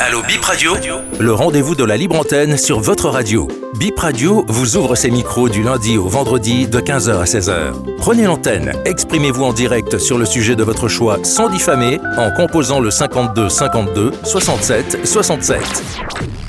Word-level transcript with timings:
Allo 0.00 0.22
Bip 0.26 0.42
Radio, 0.42 0.72
le 1.20 1.32
rendez-vous 1.32 1.74
de 1.76 1.84
la 1.84 1.96
libre 1.96 2.18
antenne 2.18 2.56
sur 2.56 2.80
votre 2.80 3.08
radio. 3.08 3.46
Bip 3.78 3.98
Radio 3.98 4.44
vous 4.48 4.76
ouvre 4.76 4.96
ses 4.96 5.10
micros 5.10 5.48
du 5.48 5.62
lundi 5.62 5.96
au 5.96 6.08
vendredi 6.08 6.66
de 6.66 6.80
15h 6.80 7.20
à 7.20 7.24
16h. 7.24 7.96
Prenez 7.98 8.24
l'antenne, 8.24 8.72
exprimez-vous 8.84 9.44
en 9.44 9.52
direct 9.52 9.98
sur 9.98 10.18
le 10.18 10.24
sujet 10.24 10.56
de 10.56 10.64
votre 10.64 10.88
choix 10.88 11.18
sans 11.22 11.48
diffamer 11.48 12.00
en 12.18 12.32
composant 12.32 12.80
le 12.80 12.90
52 12.90 13.48
52 13.48 14.12
67 14.24 15.06
67. 15.06 16.41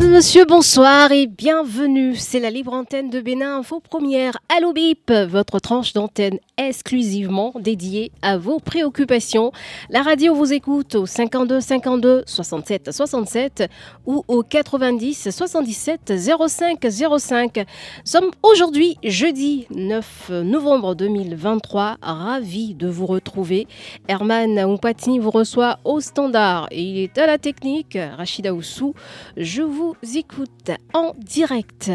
Mesdames 0.00 0.14
messieurs, 0.14 0.46
bonsoir 0.46 1.12
et 1.12 1.26
bienvenue. 1.26 2.16
C'est 2.16 2.40
la 2.40 2.48
libre 2.48 2.72
antenne 2.72 3.10
de 3.10 3.20
Bénin 3.20 3.58
Info 3.58 3.80
Première. 3.80 4.38
Allo 4.48 4.72
Bip, 4.72 5.12
votre 5.28 5.58
tranche 5.58 5.92
d'antenne 5.92 6.38
exclusivement 6.56 7.52
dédiée 7.60 8.10
à 8.22 8.38
vos 8.38 8.60
préoccupations. 8.60 9.52
La 9.90 10.02
radio 10.02 10.34
vous 10.34 10.54
écoute 10.54 10.94
au 10.94 11.04
52 11.04 11.60
52 11.60 12.22
67 12.24 12.92
67 12.92 13.68
ou 14.06 14.24
au 14.26 14.42
90 14.42 15.30
77 15.30 16.14
05 16.48 16.86
05. 17.18 17.56
Nous 17.56 17.64
sommes 18.04 18.30
aujourd'hui 18.42 18.96
jeudi 19.04 19.66
9 19.70 20.30
novembre 20.44 20.94
2023. 20.94 21.98
Ravi 22.00 22.74
de 22.74 22.88
vous 22.88 23.04
retrouver. 23.04 23.68
Herman 24.08 24.64
Oupatini 24.64 25.18
vous 25.18 25.30
reçoit 25.30 25.78
au 25.84 26.00
standard 26.00 26.68
et 26.70 26.82
il 26.82 26.98
est 27.00 27.18
à 27.18 27.26
la 27.26 27.36
technique. 27.36 27.98
Rachida 28.16 28.54
Oussou, 28.54 28.94
je 29.36 29.60
vous 29.60 29.89
écoute 30.14 30.70
en 30.94 31.14
direct. 31.18 31.90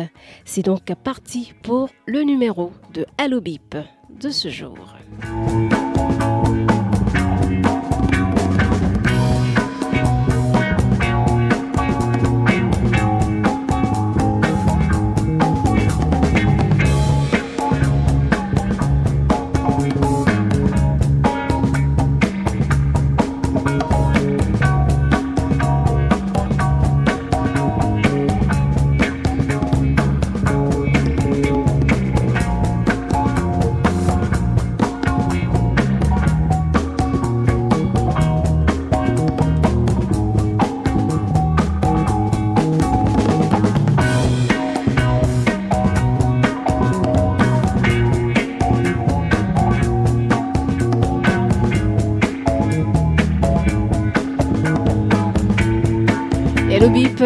C'est 0.46 0.64
donc 0.64 0.94
parti 1.04 1.54
pour 1.64 1.90
le 2.06 2.22
numéro 2.22 2.72
de 2.94 3.06
Allo 3.18 3.42
Bip 3.42 3.76
de 4.10 4.30
ce 4.30 4.50
jour. 4.50 4.96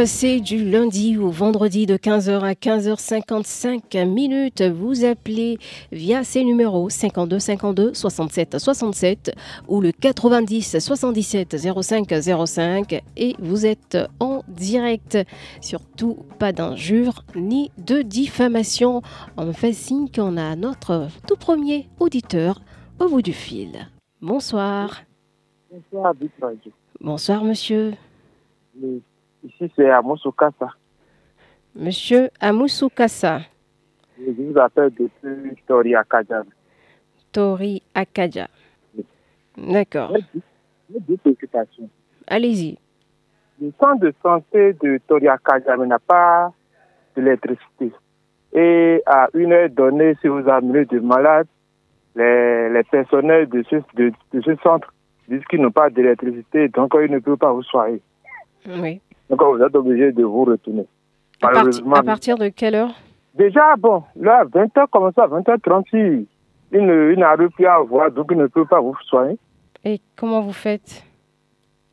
C'est 0.05 0.39
du 0.39 0.63
lundi 0.63 1.17
au 1.17 1.29
vendredi 1.29 1.85
de 1.85 1.97
15h 1.97 2.41
à 2.41 2.53
15h55 2.53 4.05
minutes. 4.05 4.61
Vous 4.61 5.03
appelez 5.03 5.57
via 5.91 6.23
ces 6.23 6.43
numéros 6.43 6.89
52 6.89 7.39
52 7.39 7.93
67 7.93 8.59
67 8.59 9.35
ou 9.67 9.81
le 9.81 9.91
90 9.91 10.79
77 10.79 11.57
05 11.81 12.13
05 12.45 13.03
et 13.17 13.35
vous 13.39 13.65
êtes 13.65 13.97
en 14.19 14.43
direct. 14.47 15.17
Surtout 15.61 16.25
pas 16.37 16.51
d'injures 16.51 17.25
ni 17.35 17.71
de 17.77 18.01
diffamation. 18.01 19.01
On 19.37 19.45
me 19.45 19.53
fait 19.53 19.73
signe 19.73 20.09
qu'on 20.09 20.37
a 20.37 20.55
notre 20.55 21.07
tout 21.27 21.37
premier 21.37 21.89
auditeur 21.99 22.61
au 22.99 23.09
bout 23.09 23.21
du 23.21 23.33
fil. 23.33 23.87
Bonsoir. 24.21 25.01
Bonsoir. 25.71 26.13
Bonsoir, 27.01 27.43
monsieur. 27.43 27.93
Ici, 29.49 29.71
c'est 29.75 29.89
Amoussou 29.89 30.31
Kassa. 30.31 30.69
Monsieur 31.75 32.29
Amoussou 32.39 32.89
Kassa, 32.89 33.41
Je 34.17 34.31
vous 34.31 34.57
appelle 34.59 34.91
depuis 34.91 35.55
Tori 35.67 35.95
Akadjan. 35.95 36.43
Tori 37.31 37.81
Akaja. 37.93 38.47
D'accord. 39.57 40.15
J'ai 40.91 40.99
deux 41.01 41.17
préoccupations. 41.17 41.89
Allez-y. 42.27 42.77
Le 43.61 43.71
centre 43.79 44.01
de 44.01 44.13
santé 44.21 44.73
de 44.73 44.99
Tori 45.07 45.27
Akadjan 45.27 45.85
n'a 45.85 45.99
pas 45.99 46.51
d'électricité. 47.15 47.91
Et 48.53 49.01
à 49.05 49.27
une 49.33 49.51
heure 49.53 49.69
donnée, 49.69 50.15
si 50.21 50.27
vous 50.27 50.47
amenez 50.49 50.85
des 50.85 50.99
malades, 50.99 51.47
les, 52.15 52.69
les 52.69 52.83
personnels 52.83 53.47
de 53.49 53.63
ce, 53.69 53.75
de, 53.95 54.11
de 54.33 54.41
ce 54.41 54.55
centre 54.63 54.91
disent 55.27 55.45
qu'ils 55.49 55.61
n'ont 55.61 55.71
pas 55.71 55.89
d'électricité, 55.89 56.67
donc 56.69 56.93
ils 56.99 57.11
ne 57.11 57.19
peuvent 57.19 57.37
pas 57.37 57.51
vous 57.53 57.63
soigner. 57.63 58.01
Oui. 58.67 59.01
Donc 59.29 59.41
vous 59.43 59.61
êtes 59.63 59.75
obligé 59.75 60.11
de 60.11 60.23
vous 60.23 60.43
retourner. 60.45 60.85
À, 61.41 61.47
Malheureusement, 61.47 61.95
à 61.95 62.03
partir 62.03 62.37
de 62.37 62.49
quelle 62.49 62.75
heure? 62.75 62.91
Déjà, 63.35 63.75
bon, 63.77 64.03
là, 64.15 64.43
20h, 64.45 64.87
comme 64.91 65.11
ça, 65.13 65.27
20h36, 65.27 66.25
il 66.71 67.15
n'arrive 67.17 67.49
plus 67.49 67.65
à 67.65 67.79
voir, 67.79 68.11
donc 68.11 68.27
il 68.31 68.37
ne 68.37 68.47
peut 68.47 68.65
pas 68.65 68.79
vous 68.81 68.95
soigner. 69.05 69.37
Et 69.85 70.01
comment 70.17 70.41
vous 70.41 70.51
faites? 70.53 71.03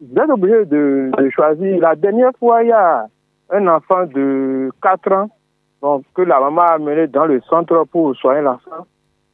Vous 0.00 0.18
êtes 0.18 0.30
obligé 0.30 0.64
de, 0.64 1.10
de 1.16 1.30
choisir. 1.30 1.78
La 1.80 1.94
dernière 1.94 2.32
fois, 2.38 2.62
il 2.62 2.68
y 2.68 2.72
a 2.72 3.06
un 3.50 3.66
enfant 3.68 4.04
de 4.06 4.70
4 4.82 5.12
ans 5.12 5.30
donc, 5.80 6.02
que 6.14 6.22
la 6.22 6.40
maman 6.40 6.62
a 6.62 6.72
amené 6.74 7.06
dans 7.06 7.26
le 7.26 7.40
centre 7.42 7.84
pour 7.92 8.14
soigner 8.16 8.40
l'enfant. 8.42 8.86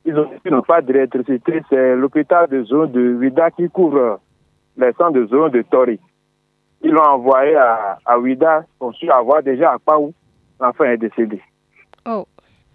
Ils 0.04 0.18
ont- 0.18 0.28
ils 0.44 0.50
n'ont 0.52 0.62
pas 0.62 0.82
d'électricité. 0.82 1.62
C'est 1.70 1.96
l'hôpital 1.96 2.48
de 2.48 2.62
zone 2.64 2.90
de 2.92 3.14
Ouida 3.14 3.50
qui 3.52 3.68
couvre 3.70 4.18
les 4.76 4.92
centres 4.94 5.12
de 5.12 5.26
zone 5.26 5.50
de 5.52 5.62
Tori. 5.62 5.98
Ils 6.82 6.90
l'ont 6.90 7.02
envoyé 7.02 7.54
à, 7.56 7.98
à 8.04 8.18
Ouida 8.18 8.64
pour 8.78 8.94
su 8.94 9.10
avoir 9.10 9.42
déjà 9.42 9.72
à 9.72 9.78
Paou. 9.78 10.12
L'enfant 10.60 10.84
est 10.84 10.96
décédé. 10.96 11.40
Oh. 12.06 12.24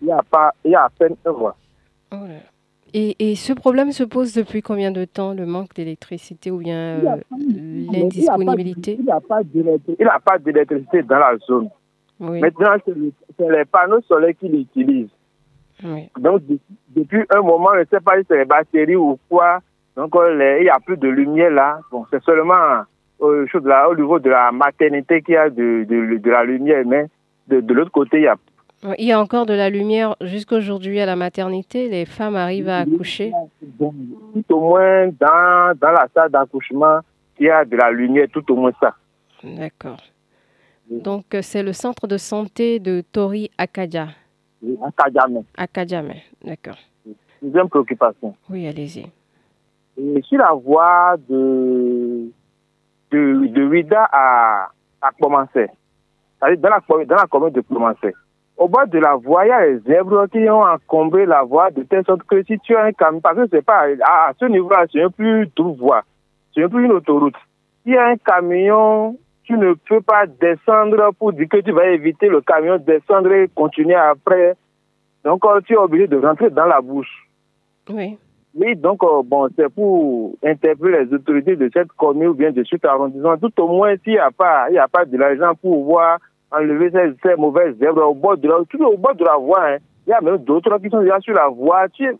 Il 0.01 0.07
y 0.07 0.11
a, 0.11 0.21
pas, 0.29 0.53
il 0.63 0.71
y 0.71 0.75
a 0.75 0.83
à 0.85 0.89
peine 0.89 1.15
un 1.25 1.31
mois. 1.31 1.55
Oh 2.11 2.15
là. 2.15 2.39
Et, 2.93 3.31
et 3.31 3.35
ce 3.35 3.51
problème 3.53 3.91
se 3.91 4.03
pose 4.03 4.33
depuis 4.33 4.61
combien 4.61 4.91
de 4.91 5.03
temps, 5.05 5.33
le 5.33 5.45
manque 5.45 5.73
d'électricité 5.75 6.51
ou 6.51 6.59
bien 6.59 6.99
euh, 7.03 7.15
l'indisponibilité 7.91 8.93
Il 8.99 9.05
d'électricité. 9.53 9.95
Il 9.99 10.05
n'a 10.05 10.19
pas 10.19 10.37
d'électricité 10.37 11.03
dans 11.03 11.19
la 11.19 11.37
zone. 11.45 11.69
Oui. 12.19 12.39
Maintenant, 12.39 12.75
c'est 12.85 12.95
le- 12.95 13.11
c'est 13.37 13.49
les 13.49 13.65
panneaux 13.65 14.01
solaires 14.07 14.33
qu'il 14.39 14.55
utilise. 14.55 15.09
oui. 15.83 16.09
Donc, 16.19 16.45
de- 16.47 16.59
depuis 16.95 17.23
un 17.35 17.41
moment, 17.41 17.69
je 17.75 17.79
ne 17.81 17.85
sais 17.85 17.99
pas 17.99 18.17
si 18.19 18.25
c'est 18.27 18.37
les 18.37 18.45
batteries 18.45 18.95
ou 18.95 19.19
quoi. 19.29 19.59
Donc, 19.95 20.15
euh, 20.15 20.57
il 20.59 20.63
n'y 20.63 20.69
a 20.69 20.79
plus 20.79 20.97
de 20.97 21.07
lumière 21.07 21.51
là. 21.51 21.79
Bon, 21.91 22.05
c'est 22.09 22.23
seulement 22.23 22.83
au, 23.19 23.45
chose 23.47 23.65
là, 23.65 23.89
au 23.89 23.95
niveau 23.95 24.19
de 24.19 24.29
la 24.29 24.51
maternité 24.51 25.21
qu'il 25.21 25.33
y 25.35 25.37
a 25.37 25.49
de, 25.49 25.85
de, 25.87 26.17
de 26.17 26.29
la 26.29 26.43
lumière. 26.43 26.83
Mais 26.85 27.05
de, 27.47 27.61
de 27.61 27.73
l'autre 27.73 27.91
côté, 27.91 28.17
il 28.17 28.23
y 28.23 28.27
a 28.27 28.35
Il 28.97 29.05
y 29.07 29.11
a 29.11 29.19
encore 29.19 29.45
de 29.45 29.53
la 29.53 29.69
lumière 29.69 30.15
jusqu'aujourd'hui 30.21 30.99
à 30.99 31.05
la 31.05 31.15
maternité. 31.15 31.89
Les 31.89 32.05
femmes 32.05 32.35
arrivent 32.35 32.69
à 32.69 32.79
accoucher. 32.79 33.31
Tout 33.79 34.53
au 34.53 34.59
moins 34.59 35.07
dans, 35.07 35.73
dans 35.79 35.91
la 35.91 36.07
salle 36.13 36.31
d'accouchement, 36.31 36.99
il 37.39 37.47
y 37.47 37.49
a 37.49 37.65
de 37.65 37.75
la 37.75 37.91
lumière, 37.91 38.27
tout 38.31 38.51
au 38.51 38.55
moins 38.55 38.71
ça. 38.79 38.95
D'accord. 39.43 40.01
Donc, 40.89 41.25
euh, 41.35 41.41
c'est 41.41 41.63
le 41.63 41.73
centre 41.73 42.07
de 42.07 42.17
santé 42.17 42.79
de 42.79 43.03
Tori 43.11 43.51
Akaja. 43.57 44.07
À 44.81 44.91
Kajame. 44.91 45.43
Akajame. 45.55 46.13
D'accord. 46.43 46.77
Deuxième 47.41 47.69
préoccupation. 47.69 48.35
Oui, 48.49 48.67
allez-y. 48.67 49.05
Et 49.99 50.21
sur 50.23 50.39
la 50.39 50.53
voie 50.53 51.15
de, 51.29 52.29
de, 53.11 53.47
de 53.47 53.95
à, 53.95 54.69
à 55.01 55.11
Commencer, 55.19 55.69
c'est-à-dire 56.39 56.59
dans 56.59 56.69
la, 56.69 57.05
dans 57.05 57.15
la 57.15 57.27
commune 57.27 57.53
de 57.53 57.61
Commencer, 57.61 58.13
au 58.57 58.67
bord 58.67 58.87
de 58.87 58.97
la 58.97 59.15
voie, 59.15 59.45
il 59.45 59.49
y 59.49 59.51
a 59.51 59.65
les 59.67 59.79
zèbres 59.79 60.27
qui 60.27 60.49
ont 60.49 60.63
encombré 60.63 61.25
la 61.25 61.43
voie 61.43 61.69
de 61.69 61.83
telle 61.83 62.03
sorte 62.05 62.23
que 62.23 62.43
si 62.43 62.57
tu 62.59 62.75
as 62.75 62.85
un 62.85 62.91
camion, 62.91 63.21
parce 63.21 63.37
que 63.37 63.47
c'est 63.51 63.65
pas, 63.65 63.85
à, 64.03 64.31
ce 64.39 64.45
niveau-là, 64.45 64.85
c'est 64.91 65.07
plus 65.15 65.47
une 65.57 65.75
voie, 65.75 66.01
c'est 66.55 66.67
plus 66.67 66.85
une 66.85 66.91
autoroute. 66.91 67.35
Si 67.83 67.91
y 67.91 67.97
a 67.97 68.07
un 68.07 68.17
camion, 68.17 69.15
tu 69.43 69.53
ne 69.57 69.73
peux 69.73 70.01
pas 70.01 70.25
descendre 70.25 71.11
pour 71.17 71.33
dire 71.33 71.47
que 71.47 71.57
tu 71.57 71.71
vas 71.71 71.87
éviter 71.87 72.27
le 72.27 72.41
camion, 72.41 72.77
descendre 72.77 73.31
et 73.31 73.47
continuer 73.53 73.95
après. 73.95 74.55
Donc, 75.23 75.45
euh, 75.45 75.61
tu 75.65 75.73
es 75.73 75.77
obligé 75.77 76.07
de 76.07 76.17
rentrer 76.17 76.49
dans 76.49 76.65
la 76.65 76.81
bouche. 76.81 77.27
Oui. 77.89 78.17
Oui, 78.59 78.75
donc, 78.75 79.03
euh, 79.03 79.21
bon, 79.23 79.47
c'est 79.55 79.69
pour 79.69 80.35
interpeller 80.43 81.05
les 81.05 81.13
autorités 81.13 81.55
de 81.55 81.69
cette 81.71 81.91
commune 81.91 82.29
ou 82.29 82.33
bien 82.33 82.51
de 82.51 82.63
cet 82.63 82.83
arrondissement. 82.85 83.37
Tout 83.37 83.53
au 83.61 83.67
moins, 83.67 83.95
s'il 84.03 84.13
n'y 84.13 84.19
a 84.19 84.31
pas, 84.31 84.67
il 84.71 84.79
a 84.79 84.87
pas 84.87 85.05
de 85.05 85.15
l'argent 85.15 85.53
pour 85.61 85.83
voir 85.83 86.17
enlever 86.51 86.89
ces, 86.89 87.13
ces 87.21 87.35
mauvaises 87.35 87.77
zèbres 87.77 88.03
au 88.09 88.15
bord 88.15 88.35
de 88.35 88.47
la, 88.47 88.55
tout 88.67 88.83
au 88.83 88.97
bord 88.97 89.13
de 89.13 89.23
la 89.23 89.37
voie. 89.37 89.63
Hein. 89.63 89.77
Il 90.07 90.09
y 90.09 90.13
a 90.13 90.21
même 90.21 90.37
d'autres 90.37 90.75
qui 90.79 90.89
sont 90.89 91.01
déjà 91.01 91.19
sur 91.19 91.35
la 91.35 91.49
voie. 91.49 91.87
Tu, 91.89 92.11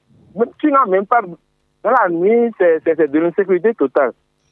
tu 0.59 0.71
n'as 0.71 0.85
même 0.85 1.07
pas, 1.07 1.21
dans 1.21 1.89
la 1.89 2.09
nuit, 2.09 2.51
c'est 2.59 2.85
de 2.85 3.19
l'insécurité 3.19 3.73
totale. 3.73 4.11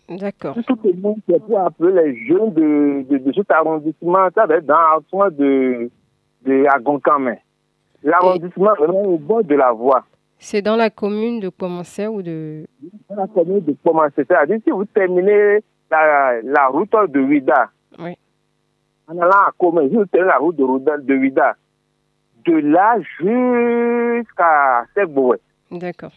D'accord. 0.10 0.56
Tout 0.66 0.80
le 0.84 1.00
monde, 1.00 1.18
c'est 1.30 1.44
pour 1.46 1.60
appeler 1.60 2.04
les 2.04 2.26
jeunes 2.26 2.52
de, 2.54 3.06
de, 3.10 3.18
de 3.20 3.34
cet 3.34 3.52
arrondissement, 3.52 4.28
ça 4.34 4.48
va 4.48 4.56
être 4.56 4.66
dans 4.66 4.74
l'arrondissement 4.74 5.30
de, 5.30 5.92
de 6.46 6.66
Agoncamin. 6.68 7.36
L'arrondissement 8.04 8.74
vraiment 8.76 9.04
au 9.04 9.18
bord 9.20 9.44
de 9.44 9.56
la 9.56 9.72
voie. 9.72 10.04
C'est 10.38 10.62
dans 10.62 10.76
la 10.76 10.90
commune 10.90 11.40
de 11.40 11.50
Commencer 11.50 12.08
ou 12.08 12.22
de... 12.22 12.66
Dans 13.10 13.16
la 13.16 13.28
commune 13.28 13.62
de 13.62 13.76
Commencer. 13.84 14.26
C'est-à-dire, 14.28 14.60
si 14.64 14.70
vous 14.70 14.86
terminez 14.86 15.64
la, 15.90 16.42
la 16.44 16.68
route 16.68 16.92
de 17.10 17.20
Huida, 17.20 17.70
oui. 18.00 18.16
en 19.08 19.18
allant 19.18 19.32
à 19.32 19.52
Commencer, 19.58 19.88
vous 19.88 20.06
terminez 20.06 20.32
la 20.32 20.38
route 20.38 20.56
de, 20.56 20.64
de 20.64 21.16
de 22.46 22.54
là 22.58 22.98
jusqu'à 23.18 24.86
Seboué. 24.96 25.38
D'accord. 25.72 26.12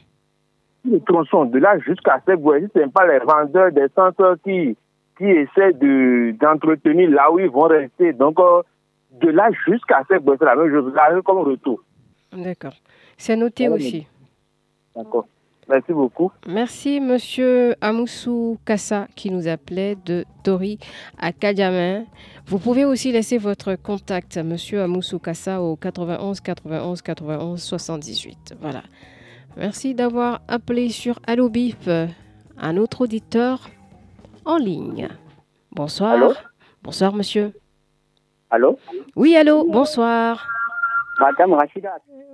Le 0.84 1.00
tronçon, 1.00 1.46
de 1.46 1.58
là 1.58 1.78
jusqu'à 1.78 2.20
Seboué, 2.26 2.68
ce 2.74 2.80
n'est 2.80 2.88
pas 2.88 3.06
les 3.06 3.18
vendeurs 3.20 3.72
des 3.72 3.88
centres 3.94 4.36
qui, 4.44 4.76
qui 5.16 5.24
essaient 5.24 5.72
d'entretenir 6.34 7.10
là 7.10 7.32
où 7.32 7.38
ils 7.38 7.48
vont 7.50 7.62
rester. 7.62 8.12
Donc, 8.12 8.38
euh, 8.40 8.62
de 9.12 9.28
là 9.30 9.48
jusqu'à 9.66 10.04
Seboué, 10.08 10.36
c'est 10.38 10.44
la 10.44 10.56
même 10.56 10.70
chose, 10.70 10.92
la 10.94 11.10
même 11.12 11.22
comme 11.22 11.38
retour. 11.38 11.80
D'accord. 12.32 12.74
C'est 13.18 13.36
noté 13.36 13.68
aussi. 13.68 14.06
D'accord. 14.96 15.26
Merci 15.68 15.92
beaucoup. 15.92 16.32
Merci, 16.46 16.98
monsieur 16.98 17.74
Amoussou 17.82 18.56
Kassa, 18.64 19.06
qui 19.14 19.30
nous 19.30 19.48
appelait 19.48 19.96
de 20.06 20.24
Tori 20.42 20.78
à 21.18 21.32
Kadiamin. 21.32 22.04
Vous 22.46 22.58
pouvez 22.58 22.86
aussi 22.86 23.12
laisser 23.12 23.36
votre 23.36 23.74
contact, 23.74 24.38
monsieur 24.38 24.80
Amoussou 24.82 25.18
Kassa, 25.18 25.60
au 25.60 25.76
91 25.76 26.40
91 26.40 27.02
91 27.02 27.60
78. 27.62 28.54
Voilà. 28.62 28.82
Merci 29.58 29.94
d'avoir 29.94 30.40
appelé 30.48 30.88
sur 30.88 31.18
Allo 31.26 31.50
Bip, 31.50 31.90
un 32.56 32.76
autre 32.78 33.02
auditeur 33.02 33.68
en 34.46 34.56
ligne. 34.56 35.08
Bonsoir. 35.72 36.12
Allô 36.12 36.32
Bonsoir, 36.82 37.12
monsieur. 37.14 37.52
Allô 38.48 38.78
Oui, 39.16 39.36
allô, 39.36 39.70
bonsoir. 39.70 40.48
Madame 41.18 41.52
Rachida. 41.54 41.90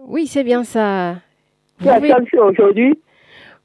Oui, 0.07 0.27
c'est 0.27 0.45
bien 0.45 0.65
ça. 0.65 1.17
Tu 1.81 1.89
as 1.89 1.95
pouvez... 2.01 2.15
aujourd'hui 2.41 2.99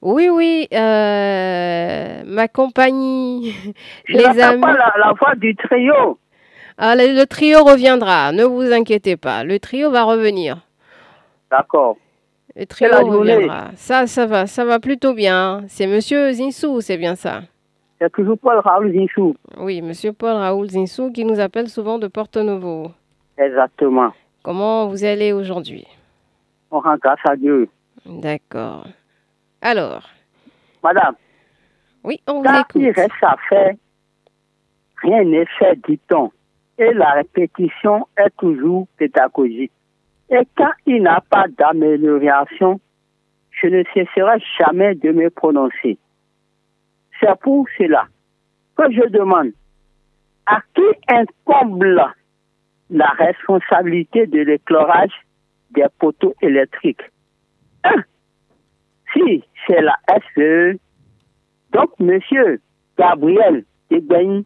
Oui, 0.01 0.29
oui, 0.29 0.67
euh, 0.73 2.23
ma 2.25 2.47
compagnie, 2.47 3.53
Je 4.05 4.17
les 4.17 4.41
amis. 4.41 4.61
pas 4.61 4.73
la, 4.73 4.93
la 4.97 5.13
voix 5.13 5.35
du 5.35 5.55
trio. 5.55 6.17
Ah, 6.77 6.95
le, 6.95 7.13
le, 7.13 7.25
trio 7.25 7.63
reviendra, 7.63 8.31
ne 8.31 8.45
vous 8.45 8.71
inquiétez 8.71 9.17
pas. 9.17 9.43
Le 9.43 9.59
trio 9.59 9.91
va 9.91 10.03
revenir. 10.03 10.65
D'accord. 11.51 11.97
Le 12.55 12.65
trio 12.65 12.89
reviendra. 12.91 13.71
Ça, 13.75 14.07
ça 14.07 14.25
va, 14.25 14.47
ça 14.47 14.63
va 14.63 14.79
plutôt 14.79 15.13
bien. 15.13 15.63
C'est 15.67 15.87
Monsieur 15.87 16.31
Zinsou, 16.31 16.79
c'est 16.81 16.97
bien 16.97 17.15
ça. 17.15 17.41
C'est 17.99 18.11
toujours 18.13 18.37
Paul 18.39 18.59
Raoul 18.59 18.93
Zinsou. 18.93 19.35
Oui, 19.59 19.81
Monsieur 19.81 20.13
Paul 20.13 20.31
Raoul 20.35 20.69
Zinsou 20.69 21.11
qui 21.11 21.25
nous 21.25 21.41
appelle 21.41 21.67
souvent 21.67 21.99
de 21.99 22.07
Porto 22.07 22.41
Novo. 22.43 22.91
Exactement. 23.37 24.11
Comment 24.43 24.87
vous 24.87 25.03
allez 25.03 25.33
aujourd'hui? 25.33 25.85
On 26.71 26.79
rend 26.79 26.97
grâce 26.97 27.19
à 27.25 27.35
Dieu. 27.35 27.69
D'accord. 28.05 28.87
Alors? 29.61 30.07
Madame? 30.83 31.15
Oui, 32.03 32.21
on 32.27 32.35
vous 32.35 32.43
quand 32.43 32.61
écoute. 32.61 32.81
il 32.81 32.91
reste 32.91 33.11
à 33.21 33.35
faire, 33.49 33.73
rien 35.01 35.23
n'est 35.25 35.45
fait, 35.57 35.75
dit-on. 35.87 36.31
Et 36.77 36.93
la 36.93 37.11
répétition 37.11 38.07
est 38.17 38.29
toujours 38.37 38.87
pédagogique. 38.97 39.71
Et 40.29 40.47
quand 40.55 40.71
il 40.85 41.03
n'a 41.03 41.21
pas 41.29 41.45
d'amélioration, 41.57 42.79
je 43.51 43.67
ne 43.67 43.83
cesserai 43.93 44.41
jamais 44.57 44.95
de 44.95 45.11
me 45.11 45.29
prononcer. 45.29 45.97
C'est 47.19 47.37
pour 47.41 47.67
cela 47.77 48.07
que 48.77 48.89
je 48.91 49.09
demande 49.09 49.51
à 50.45 50.61
qui 50.73 50.81
incombe 51.09 51.83
la 52.89 53.07
responsabilité 53.17 54.27
de 54.27 54.39
l'éclairage 54.41 55.13
des 55.71 55.85
poteaux 55.99 56.35
électriques. 56.41 57.03
Si 59.13 59.43
c'est 59.67 59.81
la 59.81 59.95
SPE, 60.07 60.79
donc 61.71 61.91
Monsieur 61.99 62.59
Gabriel 62.97 63.63
Degbain, 63.89 64.43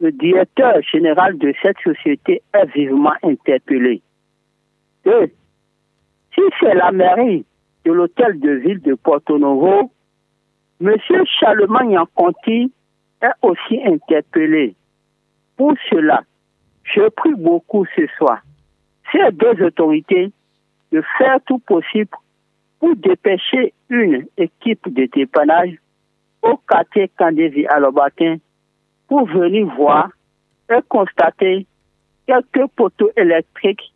le 0.00 0.12
directeur 0.12 0.82
général 0.82 1.38
de 1.38 1.52
cette 1.62 1.78
société, 1.78 2.42
est 2.52 2.66
vivement 2.74 3.14
interpellé. 3.22 4.02
Deux, 5.04 5.30
si 6.34 6.40
c'est 6.60 6.74
la 6.74 6.92
mairie 6.92 7.44
de 7.84 7.92
l'hôtel 7.92 8.40
de 8.40 8.50
ville 8.50 8.80
de 8.80 8.94
Porto 8.94 9.38
Novo, 9.38 9.90
Monsieur 10.80 11.24
Charlemagne 11.40 11.98
Conti 12.14 12.72
est 13.22 13.32
aussi 13.42 13.80
interpellé. 13.84 14.74
Pour 15.56 15.74
cela, 15.88 16.22
je 16.84 17.08
prie 17.08 17.34
beaucoup 17.34 17.84
ce 17.96 18.06
soir 18.18 18.40
ces 19.14 19.32
deux 19.32 19.62
autorités 19.64 20.32
de 20.92 21.02
faire 21.18 21.38
tout 21.46 21.58
possible 21.60 22.10
pour 22.78 22.96
dépêcher 22.96 23.72
une 23.88 24.26
équipe 24.36 24.92
de 24.92 25.08
dépannage 25.12 25.74
au 26.42 26.56
quartier 26.68 27.10
Candévi 27.16 27.66
à 27.66 27.78
Lobatin 27.78 28.36
pour 29.08 29.26
venir 29.26 29.66
voir 29.74 30.10
et 30.70 30.80
constater 30.88 31.66
quelques 32.26 32.66
poteaux 32.76 33.10
électriques 33.16 33.92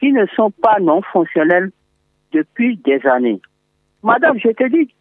qui 0.00 0.12
ne 0.12 0.26
sont 0.34 0.50
pas 0.50 0.78
non 0.80 1.02
fonctionnels 1.02 1.70
depuis 2.32 2.76
des 2.78 3.04
années. 3.06 3.40
Madame, 4.02 4.38
je 4.38 4.48
te 4.48 4.68
dis, 4.68 4.92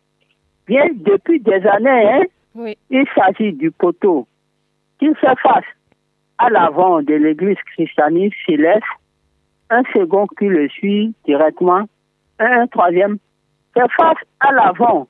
bien 0.67 0.87
depuis 0.93 1.39
des 1.39 1.65
années, 1.65 2.09
hein, 2.11 2.23
oui. 2.55 2.77
il 2.89 3.05
s'agit 3.15 3.53
du 3.53 3.71
poteau 3.71 4.27
qui 4.99 5.13
fait 5.15 5.39
face 5.41 5.65
à 6.41 6.49
l'avant 6.49 7.03
de 7.03 7.13
l'église 7.13 7.61
christianiste 7.75 8.35
céleste, 8.47 8.83
un 9.69 9.83
second 9.93 10.25
qui 10.25 10.45
le 10.45 10.67
suit 10.69 11.13
directement, 11.23 11.85
un 12.39 12.65
troisième 12.65 13.19
fait 13.75 13.87
face 13.95 14.17
à 14.39 14.51
l'avant 14.51 15.07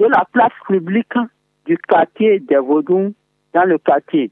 de 0.00 0.06
la 0.06 0.24
place 0.32 0.52
publique 0.66 1.12
du 1.66 1.76
quartier 1.76 2.40
des 2.40 2.56
Vaudous 2.56 3.14
dans 3.52 3.64
le 3.64 3.76
quartier. 3.76 4.30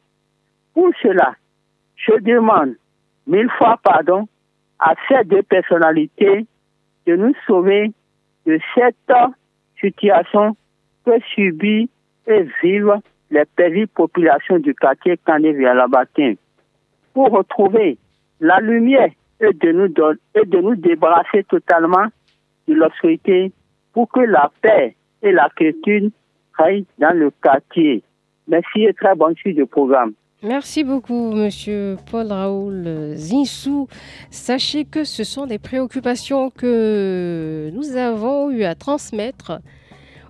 Pour 0.73 0.89
cela, 1.03 1.35
je 1.97 2.19
demande 2.21 2.77
mille 3.27 3.51
fois 3.59 3.79
pardon 3.83 4.27
à 4.79 4.95
ces 5.09 5.23
deux 5.25 5.43
personnalités 5.43 6.47
de 7.07 7.17
nous 7.17 7.35
sauver 7.47 7.93
de 8.47 8.59
cette 8.75 9.13
situation 9.81 10.57
que 11.05 11.21
subit 11.35 11.91
et 12.27 12.47
vivent 12.63 13.01
les 13.31 13.45
périmées 13.57 13.87
populations 13.87 14.59
du 14.59 14.75
quartier 14.75 15.19
la 15.27 15.87
pour 17.13 17.31
retrouver 17.31 17.99
la 18.41 18.61
lumière 18.61 19.11
et 19.41 19.53
de 19.53 19.73
nous 19.73 19.89
donner, 19.89 20.19
et 20.35 20.47
de 20.47 20.59
nous 20.59 20.77
débarrasser 20.77 21.45
totalement 21.45 22.07
de 22.69 22.75
l'obscurité 22.75 23.53
pour 23.93 24.09
que 24.11 24.21
la 24.21 24.51
paix 24.61 24.95
et 25.23 25.33
la 25.33 25.49
quiétude 25.57 26.13
règnent 26.59 26.85
dans 26.99 27.17
le 27.17 27.31
quartier. 27.43 28.03
Merci 28.49 28.85
et 28.85 28.95
très 28.95 29.15
bonne 29.15 29.35
suite 29.37 29.57
de 29.57 29.65
programme. 29.65 30.13
Merci 30.43 30.85
beaucoup, 30.85 31.33
Monsieur 31.33 31.97
Paul 32.11 32.27
Raoul 32.31 33.15
Zinsou. 33.15 33.89
Sachez 34.31 34.85
que 34.85 35.05
ce 35.05 35.25
sont 35.25 35.47
des 35.47 35.59
préoccupations 35.59 36.51
que 36.51 37.71
nous 37.73 37.97
avons 37.97 38.51
eu 38.51 38.63
à 38.65 38.75
transmettre 38.75 39.61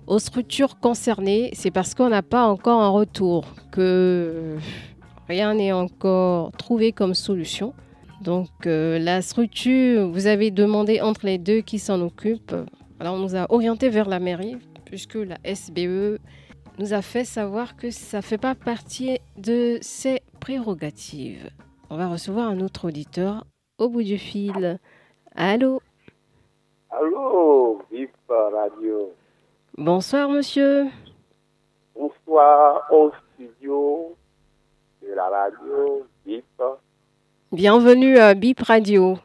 aux 0.07 0.19
structures 0.19 0.79
concernées. 0.79 1.51
C'est 1.53 1.71
parce 1.71 1.93
qu'on 1.93 2.09
n'a 2.09 2.23
pas 2.23 2.45
encore 2.45 2.81
un 2.81 2.89
retour, 2.89 3.45
que 3.71 4.57
rien 5.27 5.53
n'est 5.53 5.73
encore 5.73 6.51
trouvé 6.53 6.91
comme 6.91 7.13
solution. 7.13 7.73
Donc 8.21 8.65
euh, 8.65 8.97
la 8.97 9.21
structure, 9.21 10.09
vous 10.09 10.27
avez 10.27 10.49
demandé 10.49 11.01
entre 11.01 11.25
les 11.25 11.37
deux 11.37 11.61
qui 11.61 11.77
s'en 11.77 12.01
occupe. 12.01 12.55
Alors 12.99 13.15
on 13.15 13.19
nous 13.19 13.35
a 13.35 13.45
orienté 13.49 13.89
vers 13.89 14.09
la 14.09 14.19
mairie, 14.19 14.57
puisque 14.85 15.15
la 15.15 15.37
SBE 15.43 16.17
nous 16.79 16.93
a 16.93 17.01
fait 17.01 17.25
savoir 17.25 17.75
que 17.75 17.91
ça 17.91 18.17
ne 18.17 18.23
fait 18.23 18.37
pas 18.37 18.55
partie 18.55 19.19
de 19.37 19.77
ses 19.81 20.21
prérogatives. 20.39 21.49
On 21.89 21.97
va 21.97 22.07
recevoir 22.07 22.49
un 22.49 22.59
autre 22.59 22.87
auditeur 22.87 23.45
au 23.77 23.89
bout 23.89 24.03
du 24.03 24.17
fil. 24.17 24.79
Allô? 25.35 25.81
Allô, 26.89 27.81
VIP 27.91 28.11
Radio. 28.27 29.13
Bonsoir, 29.79 30.27
monsieur. 30.27 30.85
Bonsoir 31.95 32.87
au 32.91 33.11
studio 33.35 34.15
de 35.03 35.13
la 35.13 35.25
radio 35.27 36.03
BIP. 36.25 36.43
Bienvenue 37.51 38.17
à 38.17 38.33
BIP 38.33 38.59
Radio. 38.61 39.19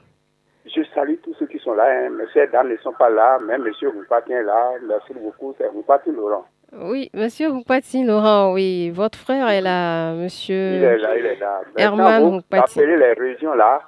Je 0.67 0.83
salue 0.95 1.15
tous 1.23 1.33
ceux 1.39 1.47
qui 1.47 1.59
sont 1.59 1.73
là. 1.73 1.85
Hein. 1.87 2.11
Monsieur 2.11 2.47
dames 2.49 2.69
ne 2.69 2.77
sont 2.77 2.93
pas 2.93 3.09
là. 3.09 3.39
Même 3.39 3.63
monsieur 3.63 3.89
Roupati 3.89 4.33
est 4.33 4.43
là. 4.43 4.73
Merci 4.87 5.15
beaucoup. 5.15 5.55
C'est 5.57 5.69
Roupati 5.69 6.11
Laurent. 6.11 6.45
Oui, 6.71 7.11
monsieur 7.15 7.49
Roupati 7.49 8.05
Laurent, 8.05 8.53
oui. 8.53 8.91
Votre 8.91 9.19
frère 9.19 9.49
est 9.49 9.63
là, 9.63 10.13
monsieur. 10.13 10.75
Il 10.75 10.85
est 10.85 10.99
là, 10.99 11.17
il 11.17 11.25
est 11.25 11.37
là. 11.37 11.63
Herman 11.79 12.29
vous 12.29 12.57
appelez 12.59 12.99
les 12.99 13.15
régions 13.15 13.55
là. 13.55 13.81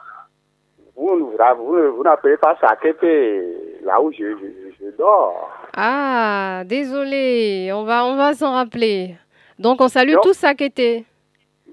Vous, 0.97 1.15
vous, 1.19 1.97
vous 1.97 2.03
n'appelez 2.03 2.39
pas 2.39 2.57
Sakepe, 2.59 3.03
là 3.85 4.01
où 4.01 4.11
je, 4.13 4.35
je, 4.81 4.97
dors. 4.97 5.54
Ah, 5.77 6.63
désolé. 6.67 7.71
On 7.73 7.85
va, 7.85 8.05
on 8.07 8.17
va 8.17 8.35
s'en 8.35 8.53
rappeler. 8.53 9.17
Donc, 9.59 9.81
on 9.81 9.89
salue 9.89 10.15
tous 10.23 10.35
Sakete. 10.35 11.05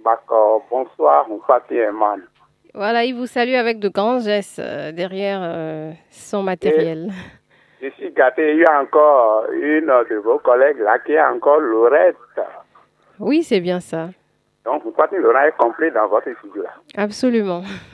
D'accord. 0.04 0.66
Bonsoir, 0.70 1.28
Roupati 1.28 1.76
Herman. 1.76 2.22
Voilà, 2.74 3.04
il 3.04 3.14
vous 3.16 3.28
salue 3.28 3.54
avec 3.54 3.80
de 3.80 3.90
grands 3.90 4.20
gestes 4.20 4.60
euh, 4.60 4.92
derrière 4.92 5.42
euh, 5.44 5.92
son 6.10 6.42
matériel. 6.42 7.12
je 7.82 7.90
suis 7.90 8.12
gâté, 8.12 8.54
il 8.54 8.60
y 8.60 8.66
a 8.66 8.82
encore 8.82 9.46
une 9.52 9.88
de 10.10 10.16
vos 10.24 10.40
collègues 10.40 10.80
là 10.80 10.98
qui 11.00 11.12
est 11.12 11.22
encore 11.22 11.60
Laurette. 11.60 12.16
Oui, 13.20 13.44
c'est 13.44 13.60
bien 13.60 13.82
ça. 13.82 14.10
Donc, 14.64 14.84
vous 14.84 14.92
croyez 14.92 15.18
que 15.18 15.22
Laurent 15.22 15.42
est 15.42 15.58
complet 15.58 15.90
dans 15.92 16.08
votre 16.08 16.32
studio 16.38 16.62
là 16.62 16.76
Absolument. 16.96 17.64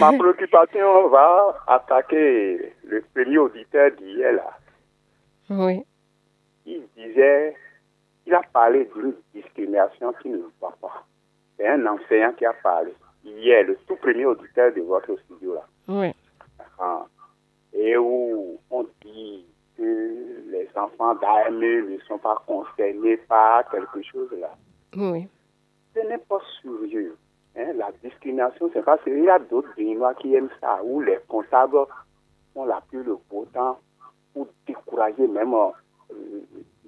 Ma 0.00 0.12
préoccupation 0.12 1.08
va 1.08 1.62
attaquer 1.66 2.72
le 2.84 3.04
premier 3.14 3.38
auditeur 3.38 3.90
d'hier 3.92 4.32
là. 4.32 4.58
Oui. 5.50 5.84
Il 6.64 6.82
disait, 6.96 7.54
il 8.26 8.32
a 8.32 8.40
parlé 8.52 8.88
d'une 8.94 9.14
discrimination 9.34 10.14
qui 10.22 10.30
ne 10.30 10.38
va 10.60 10.74
pas. 10.80 11.04
C'est 11.58 11.68
un 11.68 11.84
enseignant 11.86 12.32
qui 12.32 12.46
a 12.46 12.54
parlé 12.54 12.94
hier, 13.22 13.64
le 13.64 13.76
tout 13.86 13.96
premier 13.96 14.24
auditeur 14.24 14.72
de 14.72 14.80
votre 14.80 15.14
studio 15.24 15.54
là. 15.54 15.66
Oui. 15.88 16.12
Ah. 16.78 17.04
Et 17.74 17.96
où 17.96 18.58
on 18.70 18.86
dit 19.02 19.44
que 19.84 20.50
les 20.50 20.68
enfants 20.76 21.14
d'AME 21.16 21.60
ne 21.60 21.98
sont 22.06 22.18
pas 22.18 22.42
concernés 22.46 23.16
par 23.16 23.68
quelque 23.70 24.02
chose 24.02 24.30
là. 24.38 24.54
Oui. 24.96 25.28
Ce 25.94 26.00
n'est 26.00 26.18
pas 26.18 26.40
sérieux. 26.62 27.16
Hein? 27.56 27.72
La 27.76 27.90
discrimination, 28.02 28.70
c'est 28.72 28.84
pas 28.84 28.98
sérieux. 29.04 29.18
Il 29.18 29.24
y 29.24 29.30
a 29.30 29.38
d'autres 29.38 29.68
Béninois 29.76 30.14
qui 30.14 30.34
aiment 30.34 30.50
ça, 30.60 30.80
où 30.82 31.00
les 31.00 31.18
comptables 31.28 31.78
ont 32.54 32.64
la 32.64 32.80
plus 32.88 33.02
le 33.02 33.16
beau 33.30 33.46
temps 33.52 33.78
pour 34.32 34.48
décourager 34.66 35.26
même, 35.28 35.54
euh, 35.54 35.70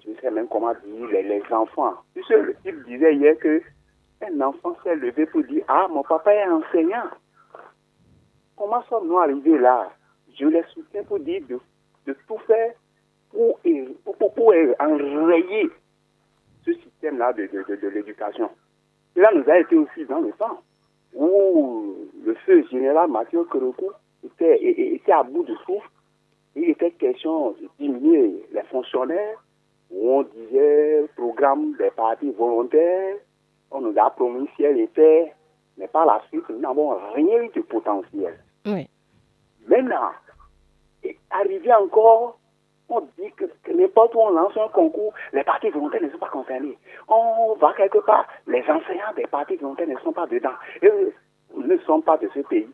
je 0.03 0.11
ne 0.11 0.17
sais 0.17 0.31
même 0.31 0.49
comment 0.49 0.73
dire, 0.85 1.09
les, 1.11 1.23
les 1.23 1.43
enfants. 1.53 1.95
Puisque 2.15 2.31
le 2.31 2.55
type 2.65 2.85
disait 2.87 3.15
hier 3.15 3.37
que 3.39 3.63
un 4.23 4.41
enfant 4.41 4.77
s'est 4.83 4.97
levé 4.97 5.27
pour 5.27 5.43
dire 5.45 5.65
Ah, 5.69 5.87
mon 5.91 6.03
papa 6.03 6.33
est 6.33 6.49
enseignant. 6.49 7.11
Comment 8.57 8.83
sommes-nous 8.85 9.19
arrivés 9.19 9.59
là? 9.59 9.91
Je 10.39 10.47
les 10.47 10.63
soutiens 10.73 11.05
pour 11.05 11.21
dire 11.21 11.43
de, 11.49 11.61
de 12.07 12.17
tout 12.27 12.39
faire 12.47 12.73
pour, 13.31 13.59
pour, 14.05 14.35
pour, 14.35 14.55
enrayer 14.79 15.71
ce 16.65 16.73
système-là 16.73 17.33
de, 17.33 17.47
de, 17.47 17.77
de, 17.77 17.89
l'éducation. 17.89 18.51
Cela 19.15 19.31
nous 19.35 19.49
a 19.49 19.59
été 19.59 19.77
aussi 19.77 20.05
dans 20.07 20.21
le 20.21 20.33
temps 20.33 20.61
où 21.15 21.97
le 22.25 22.35
feu 22.47 22.65
général 22.71 23.11
Mathieu 23.11 23.45
Kerokou 23.45 23.91
était, 24.25 24.59
était 24.63 25.13
à 25.13 25.23
bout 25.23 25.45
de 25.45 25.55
souffle. 25.67 25.89
Il 26.55 26.71
était 26.71 26.91
question 26.93 27.53
de 27.53 27.69
diminuer 27.79 28.47
les 28.53 28.63
fonctionnaires, 28.65 29.43
où 29.91 30.11
on 30.11 30.23
disait 30.23 31.05
programme 31.17 31.77
des 31.77 31.91
partis 31.91 32.31
volontaires, 32.31 33.17
on 33.71 33.81
nous 33.81 33.95
a 33.99 34.11
promis 34.11 34.49
ciel 34.57 34.79
et 34.81 34.89
terre, 34.89 35.33
mais 35.77 35.89
par 35.89 36.07
la 36.07 36.23
suite, 36.29 36.49
nous 36.49 36.59
n'avons 36.59 36.97
rien 37.15 37.49
de 37.55 37.61
potentiel. 37.61 38.39
Oui. 38.65 38.89
Maintenant, 39.69 40.11
arrivé 41.31 41.73
encore, 41.75 42.39
on 42.89 43.01
dit 43.19 43.33
que, 43.37 43.45
n'importe 43.73 44.15
où 44.15 44.21
on 44.21 44.31
lance 44.31 44.57
un 44.57 44.69
concours, 44.69 45.13
les 45.33 45.43
partis 45.45 45.71
volontaires 45.71 46.03
ne 46.03 46.11
sont 46.11 46.19
pas 46.19 46.29
concernés. 46.29 46.79
On 47.09 47.55
va 47.61 47.73
quelque 47.75 47.99
part, 47.99 48.27
les 48.47 48.63
enseignants 48.63 49.13
des 49.17 49.27
partis 49.27 49.57
volontaires 49.57 49.89
ne 49.89 49.99
sont 49.99 50.13
pas 50.13 50.27
dedans. 50.27 50.55
Et 50.83 50.91
ne 51.57 51.77
sont 51.79 52.01
pas 52.01 52.17
de 52.19 52.29
ce 52.35 52.41
pays. 52.41 52.69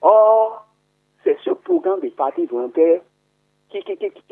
Or, 0.00 0.66
c'est 1.24 1.38
ce 1.44 1.50
programme 1.50 2.00
des 2.00 2.10
partis 2.10 2.46
volontaires 2.46 3.00
qui, 3.70 3.78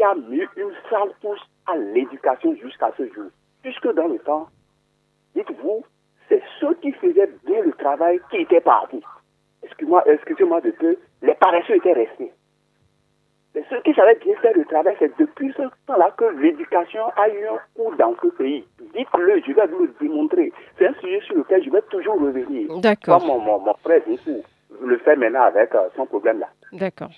a 0.02 0.14
mis 0.14 0.42
une 0.56 0.72
sale 0.88 1.12
touche 1.20 1.40
à 1.66 1.76
l'éducation 1.76 2.54
jusqu'à 2.56 2.92
ce 2.96 3.06
jour. 3.12 3.30
Puisque 3.62 3.92
dans 3.94 4.08
le 4.08 4.18
temps, 4.20 4.48
dites-vous, 5.34 5.84
c'est 6.28 6.42
ceux 6.60 6.75
qui 6.75 6.92
faisaient 6.92 7.30
bien 7.44 7.62
le 7.62 7.72
travail 7.72 8.20
qui 8.30 8.38
étaient 8.38 8.60
partis. 8.60 9.02
Excusez-moi 9.62 10.04
excusez 10.06 10.44
de 10.44 10.70
peu, 10.70 10.96
les 11.22 11.34
paresseux 11.34 11.76
étaient 11.76 11.92
restés. 11.92 12.32
C'est 13.56 13.64
ceux 13.70 13.80
qui 13.80 13.94
savaient 13.94 14.16
bien 14.16 14.34
faire 14.42 14.52
le 14.54 14.66
travail, 14.66 14.94
c'est 14.98 15.18
depuis 15.18 15.50
ce 15.56 15.62
temps-là 15.86 16.12
que 16.18 16.26
l'éducation 16.26 17.00
a 17.16 17.26
eu 17.30 17.46
un 17.46 17.58
cours 17.75 17.96
dans 17.96 18.14
ce 18.22 18.28
pays. 18.36 18.66
Dites-le, 18.94 19.40
je 19.46 19.52
vais 19.52 19.66
vous 19.68 19.84
le 19.84 19.94
démontrer. 19.98 20.52
C'est 20.76 20.88
un 20.88 20.92
sujet 21.00 21.22
sur 21.22 21.36
lequel 21.36 21.64
je 21.64 21.70
vais 21.70 21.80
toujours 21.90 22.20
revenir. 22.20 22.68
D'accord. 22.80 23.18
Comme 23.18 23.28
mon, 23.28 23.38
mon, 23.38 23.58
mon 23.60 23.75
frère, 23.76 24.02
le 24.82 24.98
fais 24.98 25.16
maintenant 25.16 25.44
avec 25.44 25.75
euh, 25.75 25.88
son 25.96 26.04
problème-là. 26.04 26.48
D'accord. 26.72 27.08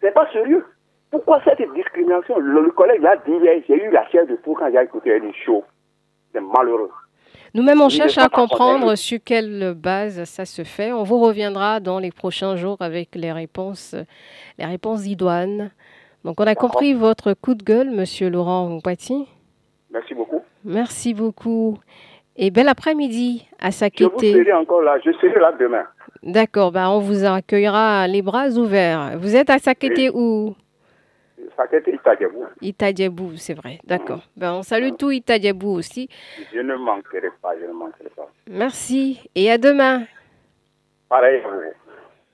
C'est 0.00 0.14
pas 0.14 0.30
sérieux. 0.30 0.64
Pourquoi 1.10 1.42
cette 1.42 1.60
discrimination? 1.74 2.38
Le, 2.38 2.70
collègue 2.70 3.02
l'a 3.02 3.16
dit, 3.16 3.34
j'ai 3.66 3.84
eu 3.84 3.90
la 3.90 4.08
chair 4.10 4.24
de 4.28 4.36
poule 4.36 4.58
quand 4.60 4.70
j'ai 4.70 4.84
écouté 4.84 5.16
une 5.16 5.34
show. 5.34 5.64
C'est 6.32 6.40
malheureux. 6.40 6.92
Nous-mêmes, 7.54 7.80
on 7.80 7.88
cherche 7.88 8.18
à 8.18 8.28
comprendre 8.28 8.94
sur 8.94 9.18
quelle 9.24 9.74
base 9.74 10.24
ça 10.24 10.44
se 10.44 10.64
fait. 10.64 10.92
On 10.92 11.02
vous 11.02 11.20
reviendra 11.20 11.80
dans 11.80 11.98
les 11.98 12.10
prochains 12.10 12.56
jours 12.56 12.78
avec 12.80 13.14
les 13.14 13.32
réponses, 13.32 13.94
les 14.58 14.64
réponses 14.64 15.06
idoines. 15.06 15.70
Donc, 16.24 16.40
on 16.40 16.46
a 16.46 16.54
compris 16.54 16.94
votre 16.94 17.34
coup 17.34 17.54
de 17.54 17.62
gueule, 17.62 17.90
Monsieur 17.90 18.30
Laurent 18.30 18.78
Poitiers. 18.82 19.26
Merci 19.92 20.14
beaucoup. 20.14 20.40
Merci 20.64 21.14
beaucoup. 21.14 21.78
Et 22.36 22.50
bel 22.50 22.68
après-midi 22.68 23.46
à 23.58 23.70
Sakété. 23.70 24.32
Je 24.32 24.38
vous 24.38 24.44
serai 24.44 24.52
encore 24.54 24.82
là. 24.82 24.98
Je 25.04 25.12
serai 25.12 25.38
là 25.38 25.52
demain. 25.58 25.84
D'accord. 26.22 26.72
Ben, 26.72 26.88
on 26.88 27.00
vous 27.00 27.24
accueillera 27.24 28.06
les 28.06 28.22
bras 28.22 28.48
ouverts. 28.48 29.18
Vous 29.18 29.36
êtes 29.36 29.50
à 29.50 29.58
Sakété 29.58 30.10
où? 30.10 30.54
Sakete 31.62 31.90
Itadjebou. 31.94 32.44
Itadjebou, 32.60 33.36
c'est 33.36 33.54
vrai. 33.54 33.78
D'accord. 33.84 34.22
Ben, 34.36 34.52
on 34.54 34.62
salue 34.62 34.90
tout 34.98 35.10
Itadjebou 35.10 35.70
aussi. 35.70 36.08
Je 36.52 36.60
ne 36.60 36.74
manquerai 36.76 37.28
pas, 37.40 37.54
je 37.60 37.66
ne 37.66 37.72
manquerai 37.72 38.10
pas. 38.16 38.28
Merci 38.50 39.20
et 39.34 39.50
à 39.50 39.58
demain. 39.58 40.04
Pareil. 41.08 41.42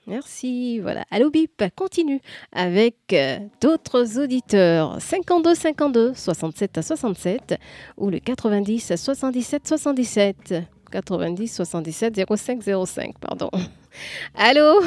Merci. 0.07 0.79
Voilà. 0.79 1.03
Allo 1.11 1.29
Bip 1.29 1.63
continue 1.75 2.19
avec 2.51 2.95
euh, 3.13 3.37
d'autres 3.61 4.19
auditeurs. 4.19 4.99
52 4.99 5.53
52 5.53 6.13
67 6.15 6.77
à 6.79 6.81
67 6.81 7.55
ou 7.97 8.09
le 8.09 8.19
90 8.19 8.95
77 8.95 9.67
77. 9.67 10.53
90 10.91 11.47
77 11.55 12.15
05 12.35 12.63
05, 12.63 13.19
pardon. 13.19 13.51
Allô? 14.35 14.81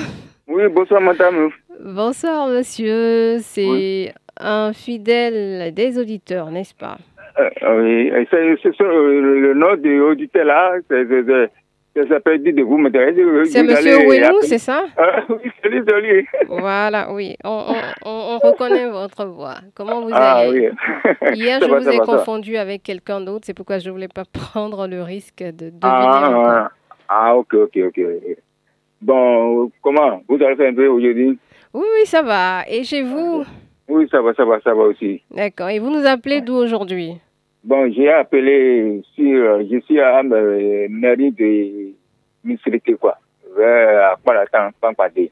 Oui, 0.49 0.65
bonsoir 0.69 1.01
madame. 1.01 1.51
Bonsoir 1.85 2.49
monsieur, 2.49 3.39
c'est 3.41 4.13
un 4.39 4.73
fidèle 4.73 5.73
des 5.75 5.99
auditeurs, 5.99 6.51
n'est-ce 6.51 6.75
pas? 6.75 6.99
Euh, 7.39 7.49
Oui, 7.79 8.27
c'est 8.31 8.79
le 8.81 9.55
nom 9.55 9.77
des 9.77 9.99
auditeurs 10.01 10.45
là, 10.45 10.73
ça 11.95 12.09
s'appelle 12.09 12.43
de 12.43 12.63
vous 12.63 12.79
C'est 13.47 13.63
monsieur 13.63 14.07
Ouenou, 14.07 14.41
c'est 14.43 14.59
ça? 14.59 14.85
Ah, 14.97 15.25
Oui, 15.29 15.51
c'est 15.63 15.69
lui. 15.69 16.27
Voilà, 16.49 17.13
oui, 17.13 17.37
on, 17.45 17.75
on, 18.05 18.39
reconnaît 18.39 18.89
votre 18.89 19.27
voix. 19.27 19.57
Comment 19.75 20.01
vous 20.01 20.11
ah, 20.13 20.39
allez? 20.39 20.71
oui. 20.71 21.35
Hier, 21.35 21.61
je 21.63 21.67
vous 21.67 21.89
ai 21.89 21.99
confondu 21.99 22.57
avec 22.57 22.83
quelqu'un 22.83 23.21
d'autre, 23.21 23.45
c'est 23.45 23.55
pourquoi 23.55 23.79
je 23.79 23.89
ne 23.89 23.93
voulais 23.93 24.09
pas 24.09 24.25
prendre 24.33 24.87
le 24.87 25.03
risque 25.03 25.43
de 25.43 25.71
deviner. 25.71 25.79
Ah, 25.83 26.71
ah, 27.09 27.37
ok, 27.37 27.55
ok, 27.55 27.79
ok. 27.89 28.01
Bon, 29.03 29.71
comment? 29.83 30.23
Vous 30.29 30.43
allez 30.43 30.67
un 30.67 30.75
peu 30.75 30.87
aujourd'hui? 30.87 31.39
Oui, 31.75 31.85
oui, 31.95 32.07
ça 32.07 32.23
va. 32.23 32.63
Et 32.69 32.85
chez 32.85 33.03
vous? 33.03 33.45
Oui, 33.89 34.09
ça 34.11 34.21
va, 34.23 34.33
ça 34.35 34.45
va, 34.45 34.61
ça 34.61 34.75
va 34.75 34.83
aussi. 34.85 35.23
D'accord. 35.31 35.69
Et 35.69 35.79
vous 35.79 35.91
nous 35.91 36.07
appelez 36.07 36.41
d'où 36.41 36.55
aujourd'hui? 36.55 37.15
Bon, 37.65 37.91
j'ai 37.93 38.11
appelé 38.11 39.03
sur, 39.15 39.63
je 39.71 39.81
suis 39.85 40.01
à 40.01 40.23
la 40.23 40.89
mairie 40.89 41.31
de 41.31 41.93
Misérité, 42.45 42.95
quoi. 42.95 43.19
Vers 43.57 44.17
Palatan, 44.25 44.71
Pampade. 44.81 45.29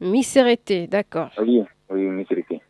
Misérité, 0.00 0.86
d'accord. 0.86 1.30
Oui, 1.40 1.62
oui, 1.90 2.00
Misérité. 2.00 2.60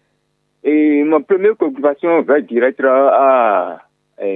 Et 0.63 1.03
ma 1.05 1.21
première 1.21 1.57
préoccupation 1.57 2.21
va 2.23 2.41
direct 2.41 2.81
à, 2.81 3.09
à, 3.09 3.81
à, 4.19 4.23
à 4.23 4.27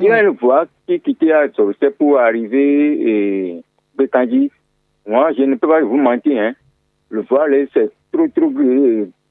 Il 0.00 0.06
y 0.06 0.10
a 0.10 0.22
une 0.22 0.30
voie 0.30 0.66
qui 0.88 0.98
quittait 1.00 1.30
à 1.30 1.46
c'est 1.78 1.96
pour 1.96 2.18
arriver 2.18 3.08
et 3.08 3.62
Bekandi. 3.96 4.50
Moi, 5.06 5.32
je 5.34 5.42
ne 5.42 5.54
peux 5.54 5.68
pas 5.68 5.82
vous 5.82 5.98
mentir. 5.98 6.40
Hein. 6.40 6.54
Le 7.10 7.22
voile, 7.22 7.66
c'est 7.74 7.90
trop, 8.12 8.28
trop, 8.28 8.52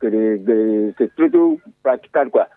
c'est 0.02 1.16
trop, 1.16 1.30
trop 1.30 1.60
praticable, 1.82 2.30
quoi. 2.30 2.48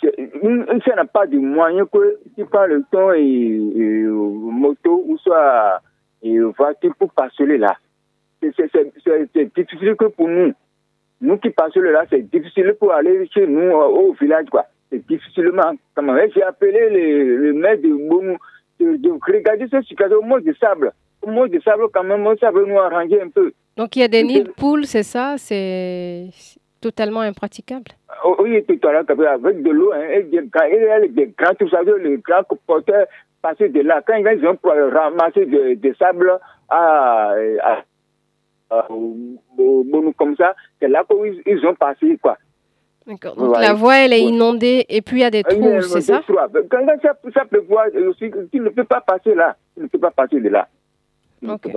Ça 0.00 0.94
n'a 0.94 1.04
pas 1.04 1.26
de 1.26 1.38
moyen 1.38 1.84
que 1.86 2.18
tu 2.36 2.44
parles 2.46 2.74
le 2.74 2.84
temps 2.90 3.12
et, 3.12 4.04
moto 4.06 5.04
ou 5.06 5.18
soit 5.18 5.80
et 6.22 6.38
voiture 6.38 6.94
pour 6.96 7.12
passer 7.12 7.44
là. 7.58 7.76
C'est 8.40 9.54
difficile 9.56 9.96
que 9.96 10.06
pour 10.06 10.28
nous. 10.28 10.52
Nous 11.20 11.38
qui 11.38 11.50
passons 11.50 11.80
là, 11.80 12.04
c'est 12.10 12.30
difficile 12.30 12.74
pour 12.78 12.92
aller 12.92 13.28
chez 13.32 13.46
nous 13.46 13.70
au 13.72 14.12
village, 14.12 14.46
quoi. 14.50 14.66
C'est 14.90 15.04
difficilement. 15.06 15.72
J'ai 16.34 16.42
appelé 16.42 16.90
le, 16.90 17.36
le 17.36 17.52
maire 17.52 17.78
de 17.78 18.08
Bonou 18.08 18.36
de, 18.78 18.96
de 18.96 19.10
regarder 19.10 19.66
cette 19.68 19.84
situation 19.84 20.18
au 20.18 20.22
moins 20.22 20.40
de 20.40 20.52
sable. 20.54 20.92
Au 21.22 21.30
moins 21.30 21.48
de 21.48 21.60
sable, 21.60 21.84
quand 21.92 22.02
même, 22.02 22.26
ça 22.38 22.50
veut 22.50 22.66
nous 22.66 22.78
arranger 22.78 23.20
un 23.20 23.28
peu. 23.28 23.52
Donc 23.76 23.96
il 23.96 24.00
y 24.00 24.02
a 24.02 24.08
des 24.08 24.22
nids 24.22 24.44
de 24.44 24.50
poules, 24.50 24.86
c'est 24.86 25.02
ça? 25.02 25.36
C'est 25.38 26.28
totalement 26.80 27.20
impraticable? 27.20 27.92
Oh, 28.24 28.36
Oui, 28.40 28.62
tout 28.64 28.88
à 28.88 28.92
l'heure, 28.92 29.04
avec 29.08 29.62
de 29.62 29.70
l'eau, 29.70 29.92
hein, 29.92 30.02
et 30.12 30.22
des, 30.24 30.42
des 31.08 31.26
grands, 31.36 31.54
tout 31.54 31.68
ça, 31.68 31.80
les 31.82 32.18
grands 32.18 32.42
porteurs 32.66 33.06
passer 33.40 33.68
de 33.68 33.80
là. 33.80 34.02
Quand 34.06 34.16
ils 34.16 34.46
ont 34.46 34.58
ramassé 34.62 35.46
des 35.46 35.76
de 35.76 35.94
sable 35.94 36.38
à, 36.68 37.34
à, 37.62 37.82
à, 38.70 38.88
comme 40.16 40.36
ça, 40.36 40.54
c'est 40.80 40.88
là 40.88 41.04
qu'ils 41.08 41.42
ils 41.46 41.66
ont 41.66 41.74
passé, 41.74 42.18
quoi. 42.22 42.36
D'accord. 43.06 43.34
Donc 43.34 43.58
la 43.58 43.74
voie, 43.74 43.96
elle 43.96 44.12
est 44.12 44.22
inondée 44.22 44.86
et 44.88 45.02
puis 45.02 45.16
il 45.18 45.20
y 45.22 45.24
a 45.24 45.30
des 45.30 45.42
trous, 45.42 45.82
c'est 45.82 46.02
ça? 46.02 46.22
Quand 46.70 46.86
ça, 47.02 47.14
ça 47.34 47.44
peut 47.46 47.64
voir, 47.68 47.86
tu 47.90 48.30
ne 48.60 48.68
peux 48.68 48.84
pas 48.84 49.00
passer 49.00 49.34
là. 49.34 49.56
Tu 49.76 49.82
ne 49.82 49.88
peux 49.88 49.98
pas 49.98 50.12
passer 50.12 50.40
de 50.40 50.48
là. 50.48 50.68
Ok. 51.48 51.68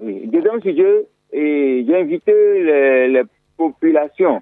Oui. 0.00 0.26
Deuxième 0.26 0.60
sujet, 0.62 1.06
j'ai 1.32 1.96
invité 1.96 2.32
les, 2.32 3.22
populations 3.56 4.40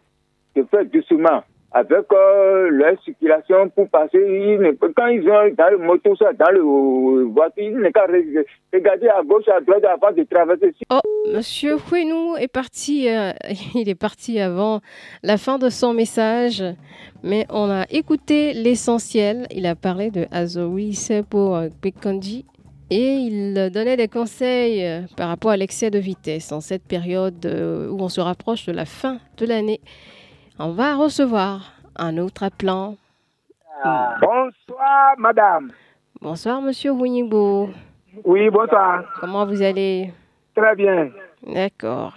de 0.55 0.62
faire 0.64 0.85
doucement 0.85 1.43
avec 1.73 2.07
euh, 2.12 2.69
leur 2.71 3.02
circulation 3.02 3.69
pour 3.71 3.88
passer. 3.88 4.59
quand 4.95 5.07
ils 5.07 5.28
ont 5.28 5.55
dans 5.57 5.71
le 5.71 5.78
moto, 5.78 6.14
ça, 6.16 6.33
dans 6.33 6.50
le 6.50 7.25
voiture, 7.25 7.64
ils 7.64 7.76
n'ont 7.76 7.90
qu'à 7.90 8.07
regarder 8.73 9.09
à 9.09 9.23
gauche, 9.23 9.49
à 9.49 9.61
droite 9.61 9.85
avant 9.85 10.12
de 10.12 10.23
traverser. 10.23 10.75
Oh, 10.90 11.00
Monsieur 11.35 11.76
Fouenou 11.76 12.37
est 12.37 12.50
parti, 12.50 13.09
euh, 13.09 13.33
il 13.75 13.88
est 13.88 13.99
parti 13.99 14.38
avant 14.40 14.81
la 15.23 15.37
fin 15.37 15.59
de 15.59 15.69
son 15.69 15.93
message, 15.93 16.62
mais 17.23 17.47
on 17.50 17.71
a 17.71 17.85
écouté 17.90 18.52
l'essentiel. 18.55 19.47
Il 19.50 19.66
a 19.66 19.75
parlé 19.75 20.11
de 20.11 20.26
Azori 20.31 20.97
pour 21.28 21.61
Pekondi 21.83 22.47
et 22.90 23.14
il 23.14 23.71
donnait 23.73 23.97
des 23.97 24.09
conseils 24.09 24.85
euh, 24.85 25.00
par 25.16 25.28
rapport 25.28 25.50
à 25.50 25.57
l'excès 25.57 25.90
de 25.90 25.99
vitesse 25.99 26.52
en 26.52 26.61
cette 26.61 26.85
période 26.87 27.45
euh, 27.47 27.88
où 27.88 28.00
on 28.00 28.09
se 28.09 28.21
rapproche 28.21 28.66
de 28.66 28.73
la 28.73 28.85
fin 28.85 29.19
de 29.38 29.47
l'année. 29.47 29.81
On 30.59 30.73
va 30.73 30.95
recevoir 30.95 31.73
un 31.97 32.19
autre 32.19 32.43
appelant. 32.45 32.97
Bonsoir, 33.85 35.14
madame. 35.19 35.73
Bonsoir, 36.21 36.62
monsieur 36.62 36.93
Wunibo. 36.93 37.69
Oui, 38.25 38.49
bonsoir. 38.50 39.05
Comment 39.21 39.45
vous 39.45 39.62
allez? 39.62 40.12
Très 40.55 40.75
bien. 40.75 41.11
D'accord. 41.47 42.14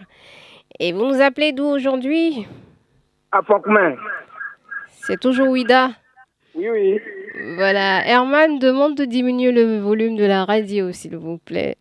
Et 0.79 0.93
vous 0.93 1.05
nous 1.05 1.21
appelez 1.21 1.51
d'où 1.51 1.65
aujourd'hui? 1.65 2.47
À 3.31 3.41
Fokman. 3.41 3.95
C'est 4.87 5.19
toujours 5.19 5.49
Ouida 5.49 5.89
Oui, 6.55 6.69
oui. 6.69 7.01
Voilà. 7.55 8.05
Herman 8.07 8.59
demande 8.59 8.95
de 8.95 9.05
diminuer 9.05 9.51
le 9.51 9.79
volume 9.79 10.15
de 10.15 10.25
la 10.25 10.45
radio, 10.45 10.91
s'il 10.91 11.17
vous 11.17 11.37
plaît. 11.37 11.77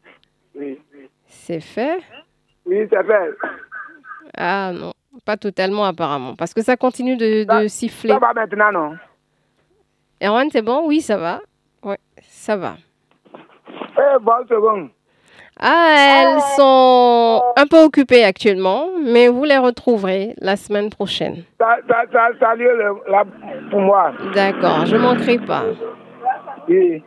Oui. 0.54 0.78
C'est 1.26 1.60
fait 1.60 2.00
Oui, 2.66 2.86
c'est 2.90 3.04
fait. 3.04 3.30
Ah 4.36 4.72
non, 4.72 4.92
pas 5.24 5.36
totalement 5.36 5.84
apparemment, 5.84 6.36
parce 6.36 6.54
que 6.54 6.62
ça 6.62 6.76
continue 6.76 7.16
de, 7.16 7.44
ça, 7.48 7.68
siffler. 7.68 8.10
Ça 8.10 8.18
va 8.18 8.32
maintenant, 8.34 8.72
non? 8.72 8.96
Erwan, 10.22 10.48
c'est 10.50 10.62
bon? 10.62 10.86
Oui, 10.86 11.00
ça 11.00 11.16
va. 11.16 11.40
Oui, 11.82 11.96
ça 12.22 12.56
va. 12.56 12.76
Eh, 13.34 14.18
bon, 14.20 14.32
c'est 14.48 14.56
bon. 14.56 14.90
Ah, 15.60 15.94
elles 16.22 16.40
sont 16.56 17.42
un 17.56 17.66
peu 17.66 17.82
occupées 17.82 18.24
actuellement, 18.24 18.86
mais 19.04 19.28
vous 19.28 19.44
les 19.44 19.58
retrouverez 19.58 20.34
la 20.40 20.56
semaine 20.56 20.88
prochaine. 20.90 21.42
Ça, 21.58 21.76
ça, 21.88 22.02
ça, 22.12 22.28
ça 22.38 22.48
a 22.50 22.54
lieu 22.54 22.76
le- 22.76 23.10
là 23.12 23.24
pour 23.70 23.80
moi. 23.80 24.12
D'accord, 24.34 24.86
je 24.86 24.96
manquerai 24.96 25.38
pas. 25.38 25.64
Oui. 26.68 27.02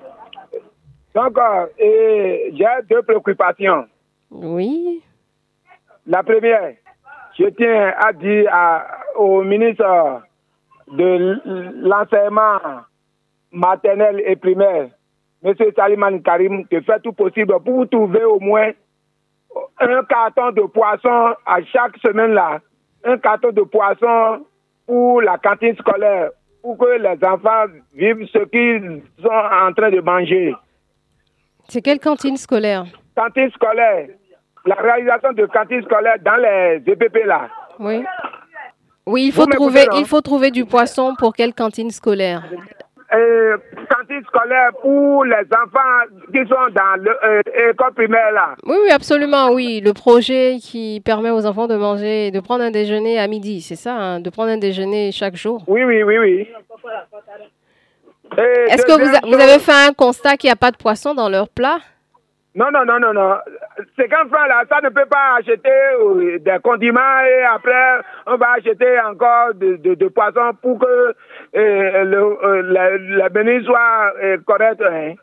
Donc, 1.16 1.38
euh, 1.38 1.66
et 1.80 2.54
j'ai 2.56 2.66
deux 2.90 3.02
préoccupations. 3.04 3.86
Oui, 4.32 5.02
La 6.08 6.24
première, 6.24 6.74
je 7.38 7.46
tiens 7.50 7.94
à 8.00 8.12
dire 8.14 8.50
à- 8.52 8.86
au 9.18 9.44
ministre 9.44 10.22
de 10.88 11.40
l'enseignement 11.88 12.60
maternel 13.52 14.22
et 14.26 14.36
primaire, 14.36 14.88
M. 15.44 15.54
Salimani 15.76 16.22
Karim, 16.22 16.66
de 16.70 16.80
faire 16.82 17.02
tout 17.02 17.14
possible 17.14 17.54
pour 17.64 17.76
vous 17.76 17.86
trouver 17.86 18.24
au 18.24 18.40
moins 18.40 18.72
un 19.80 20.04
carton 20.04 20.52
de 20.52 20.62
poisson 20.62 21.34
à 21.46 21.62
chaque 21.64 21.98
semaine 21.98 22.34
là, 22.34 22.60
un 23.04 23.18
carton 23.18 23.52
de 23.52 23.62
poisson 23.62 24.46
pour 24.86 25.22
la 25.22 25.38
cantine 25.38 25.76
scolaire, 25.78 26.30
pour 26.62 26.78
que 26.78 26.98
les 27.00 27.26
enfants 27.26 27.66
vivent 27.94 28.28
ce 28.32 28.44
qu'ils 28.46 29.02
sont 29.22 29.30
en 29.30 29.74
train 29.74 29.90
de 29.90 30.00
manger. 30.02 30.54
c'est 31.68 31.82
quelle 31.82 32.00
cantine 32.00 32.38
scolaire? 32.38 32.86
Cantine 33.16 33.50
scolaire, 33.52 34.10
la 34.66 34.76
réalisation 34.76 35.34
de 35.34 35.46
cantines 35.48 35.84
scolaires 35.84 36.20
dans 36.24 36.36
les 36.36 36.84
EPP 36.86 37.26
là. 37.26 37.50
Oui. 37.80 38.04
Oui, 39.08 39.26
il 39.26 39.32
faut, 39.32 39.42
Vous 39.42 39.48
trouver, 39.48 39.86
il 39.96 40.06
faut 40.06 40.22
trouver 40.22 40.52
du 40.52 40.64
poisson 40.66 41.16
pour 41.18 41.34
quelle 41.34 41.56
cantine 41.56 41.90
scolaire? 41.90 42.44
Euh, 43.14 43.58
cantine 43.90 44.24
scolaire 44.26 44.72
pour 44.82 45.26
les 45.26 45.44
enfants 45.52 46.16
qui 46.32 46.40
sont 46.48 46.74
dans 46.74 47.04
l'école 47.04 47.94
primaire 47.94 48.32
là. 48.32 48.56
Oui, 48.66 48.76
oui, 48.84 48.90
absolument, 48.92 49.52
oui. 49.52 49.82
Le 49.84 49.94
projet 49.94 50.58
qui 50.62 51.02
permet 51.04 51.30
aux 51.32 51.46
enfants 51.46 51.68
de 51.68 51.76
manger, 51.76 52.32
de 52.32 52.40
prendre 52.40 52.64
un 52.64 52.72
déjeuner 52.72 53.20
à 53.20 53.28
midi, 53.28 53.62
c'est 53.62 53.76
ça, 53.76 53.94
hein, 53.94 54.20
de 54.20 54.30
prendre 54.30 54.50
un 54.52 54.58
déjeuner 54.58 55.12
chaque 55.12 55.36
jour. 55.36 55.64
Oui, 55.68 55.84
oui, 55.84 56.04
oui, 56.04 56.18
oui. 56.20 56.48
Et 58.38 58.42
Est-ce 58.72 58.86
que 58.86 58.94
vous, 58.94 59.36
a- 59.36 59.44
avez 59.44 59.60
fait 59.60 59.90
un 59.90 59.94
constat 59.94 60.38
qu'il 60.38 60.48
n'y 60.48 60.54
a 60.54 60.56
pas 60.56 60.72
de 60.72 60.78
poisson 60.78 61.14
dans 61.14 61.28
leur 61.28 61.50
plat? 61.50 61.80
Non, 62.54 62.68
non, 62.72 62.84
non, 62.86 63.00
non, 63.00 63.14
non. 63.14 63.36
Ces 63.98 64.06
enfants 64.08 64.46
là, 64.48 64.64
ça 64.70 64.82
ne 64.82 64.90
peut 64.90 65.06
pas 65.10 65.38
acheter 65.40 65.70
euh, 66.02 66.38
des 66.40 66.58
condiments 66.62 67.20
et 67.26 67.44
après 67.44 68.02
on 68.28 68.36
va 68.36 68.52
acheter 68.58 69.00
encore 69.10 69.54
de, 69.56 69.78
de, 69.78 69.94
de 69.96 70.08
poissons 70.10 70.52
pour 70.62 70.78
que 70.80 70.86
euh, 70.86 71.14
le, 71.54 72.18
euh, 72.46 72.62
la, 72.64 72.98
la 72.98 73.30
menu 73.30 73.64
soit 73.64 74.14
euh, 74.24 74.38
correct. 74.46 74.82
hein. 74.82 75.14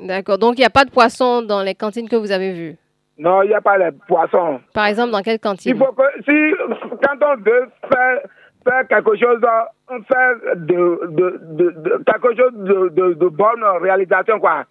D'accord, 0.00 0.38
donc 0.38 0.56
il 0.58 0.60
n'y 0.60 0.66
a 0.66 0.70
pas 0.70 0.84
de 0.84 0.90
poisson 0.90 1.42
dans 1.42 1.62
les 1.62 1.74
cantines 1.74 2.08
que 2.08 2.16
vous 2.16 2.30
avez 2.30 2.52
vues? 2.52 2.76
Non, 3.18 3.42
il 3.42 3.48
n'y 3.48 3.54
a 3.54 3.60
pas 3.60 3.78
de 3.78 3.96
poissons. 4.06 4.60
Par 4.74 4.86
exemple, 4.86 5.10
dans 5.12 5.22
quelle 5.22 5.34
Il 5.36 5.40
cantine 5.40 5.76
faut 5.78 5.92
que 5.92 6.02
si 6.24 6.54
quand 7.02 7.26
on 7.26 7.36
veut 7.36 7.68
faire, 7.92 8.20
faire 8.66 8.88
quelque 8.88 9.16
chose, 9.16 9.40
on 9.88 10.00
fait 10.02 10.56
de, 10.56 11.00
de, 11.08 11.40
de, 11.42 11.70
de- 11.70 12.04
quelque 12.04 12.36
chose 12.36 12.52
de, 12.54 13.28
bonne 13.28 13.64
réalisation 13.80 14.38
quoi. 14.40 14.64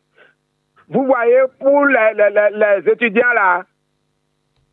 Vous 0.90 1.06
voyez, 1.06 1.42
pour 1.60 1.86
les, 1.86 2.14
les, 2.16 2.30
les- 2.30 2.58
les 2.84 2.92
étudiants 2.92 3.34
là, 3.36 3.64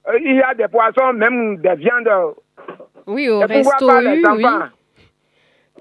euh, 0.09 0.19
il 0.21 0.37
y 0.37 0.43
a 0.43 0.55
des 0.55 0.69
poissons, 0.69 1.13
même 1.13 1.57
des 1.59 1.75
viandes. 1.77 2.09
Oui, 3.07 3.29
au 3.29 3.41
resto 3.41 3.87
pas 3.87 4.01
les 4.03 4.19
U, 4.19 4.23
oui. 4.37 4.43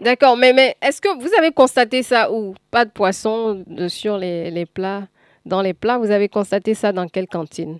D'accord, 0.01 0.37
mais, 0.37 0.53
mais 0.53 0.75
est-ce 0.81 1.01
que 1.01 1.09
vous 1.19 1.29
avez 1.37 1.51
constaté 1.51 2.03
ça 2.03 2.31
où 2.31 2.53
Pas 2.71 2.85
de 2.85 2.91
poisson 2.91 3.63
de- 3.65 3.87
sur 3.87 4.17
les, 4.17 4.51
les 4.51 4.65
plats 4.65 5.03
Dans 5.45 5.61
les 5.61 5.73
plats, 5.73 5.97
vous 5.97 6.11
avez 6.11 6.29
constaté 6.29 6.73
ça 6.73 6.91
dans 6.91 7.07
quelle 7.07 7.27
cantine? 7.27 7.79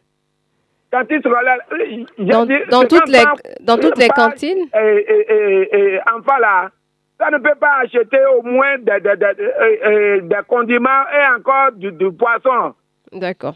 Je 0.91 2.23
Dans, 2.23 2.45
dans 2.69 2.87
toutes 2.87 3.09
les, 3.09 3.23
dans 3.61 3.77
toutes 3.77 3.97
les 3.97 4.07
cantines? 4.07 4.67
Et, 4.73 5.05
et, 5.13 5.33
et, 5.33 5.75
et 5.95 5.99
enfants 6.15 6.37
là, 6.39 6.71
ça 7.19 7.29
ne 7.29 7.37
peut 7.39 7.55
pas 7.59 7.79
acheter 7.83 8.19
au 8.37 8.41
moins 8.41 8.77
des, 8.79 8.91
euh, 8.91 9.33
euh, 9.85 10.21
des 10.21 10.39
condiments 10.47 11.03
et 11.13 11.35
encore 11.37 11.71
du, 11.73 11.91
du 11.91 12.11
poisson. 12.11 12.73
D'accord. 13.11 13.55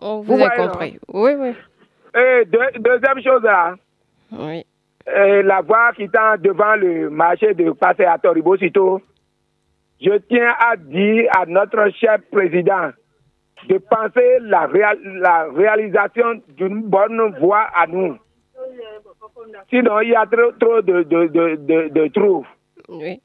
On 0.00 0.20
Vous 0.20 0.36
vous 0.36 0.42
a 0.44 0.50
compris. 0.50 0.98
Oui, 1.12 1.32
oui. 1.38 1.52
Et 2.14 2.44
deux- 2.46 2.78
deuxième 2.80 3.22
chose 3.22 3.42
là, 3.42 3.74
oui. 4.32 4.64
Euh, 5.08 5.42
la 5.42 5.60
voie 5.62 5.92
qui 5.94 6.08
tend 6.08 6.36
devant 6.38 6.76
le 6.76 7.10
marché 7.10 7.54
de 7.54 7.70
passer 7.72 8.04
à 8.04 8.18
Toribosito, 8.18 9.00
je 10.00 10.12
tiens 10.28 10.54
à 10.58 10.76
dire 10.76 11.30
à 11.36 11.46
notre 11.46 11.90
cher 11.90 12.18
président 12.30 12.90
de 13.68 13.78
penser 13.78 14.38
la, 14.40 14.66
réal- 14.66 14.98
la 15.04 15.46
réalisation 15.54 16.40
d'une 16.56 16.82
bonne 16.82 17.34
voie 17.40 17.66
à 17.74 17.86
nous. 17.86 18.16
Sinon, 19.68 20.00
il 20.00 20.10
y 20.10 20.14
a 20.14 20.26
trop, 20.26 20.52
trop 20.58 20.80
de, 20.82 21.02
de, 21.02 21.26
de, 21.26 21.56
de, 21.56 21.88
de 21.88 22.08
trous. 22.08 22.46
Oui. 22.88 23.20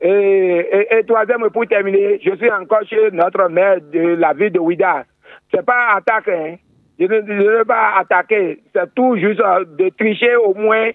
Et, 0.00 0.86
et, 0.90 1.04
troisième, 1.04 1.50
pour 1.50 1.66
terminer, 1.66 2.20
je 2.22 2.34
suis 2.36 2.50
encore 2.50 2.84
chez 2.86 3.10
notre 3.10 3.48
maire 3.48 3.80
de 3.80 4.14
la 4.14 4.32
ville 4.32 4.52
de 4.52 4.58
Ouida. 4.60 5.04
C'est 5.52 5.64
pas 5.64 5.94
attaquer, 5.96 6.32
hein. 6.34 6.56
Je 6.98 7.04
ne, 7.04 7.58
veux 7.58 7.64
pas 7.64 7.98
attaquer. 7.98 8.60
C'est 8.74 8.94
tout 8.94 9.16
juste 9.16 9.40
euh, 9.40 9.64
de 9.64 9.88
tricher 9.90 10.36
au 10.36 10.54
moins 10.54 10.90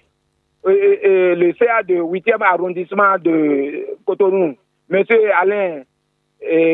euh, 0.66 1.34
le 1.34 1.52
CA 1.54 1.82
de 1.82 1.94
8e 1.94 2.42
arrondissement 2.42 3.18
de 3.18 3.86
Cotonou, 4.06 4.56
Monsieur 4.88 5.32
Alain 5.34 5.82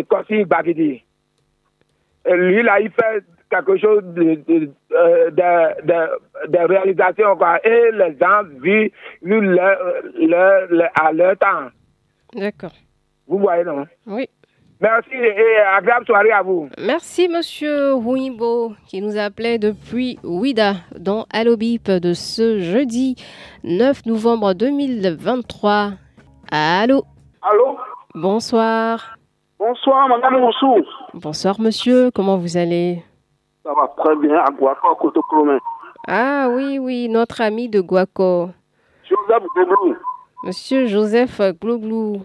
Kossi 0.09 0.45
Bagidi. 0.45 1.03
Lui, 2.27 2.62
là, 2.62 2.81
il 2.81 2.90
fait 2.90 3.25
quelque 3.51 3.77
chose 3.77 4.03
de, 4.14 4.35
de, 4.47 4.71
euh, 4.93 5.31
de, 5.31 6.49
de, 6.49 6.59
réalisation, 6.59 7.37
quoi. 7.37 7.59
Et 7.66 7.90
les 7.93 8.16
gens 8.19 8.43
vivent, 8.62 8.93
à 11.01 11.12
leur 11.12 11.37
temps. 11.37 11.69
D'accord. 12.35 12.73
Vous 13.27 13.38
voyez, 13.38 13.64
non? 13.64 13.87
Oui. 14.07 14.29
Merci 14.83 15.14
et 15.14 15.57
agréable 15.77 16.07
soirée 16.07 16.33
à 16.33 16.43
vous. 16.43 16.71
Merci, 16.79 17.29
monsieur 17.29 17.93
Huimbo, 17.97 18.73
qui 18.87 19.03
nous 19.03 19.19
appelait 19.19 19.59
depuis 19.59 20.19
Ouida, 20.25 20.77
dans 20.99 21.27
Allobip 21.31 21.90
de 21.90 22.14
ce 22.14 22.61
jeudi 22.61 23.14
9 23.62 24.07
novembre 24.07 24.55
2023. 24.55 25.90
Allô? 26.51 27.05
Allô? 27.43 27.77
Bonsoir. 28.14 29.19
Bonsoir, 29.59 30.09
madame 30.09 30.40
Moussou. 30.40 30.83
Bonsoir, 31.12 31.61
monsieur. 31.61 32.11
Comment 32.11 32.38
vous 32.38 32.57
allez? 32.57 33.03
Ça 33.62 33.75
va 33.75 33.93
très 33.99 34.16
bien 34.16 34.38
à 34.38 34.51
Guaco, 34.51 34.95
Cotoclomé. 34.95 35.59
Ah 36.09 36.49
oui, 36.51 36.79
oui, 36.79 37.11
notre 37.11 37.43
ami 37.43 37.69
de 37.69 37.83
Guaco. 37.83 38.49
Joseph 39.05 39.43
Glouglou. 39.55 39.97
Monsieur 40.43 40.87
Joseph 40.87 41.38
Glouglou. 41.61 42.25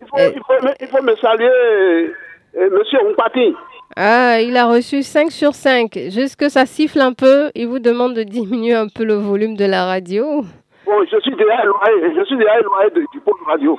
Il 0.00 0.06
faut, 0.08 0.16
il 0.18 0.40
faut, 0.46 0.68
il 0.80 0.86
faut 0.86 1.02
me 1.02 1.14
saluer, 1.16 2.14
euh, 2.56 2.70
monsieur 2.70 2.98
Mpati. 3.12 3.54
Ah, 3.96 4.40
il 4.40 4.56
a 4.56 4.66
reçu 4.66 5.02
5 5.02 5.30
sur 5.30 5.54
5. 5.54 5.92
Juste 6.10 6.36
que 6.36 6.48
ça 6.48 6.64
siffle 6.66 7.00
un 7.00 7.12
peu, 7.12 7.50
il 7.54 7.66
vous 7.68 7.80
demande 7.80 8.14
de 8.14 8.22
diminuer 8.22 8.74
un 8.74 8.86
peu 8.88 9.04
le 9.04 9.14
volume 9.14 9.56
de 9.56 9.64
la 9.64 9.84
radio. 9.84 10.42
Bon, 10.86 11.04
je 11.10 11.20
suis 11.20 11.34
déjà 11.36 11.62
éloigné, 11.62 12.14
je 12.16 12.24
suis 12.24 12.36
déjà 12.36 12.58
éloigné 12.60 12.90
de, 12.94 13.00
du 13.12 13.20
pôle 13.20 13.34
radio. 13.46 13.78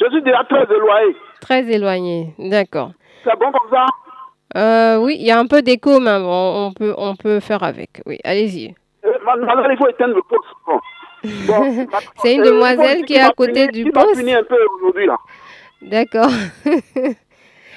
Je 0.00 0.06
suis 0.10 0.22
déjà 0.22 0.42
très 0.48 0.64
éloigné. 0.74 1.16
Très 1.40 1.64
éloigné, 1.70 2.34
d'accord. 2.38 2.90
C'est 3.24 3.36
bon 3.38 3.50
comme 3.52 3.70
ça? 3.70 3.84
Euh, 4.56 4.96
Oui, 4.98 5.16
il 5.18 5.26
y 5.26 5.30
a 5.30 5.38
un 5.38 5.46
peu 5.46 5.60
d'écho, 5.62 6.00
mais 6.00 6.18
bon, 6.18 6.66
on 6.68 6.72
peut, 6.72 6.94
on 6.96 7.14
peut 7.16 7.40
faire 7.40 7.62
avec. 7.62 8.00
Oui, 8.06 8.18
allez-y. 8.24 8.74
Euh, 9.04 9.12
maintenant, 9.24 9.68
il 9.70 9.76
faut 9.76 9.88
éteindre 9.88 10.14
le 10.14 10.22
poste. 10.22 10.48
Bon. 10.66 10.78
c'est 12.22 12.34
une 12.34 12.42
demoiselle 12.42 13.04
qui 13.04 13.14
est 13.14 13.20
à 13.20 13.30
côté 13.30 13.68
du 13.68 13.90
poste. 13.90 14.20
Un 14.20 14.42
peu 14.44 14.58
aujourd'hui 14.76 15.06
là. 15.06 15.16
D'accord. 15.82 16.30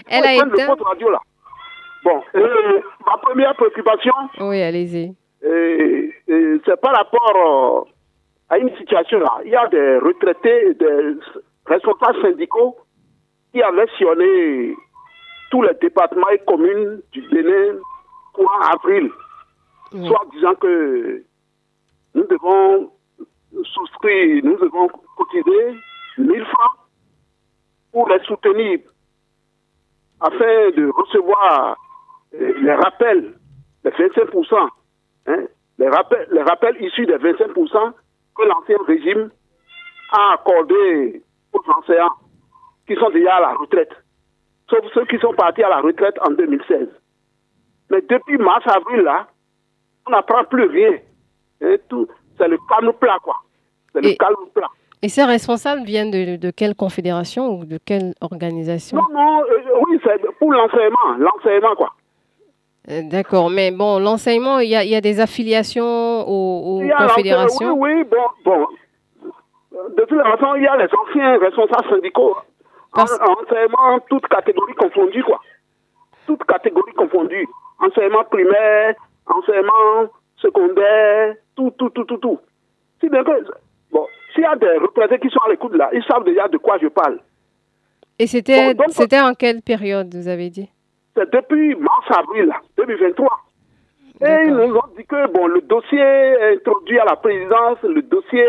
Elle 0.07 0.25
a 0.25 0.43
radio 0.83 1.09
là. 1.09 1.19
Bon, 2.03 2.21
euh, 2.35 2.81
ma 3.05 3.17
première 3.17 3.55
préoccupation. 3.55 4.13
Oui, 4.39 4.61
allez-y. 4.61 5.15
c'est 5.41 6.81
par 6.81 6.95
rapport 6.95 7.87
à 8.49 8.57
une 8.57 8.75
situation 8.77 9.19
là. 9.19 9.39
Il 9.45 9.51
y 9.51 9.55
a 9.55 9.67
des 9.67 9.97
retraités, 9.97 10.73
des 10.73 11.15
responsables 11.65 12.21
syndicaux 12.21 12.77
qui 13.53 13.61
avaient 13.61 13.87
sillonné 13.97 14.75
tous 15.51 15.61
les 15.61 15.73
départements 15.81 16.29
et 16.29 16.39
communes 16.39 17.01
du 17.11 17.21
Bénin 17.29 17.77
courant 18.33 18.61
avril, 18.73 19.09
soit 19.91 20.25
disant 20.33 20.55
que 20.55 21.23
nous 22.15 22.23
devons 22.23 22.91
souscrire, 23.63 24.43
nous 24.43 24.57
devons 24.57 24.87
cotiser 25.17 25.77
1000 26.17 26.45
francs 26.45 26.77
pour 27.91 28.09
les 28.09 28.19
soutenir 28.25 28.79
afin 30.19 30.69
de 30.75 30.89
recevoir 30.89 31.77
euh, 32.35 32.53
les 32.61 32.73
rappels, 32.73 33.33
les 33.83 33.91
25%, 33.91 34.69
hein, 35.27 35.43
les, 35.79 35.89
rappels, 35.89 36.27
les 36.31 36.41
rappels 36.43 36.81
issus 36.81 37.05
des 37.05 37.17
25% 37.17 37.93
que 38.35 38.43
l'ancien 38.43 38.77
régime 38.87 39.31
a 40.11 40.33
accordé 40.33 41.23
aux 41.53 41.71
enseignants 41.71 42.13
qui 42.87 42.95
sont 42.95 43.09
déjà 43.09 43.35
à 43.35 43.41
la 43.41 43.53
retraite, 43.55 43.93
sauf 44.69 44.85
ceux 44.93 45.05
qui 45.05 45.17
sont 45.17 45.33
partis 45.33 45.63
à 45.63 45.69
la 45.69 45.81
retraite 45.81 46.15
en 46.21 46.31
2016. 46.31 46.87
Mais 47.89 48.01
depuis 48.01 48.37
mars-avril, 48.37 49.01
là, 49.01 49.27
on 50.07 50.11
n'apprend 50.11 50.43
plus 50.45 50.65
rien. 50.65 50.97
Hein, 51.61 51.75
tout, 51.89 52.07
c'est 52.41 52.47
le 52.47 52.57
calme 52.67 52.93
plat, 52.93 53.17
quoi. 53.21 53.35
C'est 53.93 54.01
le 54.01 54.13
calme 54.15 54.47
plat. 54.53 54.67
Et 55.03 55.09
ces 55.09 55.23
responsables 55.23 55.83
viennent 55.83 56.11
de, 56.11 56.35
de, 56.37 56.51
quelle 56.51 56.75
confédération 56.75 57.49
ou 57.49 57.65
de 57.65 57.79
quelle 57.83 58.13
organisation 58.21 58.97
Non, 58.97 59.07
non, 59.11 59.41
euh, 59.41 59.83
oui, 59.87 59.99
c'est 60.03 60.21
pour 60.37 60.53
l'enseignement, 60.53 61.17
l'enseignement, 61.17 61.75
quoi. 61.75 61.89
Euh, 62.89 63.01
d'accord, 63.09 63.49
mais 63.49 63.71
bon, 63.71 63.99
l'enseignement, 63.99 64.59
il 64.59 64.69
y 64.69 64.75
a, 64.75 64.83
y 64.83 64.95
a, 64.95 65.01
des 65.01 65.19
affiliations 65.19 66.27
aux, 66.27 66.81
confédérations 66.97 67.73
Oui, 67.73 67.93
oui, 67.93 68.03
bon, 68.03 68.25
bon. 68.45 68.67
De 69.95 70.03
toute 70.03 70.21
façon, 70.21 70.55
il 70.55 70.63
y 70.63 70.67
a 70.67 70.77
les 70.77 70.87
anciens 70.93 71.39
responsables 71.39 71.89
syndicaux. 71.89 72.35
Parce... 72.93 73.17
enseignement, 73.21 73.99
toutes 74.09 74.27
catégories 74.27 74.75
confondues, 74.75 75.23
quoi. 75.23 75.39
Toutes 76.27 76.43
catégories 76.43 76.93
confondues. 76.93 77.47
Enseignement 77.79 78.23
primaire, 78.25 78.95
enseignement 79.25 80.09
secondaire, 80.41 81.35
tout, 81.55 81.71
tout, 81.77 81.89
tout, 81.89 82.03
tout, 82.05 82.17
tout. 82.17 82.39
Si 82.99 83.09
bien 83.09 83.23
que, 83.23 83.31
bon, 83.91 84.05
s'il 84.33 84.43
y 84.43 84.45
a 84.45 84.55
des 84.55 84.77
retraités 84.77 85.19
qui 85.19 85.29
sont 85.29 85.39
à 85.45 85.49
l'écoute 85.49 85.75
là, 85.75 85.89
ils 85.93 86.03
savent 86.03 86.23
déjà 86.23 86.47
de 86.47 86.57
quoi 86.57 86.77
je 86.81 86.87
parle. 86.87 87.19
Et 88.19 88.27
c'était 88.27 88.73
bon, 88.73 88.85
c'était 88.89 89.19
en 89.19 89.33
quelle 89.33 89.61
période, 89.61 90.13
vous 90.13 90.27
avez 90.27 90.49
dit? 90.49 90.69
C'est 91.15 91.31
depuis 91.31 91.75
mars-avril 91.75 92.51
2023. 92.77 93.29
Et 94.23 94.45
ils 94.45 94.53
nous 94.53 94.75
ont 94.75 94.89
dit 94.95 95.03
que 95.05 95.27
bon, 95.31 95.47
le 95.47 95.61
dossier 95.61 95.99
est 95.99 96.57
introduit 96.57 96.99
à 96.99 97.05
la 97.05 97.15
présidence, 97.15 97.79
le 97.83 98.03
dossier 98.03 98.45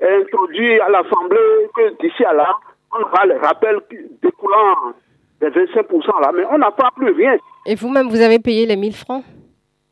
est 0.00 0.22
introduit 0.22 0.80
à 0.80 0.88
l'Assemblée, 0.88 1.68
que 1.74 2.00
d'ici 2.00 2.24
à 2.24 2.32
là, 2.32 2.48
on 2.96 3.02
aura 3.02 3.26
les 3.26 3.36
rappels 3.38 3.80
découlant 4.22 4.94
des 5.40 5.48
25% 5.48 6.22
là, 6.22 6.30
mais 6.34 6.44
on 6.50 6.58
n'a 6.58 6.70
pas 6.70 6.90
plus 6.94 7.10
rien. 7.10 7.36
Et 7.66 7.74
vous-même, 7.74 8.08
vous 8.08 8.20
avez 8.20 8.38
payé 8.38 8.66
les 8.66 8.76
1000 8.76 8.94
francs? 8.94 9.24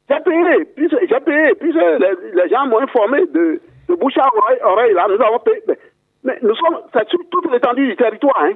J'ai 0.08 0.20
payé, 0.20 0.64
puis 0.76 0.88
j'ai 0.88 1.20
payé, 1.20 1.54
puis 1.58 1.72
les, 1.72 2.48
gens 2.48 2.66
m'ont 2.66 2.80
informé 2.80 3.26
de, 3.26 3.60
de 3.88 3.94
bouche 3.94 4.16
à 4.18 4.28
oreille, 4.64 4.94
là, 4.94 5.06
nous 5.08 5.22
avons 5.22 5.38
payé. 5.40 5.62
Mais, 6.22 6.38
nous 6.42 6.54
sommes, 6.54 6.78
c'est 6.92 7.08
sur 7.08 7.18
toute 7.30 7.50
l'étendue 7.50 7.88
du 7.88 7.96
territoire, 7.96 8.40
hein. 8.42 8.52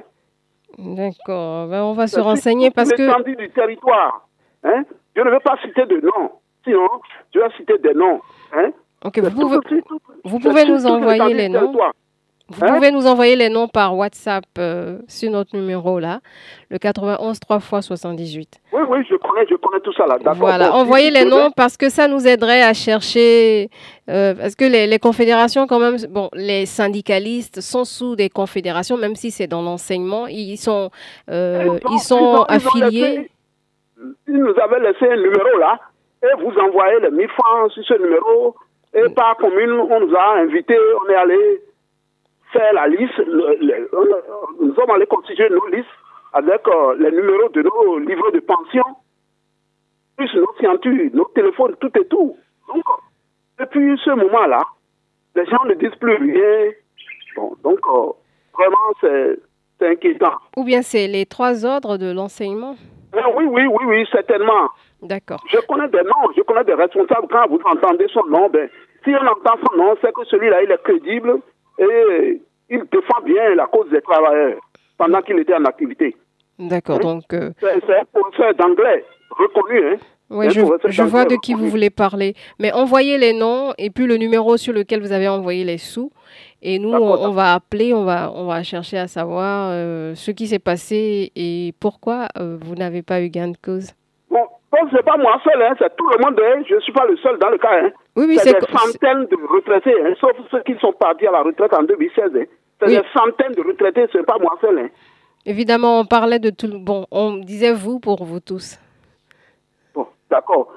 D'accord, 0.77 1.67
ben, 1.67 1.83
on 1.83 1.93
va 1.93 2.07
se 2.07 2.19
renseigner 2.19 2.71
parce 2.71 2.91
que. 2.91 3.01
l'étendue 3.01 3.35
du 3.35 3.49
territoire, 3.49 4.27
hein. 4.63 4.83
Je 5.15 5.21
ne 5.21 5.29
veux 5.29 5.39
pas 5.39 5.57
citer 5.61 5.85
de 5.85 5.99
noms, 6.01 6.31
sinon, 6.63 6.87
je 7.33 7.39
vais 7.39 7.49
citer 7.57 7.77
des 7.79 7.93
noms, 7.93 8.21
hein. 8.53 8.71
Ok, 9.03 9.19
vous 9.19 9.31
pouvez, 9.31 9.57
vous 10.23 10.39
pouvez 10.39 10.65
nous 10.65 10.85
envoyer 10.85 11.33
les 11.33 11.49
noms. 11.49 11.73
Vous 12.51 12.65
hein? 12.65 12.73
pouvez 12.75 12.91
nous 12.91 13.07
envoyer 13.07 13.35
les 13.35 13.49
noms 13.49 13.67
par 13.67 13.95
WhatsApp 13.95 14.43
euh, 14.57 14.97
sur 15.07 15.31
notre 15.31 15.55
numéro 15.55 15.99
là, 15.99 16.19
le 16.69 16.77
91 16.77 17.39
3 17.39 17.57
x 17.57 17.87
78. 17.87 18.59
Oui, 18.73 18.81
oui, 18.89 18.99
je 19.09 19.15
connais, 19.15 19.45
je 19.49 19.55
connais 19.55 19.79
tout 19.79 19.93
ça 19.93 20.05
là. 20.05 20.17
Voilà, 20.33 20.73
envoyez 20.73 21.11
les 21.11 21.23
noms 21.23 21.51
parce 21.51 21.77
que 21.77 21.89
ça 21.89 22.07
nous 22.07 22.27
aiderait 22.27 22.61
à 22.61 22.73
chercher, 22.73 23.69
euh, 24.09 24.33
parce 24.33 24.55
que 24.55 24.65
les, 24.65 24.85
les, 24.87 24.99
confédérations 24.99 25.65
quand 25.65 25.79
même, 25.79 25.95
bon, 26.09 26.29
les 26.33 26.65
syndicalistes 26.65 27.61
sont 27.61 27.85
sous 27.85 28.15
des 28.15 28.29
confédérations, 28.29 28.97
même 28.97 29.15
si 29.15 29.31
c'est 29.31 29.47
dans 29.47 29.61
l'enseignement, 29.61 30.27
ils 30.27 30.57
sont, 30.57 30.89
euh, 31.29 31.79
ils, 31.89 31.99
sont 31.99 32.43
affiliés. 32.49 33.29
Ils, 34.27 34.37
nous 34.37 34.53
avaient 34.61 34.79
laissé 34.79 35.05
un 35.09 35.17
numéro 35.17 35.57
là, 35.57 35.79
et 36.23 36.43
vous 36.43 36.51
envoyez 36.59 36.99
les 36.99 37.11
1000 37.11 37.29
francs 37.29 37.71
sur 37.71 37.83
ce 37.85 37.93
numéro, 38.01 38.55
et 38.93 39.03
mm. 39.03 39.13
par 39.13 39.37
commune, 39.37 39.71
on 39.71 39.99
nous 40.01 40.15
a 40.15 40.39
invités, 40.39 40.77
on 41.05 41.09
est 41.09 41.15
allé 41.15 41.61
faire 42.51 42.73
la 42.73 42.87
liste. 42.87 43.21
nous 44.59 44.75
sommes 44.75 44.89
allés 44.91 45.05
constituer 45.07 45.49
nos 45.49 45.65
listes 45.67 45.87
avec 46.33 46.67
euh, 46.67 46.95
les 46.99 47.11
numéros 47.11 47.49
de 47.49 47.61
nos 47.61 47.99
livres 47.99 48.31
de 48.31 48.39
pension, 48.39 48.83
plus 50.17 50.33
nos 50.35 50.53
signatures, 50.57 51.09
nos 51.13 51.25
téléphones, 51.35 51.75
tout 51.79 51.91
et 51.97 52.05
tout. 52.07 52.37
Donc, 52.67 52.83
depuis 53.59 53.99
ce 54.03 54.11
moment-là, 54.11 54.61
les 55.35 55.45
gens 55.45 55.63
ne 55.65 55.73
disent 55.73 55.95
plus 55.99 56.15
rien. 56.15 56.71
Bon, 57.35 57.55
donc, 57.63 57.79
euh, 57.87 58.11
vraiment, 58.53 59.37
c'est 59.79 59.87
inquiétant. 59.89 60.33
Ou 60.57 60.63
bien 60.63 60.81
c'est 60.81 61.07
les 61.07 61.25
trois 61.25 61.65
ordres 61.65 61.97
de 61.97 62.11
l'enseignement? 62.13 62.75
Ah 63.13 63.27
Oui, 63.35 63.45
oui, 63.45 63.63
oui, 63.67 63.85
oui, 63.85 64.07
certainement. 64.11 64.69
D'accord. 65.01 65.43
Je 65.49 65.57
connais 65.67 65.89
des 65.89 66.03
noms, 66.03 66.31
je 66.35 66.41
connais 66.43 66.63
des 66.63 66.73
responsables. 66.75 67.27
Quand 67.29 67.47
vous 67.49 67.59
entendez 67.65 68.07
son 68.13 68.25
nom, 68.27 68.49
ben, 68.49 68.69
si 69.03 69.09
on 69.09 69.25
entend 69.27 69.57
son 69.69 69.77
nom, 69.77 69.95
c'est 70.01 70.13
que 70.13 70.23
celui-là, 70.25 70.63
il 70.63 70.71
est 70.71 70.83
crédible 70.83 71.39
et 71.81 72.41
il 72.69 72.83
défend 72.91 73.21
bien 73.23 73.55
la 73.55 73.67
cause 73.67 73.89
des 73.89 74.01
travailleurs 74.01 74.59
pendant 74.97 75.21
qu'il 75.21 75.39
était 75.39 75.55
en 75.55 75.65
activité. 75.65 76.15
D'accord, 76.59 76.97
hein? 76.97 77.15
donc... 77.15 77.33
Euh... 77.33 77.51
C'est 77.59 77.99
un 77.99 78.05
professeur 78.13 78.53
d'anglais 78.55 79.03
reconnu. 79.31 79.87
Hein? 79.87 79.97
Oui, 80.31 80.49
je, 80.49 80.61
vois 81.03 81.25
de 81.25 81.35
qui 81.35 81.53
vous 81.53 81.67
voulez 81.67 81.89
parler. 81.89 82.35
Mais 82.57 82.71
envoyez 82.71 83.17
les 83.17 83.33
noms 83.33 83.73
et 83.77 83.89
puis 83.89 84.07
le 84.07 84.15
numéro 84.15 84.55
sur 84.55 84.71
lequel 84.71 85.01
vous 85.01 85.11
avez 85.11 85.27
envoyé 85.27 85.65
les 85.65 85.77
sous. 85.77 86.09
Et 86.61 86.79
nous, 86.79 86.93
on, 86.93 87.31
va 87.31 87.53
appeler, 87.53 87.93
on 87.93 88.05
va, 88.05 88.31
on 88.33 88.45
va 88.45 88.63
chercher 88.63 88.97
à 88.97 89.07
savoir 89.07 89.71
euh, 89.71 90.15
ce 90.15 90.31
qui 90.31 90.47
s'est 90.47 90.59
passé 90.59 91.33
et 91.35 91.73
pourquoi 91.81 92.27
euh, 92.37 92.57
vous 92.61 92.75
n'avez 92.75 93.01
pas 93.01 93.21
eu 93.21 93.29
gain 93.29 93.49
de 93.49 93.57
cause. 93.61 93.89
Bon, 94.71 94.89
ce 94.89 94.95
n'est 94.95 95.03
pas 95.03 95.17
moi 95.17 95.39
seul, 95.43 95.61
hein, 95.61 95.75
c'est 95.77 95.93
tout 95.97 96.07
le 96.07 96.17
monde. 96.23 96.39
Hein. 96.41 96.63
je 96.67 96.75
ne 96.75 96.79
suis 96.79 96.93
pas 96.93 97.05
le 97.05 97.17
seul 97.17 97.37
dans 97.39 97.49
le 97.49 97.57
cas. 97.57 97.73
Hein. 97.73 97.91
Oui, 98.15 98.25
oui, 98.27 98.37
c'est 98.37 98.53
des 98.53 98.67
centaines 98.77 99.25
de 99.25 99.35
retraités, 99.47 99.93
hein, 100.01 100.13
sauf 100.19 100.31
ceux 100.49 100.61
qui 100.63 100.75
sont 100.79 100.93
partis 100.93 101.27
à 101.27 101.31
la 101.31 101.41
retraite 101.41 101.73
en 101.73 101.83
2016. 101.83 102.31
C'est 102.79 102.87
des 102.87 103.01
centaines 103.13 103.51
de 103.53 103.61
retraités, 103.67 104.07
ce 104.11 104.17
n'est 104.19 104.23
pas 104.23 104.37
moi 104.39 104.57
seul. 104.61 104.89
Évidemment, 105.45 105.99
on 105.99 106.05
parlait 106.05 106.39
de 106.39 106.51
tout. 106.51 106.69
Bon, 106.79 107.05
on 107.11 107.37
disait 107.37 107.73
vous 107.73 107.99
pour 107.99 108.23
vous 108.23 108.39
tous. 108.39 108.79
Bon, 109.93 110.07
d'accord. 110.29 110.71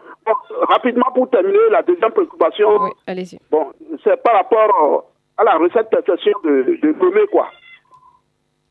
rapidement, 0.68 1.10
pour 1.14 1.30
terminer, 1.30 1.58
la 1.70 1.82
deuxième 1.82 2.10
préoccupation. 2.10 2.68
Oui, 2.82 2.90
allez-y. 3.06 3.38
Bon, 3.50 3.72
c'est 4.02 4.20
par 4.22 4.34
rapport 4.34 5.04
à 5.36 5.44
la 5.44 5.54
recette 5.56 5.90
perception 5.90 6.32
de, 6.44 6.78
de 6.82 7.26
quoi. 7.30 7.48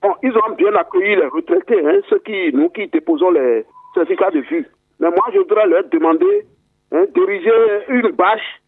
Bon, 0.01 0.13
ils 0.21 0.33
ont 0.33 0.53
bien 0.57 0.75
accueilli 0.75 1.15
les 1.15 1.27
retraités, 1.27 1.79
hein, 1.85 2.01
ceux 2.09 2.19
qui, 2.19 2.51
nous 2.53 2.69
qui 2.69 2.87
déposons 2.87 3.31
les 3.31 3.65
certificats 3.93 4.31
de 4.31 4.39
vue. 4.41 4.67
Mais 5.03 5.09
moi, 5.09 5.25
je 5.33 5.39
voudrais 5.39 5.67
leur 5.67 5.83
demander 5.89 6.47
hein, 6.93 7.03
d'ériger 7.13 7.51
une 7.89 8.11
bâche, 8.11 8.61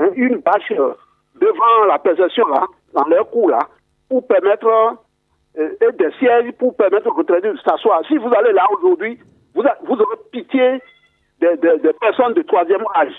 hein, 0.00 0.08
une 0.16 0.38
bâche 0.38 0.72
euh, 0.72 0.94
devant 1.40 1.84
la 1.86 1.96
perception, 2.00 2.48
là, 2.48 2.66
dans 2.92 3.04
leur 3.04 3.30
cours, 3.30 3.50
là, 3.50 3.60
pour 4.08 4.26
permettre, 4.26 4.66
euh, 4.66 5.68
et 5.80 5.92
des 5.92 6.10
sièges 6.18 6.50
pour 6.58 6.74
permettre 6.74 7.06
aux 7.06 7.14
retraités 7.14 7.52
de 7.52 7.58
s'asseoir. 7.58 8.02
Si 8.08 8.16
vous 8.16 8.34
allez 8.36 8.52
là 8.52 8.66
aujourd'hui, 8.76 9.16
vous, 9.54 9.62
vous 9.84 9.94
aurez 9.94 10.16
pitié 10.32 10.82
des, 11.40 11.56
des, 11.56 11.92
personnes 12.00 12.34
de 12.34 12.42
troisième 12.42 12.84
âge. 12.96 13.14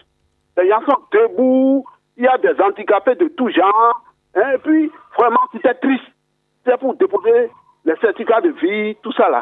Les 0.57 0.67
gens 0.67 0.81
sont 0.81 0.99
debout, 1.13 1.85
il 2.17 2.25
y 2.25 2.27
a 2.27 2.37
des 2.37 2.61
handicapés 2.61 3.15
de 3.15 3.29
tout 3.29 3.49
genre. 3.49 4.03
Hein, 4.35 4.55
et 4.55 4.57
puis, 4.57 4.91
vraiment, 5.17 5.39
c'était 5.53 5.75
triste. 5.75 6.03
C'est 6.65 6.77
pour 6.77 6.95
déposer 6.95 7.49
les 7.85 7.95
certificats 8.01 8.41
de 8.41 8.49
vie, 8.49 8.97
tout 9.01 9.13
ça 9.13 9.29
là. 9.29 9.41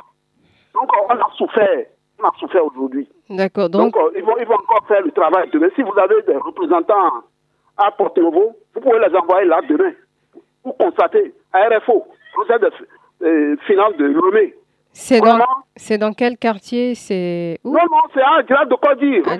Donc, 0.75 0.91
on 1.09 1.15
a 1.15 1.27
souffert. 1.37 1.85
On 2.21 2.27
a 2.27 2.31
souffert 2.39 2.65
aujourd'hui. 2.65 3.07
D'accord. 3.29 3.69
Donc, 3.69 3.95
euh, 3.95 4.11
ils, 4.15 4.23
vont, 4.23 4.35
ils 4.39 4.45
vont 4.45 4.55
encore 4.55 4.85
faire 4.87 5.01
le 5.01 5.11
travail 5.11 5.49
demain. 5.51 5.67
Si 5.75 5.81
vous 5.81 5.97
avez 5.97 6.21
des 6.23 6.35
représentants 6.35 7.23
à 7.77 7.91
Porto 7.91 8.21
Novo, 8.21 8.55
vous 8.75 8.81
pouvez 8.81 8.99
les 8.99 9.15
envoyer 9.15 9.47
là 9.47 9.61
demain 9.67 9.91
pour 10.63 10.77
constater 10.77 11.33
à 11.53 11.67
RFO, 11.69 12.05
conseil 12.35 12.59
de 12.59 12.71
euh, 13.21 13.55
de 13.97 14.05
Lomé. 14.05 14.53
C'est 14.91 15.21
dans, 15.21 15.37
dans 15.99 16.13
quel 16.13 16.37
quartier? 16.37 16.95
C'est 16.95 17.59
Non, 17.63 17.73
non, 17.73 18.01
c'est 18.13 18.21
à 18.21 18.45
Gérard 18.47 18.67
de 18.67 18.75
Cody. 18.75 19.21
À 19.25 19.37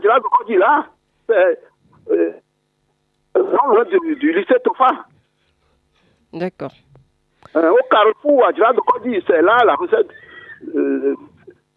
Gérard 0.00 0.20
de 0.20 0.28
Cody. 0.38 0.56
Là. 0.56 0.86
C'est 1.28 1.58
euh, 2.10 2.32
non, 3.36 3.84
du, 3.84 4.16
du 4.16 4.32
lycée 4.32 4.54
Tofa. 4.64 4.88
D'accord. 6.32 6.72
Euh, 7.56 7.70
au 7.70 7.78
carrefour, 7.90 8.46
à 8.46 8.52
Gérard 8.52 8.74
de 8.74 8.80
Cody, 8.80 9.22
c'est 9.26 9.42
là 9.42 9.58
la 9.64 9.74
recette. 9.74 10.08
Euh, 10.74 11.14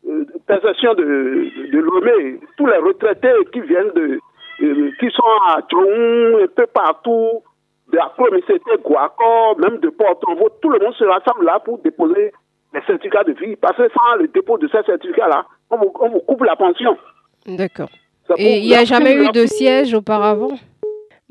euh, 0.08 0.26
possession 0.48 0.94
de, 0.94 1.50
de 1.72 1.80
Lomé, 1.80 2.40
tous 2.58 2.66
les 2.68 2.78
retraités 2.78 3.34
qui 3.52 3.62
viennent 3.62 3.92
de, 3.96 4.20
euh, 4.62 4.92
qui 5.00 5.10
sont 5.12 5.24
à 5.50 5.62
Tchon, 5.62 6.44
un 6.44 6.48
peu 6.48 6.68
partout, 6.68 7.44
de 7.92 7.98
la 7.98 8.12
c'était 8.48 8.82
Guaco, 8.84 9.56
même 9.60 9.80
de 9.80 9.90
Porto-Novo, 9.90 10.50
tout 10.62 10.70
le 10.70 10.80
monde 10.80 10.94
se 10.94 11.04
rassemble 11.04 11.46
là 11.46 11.60
pour 11.60 11.80
déposer 11.80 12.32
les 12.74 12.82
certificats 12.82 13.24
de 13.24 13.34
vie. 13.34 13.56
Parce 13.56 13.78
que 13.78 13.88
sans 13.90 14.16
le 14.20 14.28
dépôt 14.28 14.58
de 14.58 14.68
ces 14.68 14.84
certificats-là, 14.84 15.46
on 15.70 15.78
vous, 15.78 15.92
on 16.00 16.10
vous 16.10 16.20
coupe 16.20 16.44
la 16.44 16.56
pension. 16.56 16.98
D'accord. 17.46 17.90
Et 18.38 18.58
il 18.58 18.68
n'y 18.68 18.76
a 18.76 18.86
jamais 18.86 19.14
eu 19.14 19.30
de 19.32 19.46
siège 19.46 19.94
auparavant? 19.94 20.58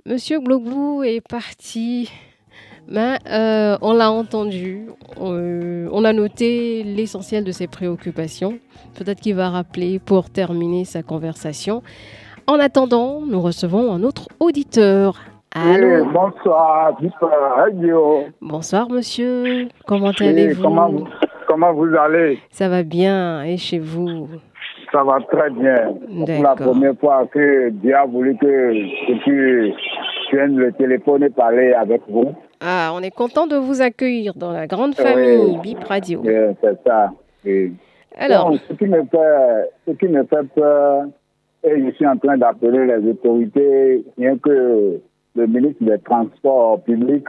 Monsieur 0.07 0.39
Glogbou 0.39 1.03
est 1.03 1.27
parti. 1.27 2.11
Mais 2.89 3.19
euh, 3.31 3.77
on 3.81 3.95
l'a 3.95 4.11
entendu, 4.11 4.87
euh, 5.21 5.89
on 5.91 6.05
a 6.05 6.13
noté 6.13 6.83
l'essentiel 6.83 7.45
de 7.45 7.53
ses 7.53 7.67
préoccupations. 7.67 8.59
Peut-être 8.99 9.21
qu'il 9.21 9.35
va 9.35 9.51
rappeler 9.51 9.99
pour 9.99 10.31
terminer 10.31 10.85
sa 10.85 11.03
conversation. 11.03 11.83
En 12.47 12.59
attendant, 12.61 13.23
nous 13.27 13.41
recevons 13.41 13.93
un 13.93 14.03
autre 14.03 14.29
auditeur. 14.39 15.17
Allô. 15.55 16.05
bonsoir, 16.07 16.99
Radio. 17.57 18.25
Bonsoir, 18.41 18.91
monsieur. 18.91 19.69
Comment 19.87 20.11
allez-vous 20.19 20.63
comment, 20.63 20.91
comment, 21.47 21.73
vous 21.73 21.95
allez? 21.97 22.41
Ça 22.51 22.69
va 22.69 22.83
bien. 22.83 23.45
Et 23.45 23.57
chez 23.57 23.79
vous? 23.79 24.29
Ça 24.93 25.05
va 25.05 25.19
très 25.21 25.51
bien. 25.51 25.95
C'est 26.27 26.43
la 26.43 26.55
première 26.55 26.95
fois 26.99 27.27
que 27.33 27.71
Dieu 27.71 27.97
a 27.97 28.05
voulu 28.05 28.37
que, 28.37 28.73
tu 29.25 29.73
viennes 30.33 30.57
le 30.57 30.73
téléphone 30.73 31.23
et 31.23 31.31
parler 31.31 31.73
avec 31.73 32.03
vous. 32.09 32.35
Ah, 32.67 32.93
on 32.95 33.03
est 33.03 33.11
content 33.11 33.47
de 33.47 33.57
vous 33.57 33.83
accueillir 33.83 34.33
dans 34.35 34.51
la 34.51 34.67
grande 34.67 34.95
famille 34.95 35.59
Bip 35.59 35.85
Radio. 35.85 36.23
c'est 36.25 36.83
ça. 36.87 37.13
Alors, 38.17 38.55
ce, 38.69 38.73
qui 38.73 38.87
me 38.87 39.05
fait, 39.05 39.71
ce 39.87 39.93
qui 39.93 40.07
me 40.09 40.25
fait 40.25 40.49
peur, 40.55 41.05
et 41.63 41.83
je 41.85 41.91
suis 41.91 42.07
en 42.07 42.17
train 42.17 42.39
d'appeler 42.39 42.87
les 42.87 43.11
autorités, 43.11 44.03
bien 44.17 44.39
que 44.39 45.01
le 45.35 45.47
ministre 45.47 45.85
des 45.85 45.99
Transports 45.99 46.81
publics, 46.85 47.29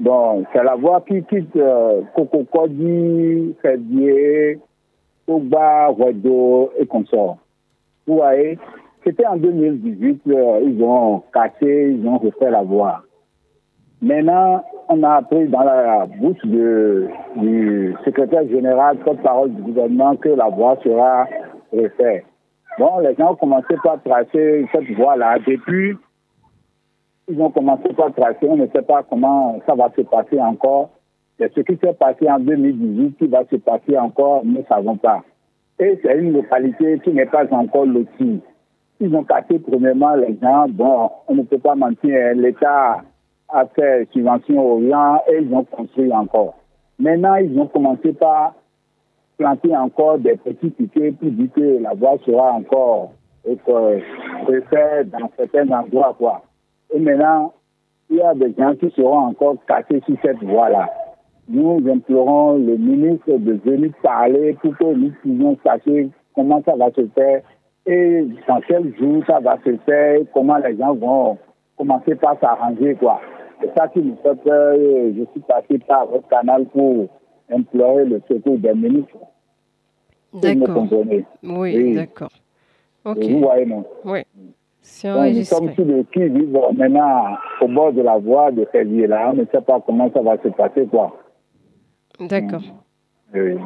bon, 0.00 0.44
c'est 0.52 0.64
la 0.64 0.74
voie 0.74 1.04
qui 1.06 1.22
quitte 1.22 1.54
euh, 1.54 2.00
Kokokodi, 2.16 3.54
Fédier, 3.62 4.58
Oba, 5.28 5.88
Redo 5.88 6.72
et 6.80 6.86
consorts. 6.86 7.38
Vous 8.08 8.16
voyez, 8.16 8.58
c'était 9.04 9.26
en 9.26 9.36
2018, 9.36 10.22
euh, 10.26 10.60
ils 10.64 10.82
ont 10.82 11.22
cassé, 11.32 11.96
ils 11.96 12.08
ont 12.08 12.18
refait 12.18 12.50
la 12.50 12.62
voie. 12.62 13.04
Maintenant, 14.00 14.64
on 14.88 15.02
a 15.02 15.16
appris 15.16 15.48
dans 15.48 15.64
la 15.64 16.06
bouche 16.06 16.44
du 16.44 17.96
secrétaire 18.04 18.48
général, 18.48 18.98
porte-parole 18.98 19.52
du 19.54 19.62
gouvernement, 19.62 20.14
que 20.16 20.28
la 20.28 20.48
voie 20.48 20.76
sera 20.84 21.26
refaite. 21.72 22.24
Bon, 22.78 23.00
les 23.00 23.14
gens 23.16 23.32
ont 23.32 23.36
commencé 23.36 23.74
par 23.82 24.00
tracer 24.02 24.66
cette 24.70 24.90
voie-là. 24.92 25.38
Depuis, 25.44 25.96
ils 27.26 27.40
ont 27.40 27.50
commencé 27.50 27.88
par 27.94 28.12
tracer. 28.14 28.46
On 28.48 28.56
ne 28.56 28.68
sait 28.68 28.82
pas 28.82 29.02
comment 29.02 29.58
ça 29.66 29.74
va 29.74 29.90
se 29.96 30.02
passer 30.02 30.40
encore. 30.40 30.90
Et 31.40 31.48
ce 31.54 31.60
qui 31.60 31.76
s'est 31.76 31.92
passé 31.94 32.30
en 32.30 32.38
2018, 32.38 33.18
qui 33.18 33.26
va 33.26 33.44
se 33.50 33.56
passer 33.56 33.98
encore, 33.98 34.44
nous 34.44 34.58
ne 34.58 34.64
savons 34.64 34.96
pas. 34.96 35.22
Et 35.80 35.98
c'est 36.02 36.18
une 36.18 36.32
localité 36.32 37.00
qui 37.02 37.10
n'est 37.10 37.26
pas 37.26 37.46
encore 37.50 37.86
lotie. 37.86 38.40
Ils 39.00 39.14
ont 39.14 39.24
cassé 39.24 39.58
premièrement 39.58 40.14
les 40.14 40.36
gens. 40.40 40.66
Bon, 40.68 41.10
on 41.26 41.34
ne 41.34 41.42
peut 41.42 41.58
pas 41.58 41.74
mentir. 41.74 42.34
L'État 42.34 43.02
a 43.50 43.66
fait 43.66 44.08
subvention 44.12 44.64
aux 44.64 44.88
gens 44.88 45.20
et 45.28 45.38
ils 45.40 45.54
ont 45.54 45.64
construit 45.64 46.12
encore. 46.12 46.54
Maintenant, 46.98 47.36
ils 47.36 47.58
ont 47.58 47.66
commencé 47.66 48.12
par 48.12 48.54
planter 49.38 49.76
encore 49.76 50.18
des 50.18 50.36
petits 50.36 50.70
piquets 50.70 51.12
pour 51.12 51.30
dire 51.30 51.48
que 51.54 51.82
la 51.82 51.94
voie 51.94 52.16
sera 52.26 52.52
encore 52.52 53.12
refaite 53.46 55.10
dans 55.10 55.30
certains 55.36 55.70
endroits. 55.70 56.14
Quoi. 56.18 56.42
Et 56.92 56.98
maintenant, 56.98 57.52
il 58.10 58.16
y 58.16 58.22
a 58.22 58.34
des 58.34 58.52
gens 58.58 58.74
qui 58.74 58.90
seront 58.90 59.28
encore 59.28 59.56
cassés 59.66 60.02
sur 60.06 60.16
cette 60.22 60.42
voie-là. 60.42 60.88
Nous 61.48 61.80
implorons 61.88 62.54
le 62.58 62.76
ministre 62.76 63.30
de 63.38 63.52
venir 63.64 63.92
parler 64.02 64.54
pour 64.60 64.76
que 64.76 64.84
nous 64.84 65.10
puissions 65.22 65.56
savoir 65.62 66.06
comment 66.34 66.62
ça 66.64 66.76
va 66.76 66.90
se 66.90 67.06
faire 67.14 67.42
et 67.86 68.26
dans 68.46 68.60
quel 68.66 68.94
jour 68.98 69.24
ça 69.26 69.40
va 69.40 69.56
se 69.64 69.76
faire, 69.86 70.20
comment 70.34 70.58
les 70.58 70.76
gens 70.76 70.94
vont 70.94 71.38
commencer 71.76 72.16
par 72.16 72.38
s'arranger. 72.38 72.96
quoi. 72.96 73.20
C'est 73.60 73.74
ça 73.76 73.88
qui 73.88 74.00
nous 74.00 74.16
fait 74.22 74.34
peur. 74.42 74.76
Je 74.76 75.24
suis 75.32 75.40
passé 75.40 75.78
par 75.86 76.06
votre 76.06 76.28
canal 76.28 76.66
pour 76.66 77.08
implorer 77.50 78.04
le 78.04 78.22
secours 78.28 78.58
des 78.58 78.74
ministres. 78.74 79.18
D'accord. 80.32 80.86
Oui, 80.90 81.24
oui. 81.42 81.94
d'accord. 81.94 82.30
Ok. 83.04 83.24
Vous 83.24 83.40
voyez, 83.40 83.66
non? 83.66 83.84
Oui. 84.04 84.22
Donc, 85.04 85.34
nous 85.34 85.44
sommes 85.44 85.74
qui 86.12 86.20
vivent 86.20 86.58
maintenant 86.76 87.36
au 87.60 87.68
bord 87.68 87.92
de 87.92 88.02
la 88.02 88.18
voie 88.18 88.50
de 88.50 88.66
ces 88.72 88.84
là 89.06 89.30
On 89.32 89.36
ne 89.36 89.44
sait 89.52 89.60
pas 89.60 89.80
comment 89.84 90.10
ça 90.12 90.22
va 90.22 90.36
se 90.42 90.48
passer, 90.48 90.86
quoi. 90.86 91.16
D'accord. 92.20 92.62
Oui. 93.34 93.56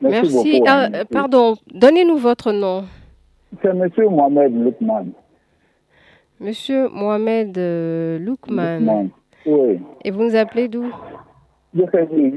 Merci. 0.00 0.34
Merci. 0.34 0.62
Ah, 0.66 0.88
hein. 0.92 1.04
pardon, 1.10 1.54
donnez-nous 1.72 2.16
votre 2.16 2.52
nom. 2.52 2.84
C'est 3.62 3.68
M. 3.68 3.88
Mohamed 4.10 4.64
Lukman. 4.64 5.06
Monsieur 6.44 6.90
Mohamed 6.90 7.56
euh, 7.56 8.18
Lukman. 8.18 9.08
Oui. 9.46 9.80
Et 10.04 10.10
vous 10.10 10.24
nous 10.24 10.36
appelez 10.36 10.68
d'où? 10.68 10.84
Je 11.74 11.82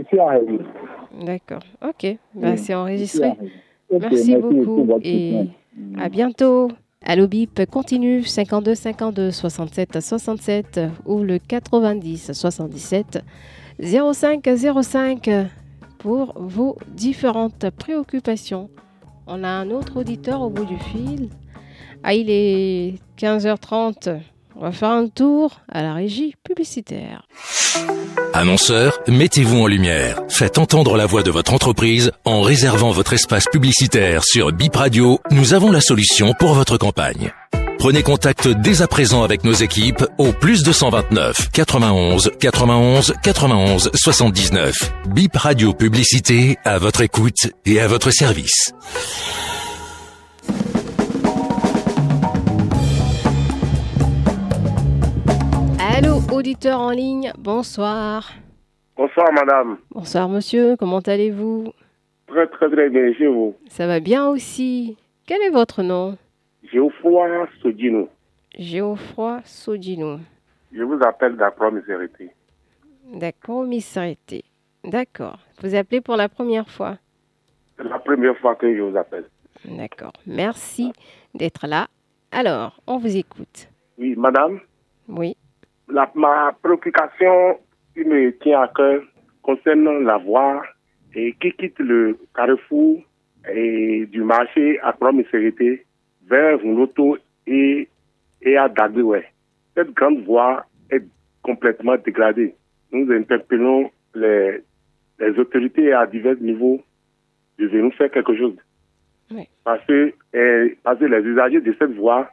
suis 0.08 0.20
enregistré. 0.20 0.66
D'accord. 1.26 1.62
Ok. 1.86 2.18
Bah, 2.34 2.56
C'est 2.56 2.74
enregistré. 2.74 3.34
merci, 3.92 4.38
beaucoup 4.38 4.88
et 5.04 5.50
à 6.00 6.08
bientôt. 6.08 6.70
Allo 7.06 7.28
Bip 7.28 7.66
continue 7.70 8.24
52 8.24 8.76
52 8.76 9.32
67 9.32 10.00
67 10.00 10.80
ou 11.06 11.20
le 11.20 11.38
90 11.38 12.32
77 12.32 13.20
05 13.80 14.50
05 14.82 15.30
pour 16.00 16.34
vos 16.38 16.78
différentes 16.88 17.70
préoccupations 17.78 18.70
on 19.28 19.44
a 19.44 19.50
un 19.50 19.70
autre 19.72 20.00
auditeur 20.00 20.42
au 20.42 20.50
bout 20.50 20.64
du 20.64 20.78
fil. 20.78 21.30
Ah, 22.10 22.14
il 22.14 22.30
est 22.30 22.94
15h30. 23.20 24.22
On 24.56 24.62
va 24.62 24.72
faire 24.72 24.92
un 24.92 25.10
tour 25.10 25.60
à 25.70 25.82
la 25.82 25.94
régie 25.94 26.36
publicitaire. 26.42 27.28
Annonceur, 28.34 28.98
mettez-vous 29.10 29.58
en 29.58 29.68
lumière. 29.68 30.22
Faites 30.30 30.58
entendre 30.58 30.96
la 30.96 31.06
voix 31.06 31.22
de 31.22 31.32
votre 31.32 31.54
entreprise 31.54 32.14
en 32.24 32.42
réservant 32.42 32.92
votre 32.92 33.12
espace 33.12 33.48
publicitaire 33.52 34.24
sur 34.24 34.54
Bip 34.54 34.78
Radio. 34.78 35.20
Nous 35.32 35.54
avons 35.54 35.70
la 35.70 35.82
solution 35.82 36.34
pour 36.40 36.54
votre 36.54 36.78
campagne. 36.78 37.34
Prenez 37.78 38.04
contact 38.04 38.48
dès 38.48 38.82
à 38.82 38.88
présent 38.88 39.24
avec 39.24 39.44
nos 39.44 39.52
équipes 39.52 40.06
au 40.18 40.32
plus 40.32 40.64
229 40.64 41.52
91 41.52 42.32
91 42.40 43.16
91 43.22 43.92
79. 43.94 44.94
Bip 45.10 45.36
Radio 45.36 45.74
Publicité 45.74 46.56
à 46.64 46.78
votre 46.78 47.02
écoute 47.02 47.52
et 47.66 47.82
à 47.82 47.88
votre 47.90 48.12
service. 48.12 48.72
Auditeur 56.48 56.80
en 56.80 56.92
ligne, 56.92 57.34
bonsoir. 57.38 58.32
Bonsoir, 58.96 59.34
madame. 59.34 59.80
Bonsoir, 59.92 60.30
monsieur, 60.30 60.78
comment 60.78 61.00
allez-vous? 61.00 61.74
Très, 62.28 62.48
très, 62.48 62.70
très 62.70 62.90
bien, 62.90 63.14
chez 63.16 63.28
vous? 63.28 63.54
Ça 63.68 63.86
va 63.86 64.00
bien 64.00 64.30
aussi. 64.30 64.96
Quel 65.26 65.42
est 65.42 65.50
votre 65.50 65.84
nom? 65.84 66.18
Géoffroy 66.72 67.50
Sodino. 67.62 68.08
Géoffroy 68.58 69.42
Sodino. 69.44 70.22
Je 70.72 70.84
vous 70.84 70.98
appelle 71.06 71.36
d'Acro-Misérité. 71.36 72.30
D'acro-Misérité. 73.14 74.46
D'accord. 74.86 75.40
Vous 75.62 75.76
appelez 75.76 76.00
pour 76.00 76.16
la 76.16 76.30
première 76.30 76.70
fois? 76.70 76.98
C'est 77.76 77.84
la 77.84 78.00
première 78.00 78.38
fois 78.38 78.56
que 78.56 78.74
je 78.74 78.82
vous 78.82 78.96
appelle. 78.96 79.26
D'accord. 79.66 80.14
Merci 80.26 80.94
d'être 81.36 81.68
là. 81.68 81.88
Alors, 82.32 82.80
on 82.88 83.00
vous 83.00 83.18
écoute. 83.18 83.68
Oui, 83.98 84.16
madame? 84.16 84.62
Oui. 85.10 85.36
La, 85.90 86.12
ma 86.16 86.52
préoccupation 86.62 87.60
qui 87.94 88.04
me 88.04 88.32
tient 88.40 88.62
à 88.62 88.68
cœur 88.68 89.02
concerne 89.42 90.04
la 90.04 90.18
voie 90.18 90.62
et 91.16 91.34
qui 91.40 91.52
quitte 91.54 91.80
le 91.80 92.18
carrefour 92.36 93.02
et 93.50 94.06
du 94.08 94.22
marché 94.24 94.80
à 94.82 94.94
Misérité 95.14 95.86
vers 96.28 96.58
Vunoto 96.58 97.18
et, 97.46 97.88
et 98.42 98.58
à 98.58 98.68
Dagoué. 98.68 99.24
Cette 99.76 99.94
grande 99.94 100.26
voie 100.26 100.66
est 100.92 101.04
complètement 101.42 101.96
dégradée. 101.98 102.54
Nous 102.92 103.10
interpellons 103.12 103.90
les, 104.14 104.62
les 105.20 105.40
autorités 105.40 105.94
à 105.94 106.06
divers 106.06 106.36
niveaux 106.42 106.82
de 107.58 107.68
venir 107.68 107.94
faire 107.94 108.12
quelque 108.12 108.36
chose. 108.36 108.58
Oui. 109.32 109.48
Parce, 109.64 109.86
que, 109.86 110.14
eh, 110.34 110.78
parce 110.84 111.00
que 111.00 111.06
les 111.06 111.22
usagers 111.22 111.62
de 111.62 111.74
cette 111.80 111.96
voie 111.96 112.30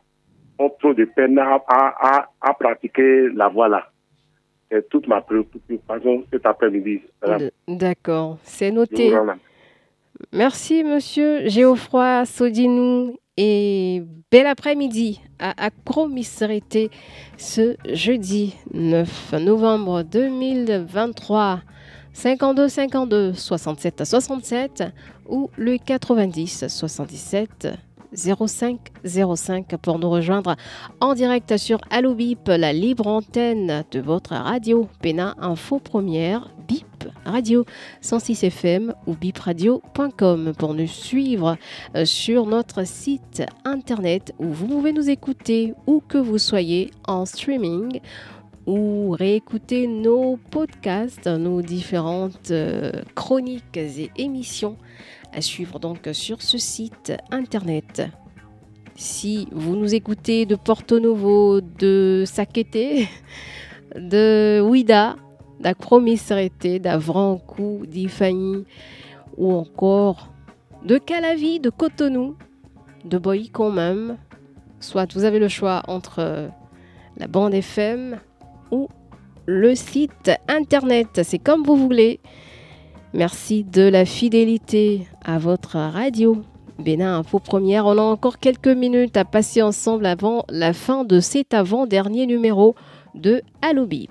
ont 0.58 0.70
trop 0.78 0.94
de 0.94 1.04
peine 1.04 1.38
à, 1.38 1.62
à, 1.68 2.28
à 2.40 2.54
pratiquer 2.54 3.28
la 3.34 3.48
voie 3.48 3.68
là. 3.68 3.88
C'est 4.70 4.88
toute 4.88 5.06
ma 5.06 5.20
préoccupation 5.20 6.24
cet 6.32 6.46
après-midi. 6.46 7.02
D'accord, 7.68 8.38
c'est 8.42 8.70
noté. 8.70 9.14
Merci, 10.32 10.84
monsieur 10.84 11.48
Géoffroy 11.48 12.24
Sodinou. 12.24 13.16
Et 13.36 14.00
bel 14.30 14.46
après-midi 14.46 15.20
à 15.40 15.64
Acromisérité 15.66 16.88
ce 17.36 17.76
jeudi 17.84 18.54
9 18.72 19.32
novembre 19.40 20.04
2023. 20.04 21.60
52 22.12 22.68
52 22.68 23.32
67 23.32 24.00
à 24.00 24.04
67 24.04 24.84
ou 25.28 25.50
le 25.56 25.78
90 25.78 26.68
77 26.68 27.68
05 28.14 28.78
05 29.04 29.76
pour 29.76 29.98
nous 29.98 30.10
rejoindre 30.10 30.56
en 31.00 31.14
direct 31.14 31.56
sur 31.56 31.80
Allo 31.90 32.16
la 32.46 32.72
libre 32.72 33.06
antenne 33.06 33.84
de 33.90 34.00
votre 34.00 34.34
radio 34.34 34.88
Pénin 35.00 35.34
Info 35.38 35.78
Première 35.78 36.50
Bip 36.66 36.86
Radio 37.24 37.64
106 38.00 38.44
FM 38.44 38.94
ou 39.06 39.14
bipradio.com 39.14 40.52
pour 40.56 40.74
nous 40.74 40.86
suivre 40.86 41.56
sur 42.04 42.46
notre 42.46 42.86
site 42.86 43.42
internet 43.64 44.32
où 44.38 44.46
vous 44.46 44.66
pouvez 44.66 44.92
nous 44.92 45.10
écouter 45.10 45.74
où 45.86 46.02
que 46.06 46.18
vous 46.18 46.38
soyez 46.38 46.90
en 47.06 47.26
streaming 47.26 48.00
ou 48.66 49.10
réécouter 49.10 49.86
nos 49.86 50.36
podcasts, 50.50 51.26
nos 51.26 51.62
différentes 51.62 52.52
chroniques 53.14 53.76
et 53.76 54.10
émissions 54.16 54.76
à 55.32 55.40
suivre 55.40 55.78
donc 55.78 56.08
sur 56.12 56.40
ce 56.42 56.58
site 56.58 57.12
internet. 57.30 58.02
Si 58.96 59.48
vous 59.50 59.74
nous 59.74 59.94
écoutez 59.94 60.46
de 60.46 60.54
Porto 60.54 61.00
Novo, 61.00 61.60
de 61.60 62.22
Sakété, 62.26 63.08
de 63.96 64.60
Ouida, 64.60 65.16
d'Acromisérité, 65.58 66.78
d'Avrancou, 66.78 67.82
d'Ifani 67.86 68.64
ou 69.36 69.52
encore 69.52 70.32
de 70.84 70.98
Calavi, 70.98 71.58
de 71.58 71.70
Cotonou, 71.70 72.36
de 73.04 73.18
Boïcon 73.18 73.72
même, 73.72 74.16
soit 74.78 75.12
vous 75.14 75.24
avez 75.24 75.40
le 75.40 75.48
choix 75.48 75.82
entre 75.88 76.50
la 77.16 77.26
bande 77.26 77.54
FM 77.54 78.20
ou 78.70 78.88
le 79.46 79.74
site 79.74 80.30
internet, 80.48 81.20
c'est 81.22 81.38
comme 81.38 81.62
vous 81.64 81.76
voulez. 81.76 82.20
Merci 83.12 83.62
de 83.64 83.82
la 83.82 84.04
fidélité 84.04 85.06
à 85.24 85.38
votre 85.38 85.76
radio. 85.76 86.42
Bénin 86.78 87.18
Info 87.18 87.38
Première, 87.38 87.86
on 87.86 87.98
a 87.98 88.02
encore 88.02 88.38
quelques 88.38 88.66
minutes 88.66 89.16
à 89.16 89.24
passer 89.24 89.62
ensemble 89.62 90.06
avant 90.06 90.44
la 90.48 90.72
fin 90.72 91.04
de 91.04 91.20
cet 91.20 91.54
avant-dernier 91.54 92.26
numéro 92.26 92.74
de 93.14 93.42
Allo 93.62 93.86
Bip. 93.86 94.10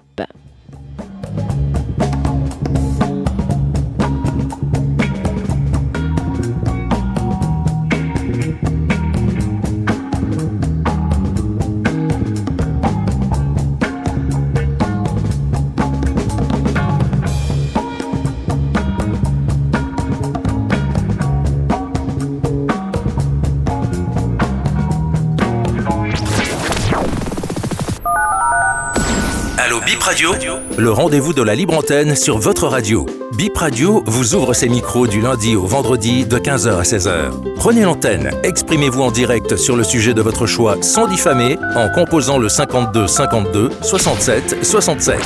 Le 30.77 30.91
rendez-vous 30.91 31.33
de 31.33 31.41
la 31.41 31.55
libre 31.55 31.75
antenne 31.75 32.15
sur 32.15 32.37
votre 32.37 32.67
radio. 32.67 33.07
Bip 33.35 33.57
Radio 33.57 34.03
vous 34.05 34.35
ouvre 34.35 34.53
ses 34.53 34.69
micros 34.69 35.07
du 35.07 35.21
lundi 35.21 35.55
au 35.55 35.65
vendredi 35.65 36.25
de 36.25 36.37
15h 36.37 36.77
à 36.77 36.83
16h. 36.83 37.55
Prenez 37.55 37.81
l'antenne, 37.81 38.29
exprimez-vous 38.43 39.01
en 39.01 39.11
direct 39.11 39.55
sur 39.55 39.75
le 39.75 39.83
sujet 39.83 40.13
de 40.13 40.21
votre 40.21 40.45
choix 40.45 40.77
sans 40.81 41.07
diffamer 41.07 41.57
en 41.75 41.89
composant 41.89 42.37
le 42.37 42.47
52 42.47 43.07
52 43.07 43.69
67 43.81 44.63
67. 44.63 45.19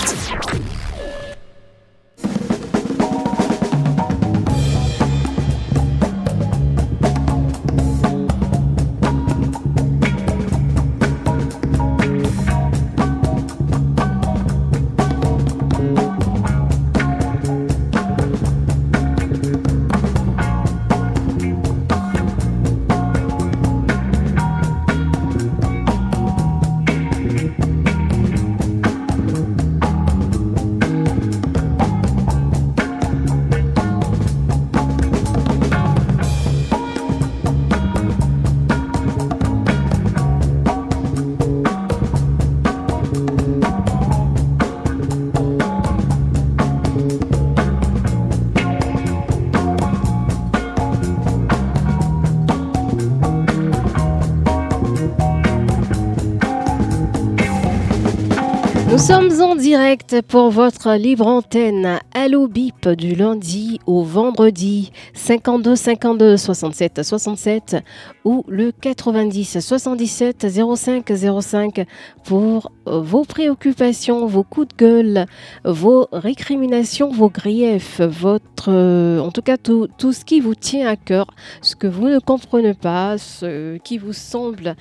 Pour 60.21 60.51
votre 60.51 60.95
libre 60.95 61.27
antenne. 61.27 61.99
Allo 62.13 62.47
Bip 62.47 62.87
du 62.89 63.15
lundi 63.15 63.79
au 63.85 64.03
vendredi. 64.03 64.91
52 65.13 65.75
52 65.75 66.37
67 66.37 67.03
67 67.03 67.77
ou 68.23 68.43
le 68.47 68.71
90 68.71 69.59
77 69.59 70.47
05 70.75 71.11
05 71.41 71.85
pour 72.23 72.71
vos 72.85 73.23
préoccupations, 73.23 74.25
vos 74.25 74.43
coups 74.43 74.69
de 74.69 74.75
gueule, 74.75 75.25
vos 75.65 76.07
récriminations, 76.11 77.11
vos 77.11 77.29
griefs, 77.29 78.01
votre 78.01 78.69
en 78.71 79.31
tout 79.31 79.41
cas 79.41 79.57
tout, 79.57 79.87
tout 79.97 80.13
ce 80.13 80.23
qui 80.23 80.39
vous 80.39 80.55
tient 80.55 80.87
à 80.87 80.95
cœur, 80.95 81.27
ce 81.61 81.75
que 81.75 81.87
vous 81.87 82.07
ne 82.07 82.19
comprenez 82.19 82.73
pas, 82.73 83.17
ce 83.17 83.77
qui 83.77 83.97
vous 83.97 84.13
semble 84.13 84.75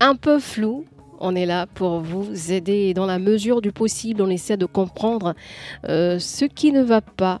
un 0.00 0.16
peu 0.16 0.38
flou, 0.38 0.84
on 1.22 1.34
est 1.34 1.46
là 1.46 1.66
pour 1.66 2.00
vous 2.00 2.52
aider 2.52 2.92
dans 2.94 3.06
la 3.06 3.18
mesure 3.18 3.62
du 3.62 3.72
possible. 3.72 4.20
On 4.20 4.28
essaie 4.28 4.56
de 4.56 4.66
comprendre 4.66 5.34
euh, 5.88 6.18
ce 6.18 6.44
qui 6.44 6.72
ne 6.72 6.82
va 6.82 7.00
pas 7.00 7.40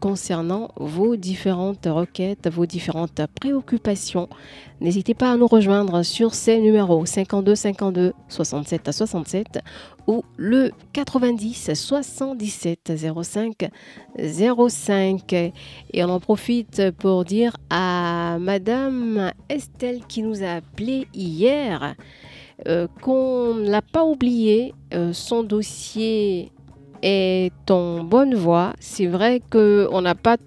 concernant 0.00 0.70
vos 0.76 1.16
différentes 1.16 1.86
requêtes, 1.86 2.48
vos 2.48 2.66
différentes 2.66 3.20
préoccupations. 3.40 4.28
N'hésitez 4.80 5.14
pas 5.14 5.32
à 5.32 5.36
nous 5.36 5.46
rejoindre 5.46 6.02
sur 6.02 6.34
ces 6.34 6.60
numéros 6.60 7.06
52 7.06 7.54
52 7.54 8.12
67 8.28 8.92
67 8.92 9.58
ou 10.06 10.24
le 10.36 10.70
90 10.92 11.74
77 11.74 12.92
05 12.96 13.70
05. 14.18 15.32
Et 15.32 15.52
on 16.04 16.08
en 16.08 16.20
profite 16.20 16.90
pour 16.98 17.24
dire 17.24 17.56
à 17.70 18.38
Madame 18.40 19.32
Estelle 19.48 20.00
qui 20.06 20.22
nous 20.22 20.42
a 20.42 20.56
appelé 20.56 21.06
hier 21.14 21.94
euh, 22.66 22.88
qu'on 23.02 23.54
ne 23.54 23.68
l'a 23.68 23.82
pas 23.82 24.04
oublié. 24.04 24.72
Euh, 24.94 25.12
son 25.12 25.42
dossier 25.42 26.50
est 27.02 27.70
en 27.70 28.02
bonne 28.02 28.34
voie. 28.34 28.72
C'est 28.80 29.06
vrai 29.06 29.40
qu'on 29.50 30.00
n'a 30.00 30.14
pas 30.14 30.38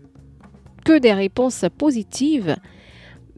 que 0.84 0.98
des 0.98 1.14
réponses 1.14 1.66
positives, 1.78 2.56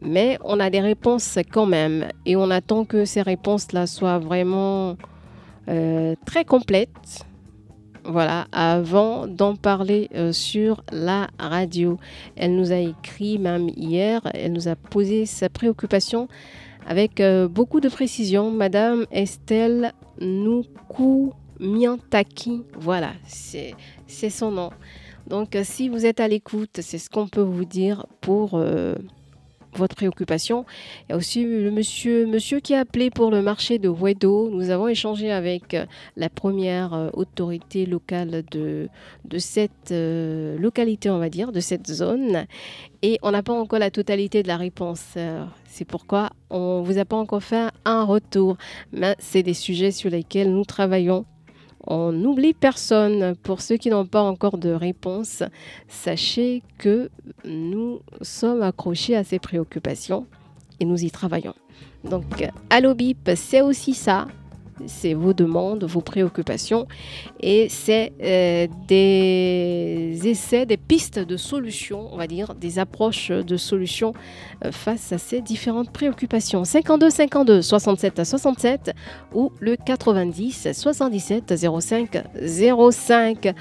mais 0.00 0.38
on 0.42 0.58
a 0.58 0.70
des 0.70 0.80
réponses 0.80 1.38
quand 1.52 1.66
même. 1.66 2.08
Et 2.24 2.34
on 2.34 2.50
attend 2.50 2.84
que 2.86 3.04
ces 3.04 3.20
réponses-là 3.20 3.86
soient 3.86 4.18
vraiment 4.18 4.96
euh, 5.68 6.14
très 6.24 6.44
complètes. 6.44 7.26
Voilà, 8.04 8.46
avant 8.50 9.28
d'en 9.28 9.54
parler 9.54 10.08
sur 10.32 10.82
la 10.90 11.28
radio. 11.38 11.98
Elle 12.34 12.56
nous 12.56 12.72
a 12.72 12.78
écrit 12.78 13.38
même 13.38 13.68
hier, 13.76 14.22
elle 14.34 14.54
nous 14.54 14.66
a 14.66 14.74
posé 14.74 15.24
sa 15.24 15.48
préoccupation 15.48 16.26
avec 16.86 17.20
euh, 17.20 17.48
beaucoup 17.48 17.80
de 17.80 17.88
précision. 17.88 18.50
Madame 18.50 19.06
Estelle 19.10 19.92
Miantaki, 21.60 22.64
voilà, 22.78 23.12
c'est 23.26 23.74
son 24.30 24.50
nom. 24.50 24.70
Donc 25.28 25.54
euh, 25.54 25.62
si 25.64 25.88
vous 25.88 26.04
êtes 26.04 26.20
à 26.20 26.28
l'écoute, 26.28 26.80
c'est 26.80 26.98
ce 26.98 27.08
qu'on 27.08 27.28
peut 27.28 27.42
vous 27.42 27.64
dire 27.64 28.06
pour 28.20 28.54
euh, 28.54 28.94
votre 29.74 29.96
préoccupation. 29.96 30.64
Il 31.08 31.12
y 31.12 31.14
a 31.14 31.16
aussi 31.16 31.44
le 31.44 31.70
monsieur, 31.70 32.60
qui 32.60 32.74
a 32.74 32.80
appelé 32.80 33.10
pour 33.10 33.30
le 33.30 33.42
marché 33.42 33.78
de 33.78 33.88
Wedo. 33.88 34.50
Nous 34.50 34.70
avons 34.70 34.88
échangé 34.88 35.30
avec 35.30 35.76
la 36.16 36.28
première 36.28 37.10
autorité 37.14 37.86
locale 37.86 38.44
de, 38.50 38.88
de 39.24 39.38
cette 39.38 39.92
localité, 39.92 41.10
on 41.10 41.18
va 41.18 41.28
dire, 41.28 41.52
de 41.52 41.60
cette 41.60 41.90
zone. 41.90 42.46
Et 43.02 43.18
on 43.22 43.30
n'a 43.32 43.42
pas 43.42 43.52
encore 43.52 43.78
la 43.78 43.90
totalité 43.90 44.42
de 44.42 44.48
la 44.48 44.56
réponse. 44.56 45.16
C'est 45.66 45.84
pourquoi 45.84 46.30
on 46.50 46.80
ne 46.80 46.86
vous 46.86 46.98
a 46.98 47.04
pas 47.04 47.16
encore 47.16 47.42
fait 47.42 47.68
un 47.84 48.04
retour. 48.04 48.56
Mais 48.92 49.16
c'est 49.18 49.42
des 49.42 49.54
sujets 49.54 49.90
sur 49.90 50.10
lesquels 50.10 50.52
nous 50.52 50.64
travaillons. 50.64 51.24
On 51.86 52.12
n'oublie 52.12 52.54
personne. 52.54 53.34
Pour 53.42 53.60
ceux 53.60 53.76
qui 53.76 53.90
n'ont 53.90 54.06
pas 54.06 54.22
encore 54.22 54.58
de 54.58 54.70
réponse, 54.70 55.42
sachez 55.88 56.62
que 56.78 57.10
nous 57.44 58.00
sommes 58.20 58.62
accrochés 58.62 59.16
à 59.16 59.24
ces 59.24 59.38
préoccupations 59.38 60.26
et 60.80 60.84
nous 60.84 61.04
y 61.04 61.10
travaillons. 61.10 61.54
Donc, 62.04 62.48
Allo 62.70 62.94
Bip, 62.94 63.30
c'est 63.36 63.62
aussi 63.62 63.94
ça 63.94 64.26
c'est 64.86 65.14
vos 65.14 65.32
demandes, 65.32 65.84
vos 65.84 66.00
préoccupations 66.00 66.86
et 67.40 67.68
c'est 67.68 68.12
euh, 68.22 68.66
des 68.86 70.18
essais, 70.24 70.66
des 70.66 70.76
pistes 70.76 71.18
de 71.18 71.36
solutions, 71.36 72.08
on 72.12 72.16
va 72.16 72.26
dire, 72.26 72.54
des 72.54 72.78
approches 72.78 73.30
de 73.30 73.56
solutions 73.56 74.12
euh, 74.64 74.72
face 74.72 75.12
à 75.12 75.18
ces 75.18 75.40
différentes 75.40 75.90
préoccupations. 75.92 76.64
52 76.64 77.10
52 77.10 77.62
67 77.62 78.18
à 78.18 78.24
67 78.24 78.92
ou 79.34 79.52
le 79.60 79.76
90 79.76 80.68
77 80.72 81.54
05 81.56 82.22
05 82.90 83.54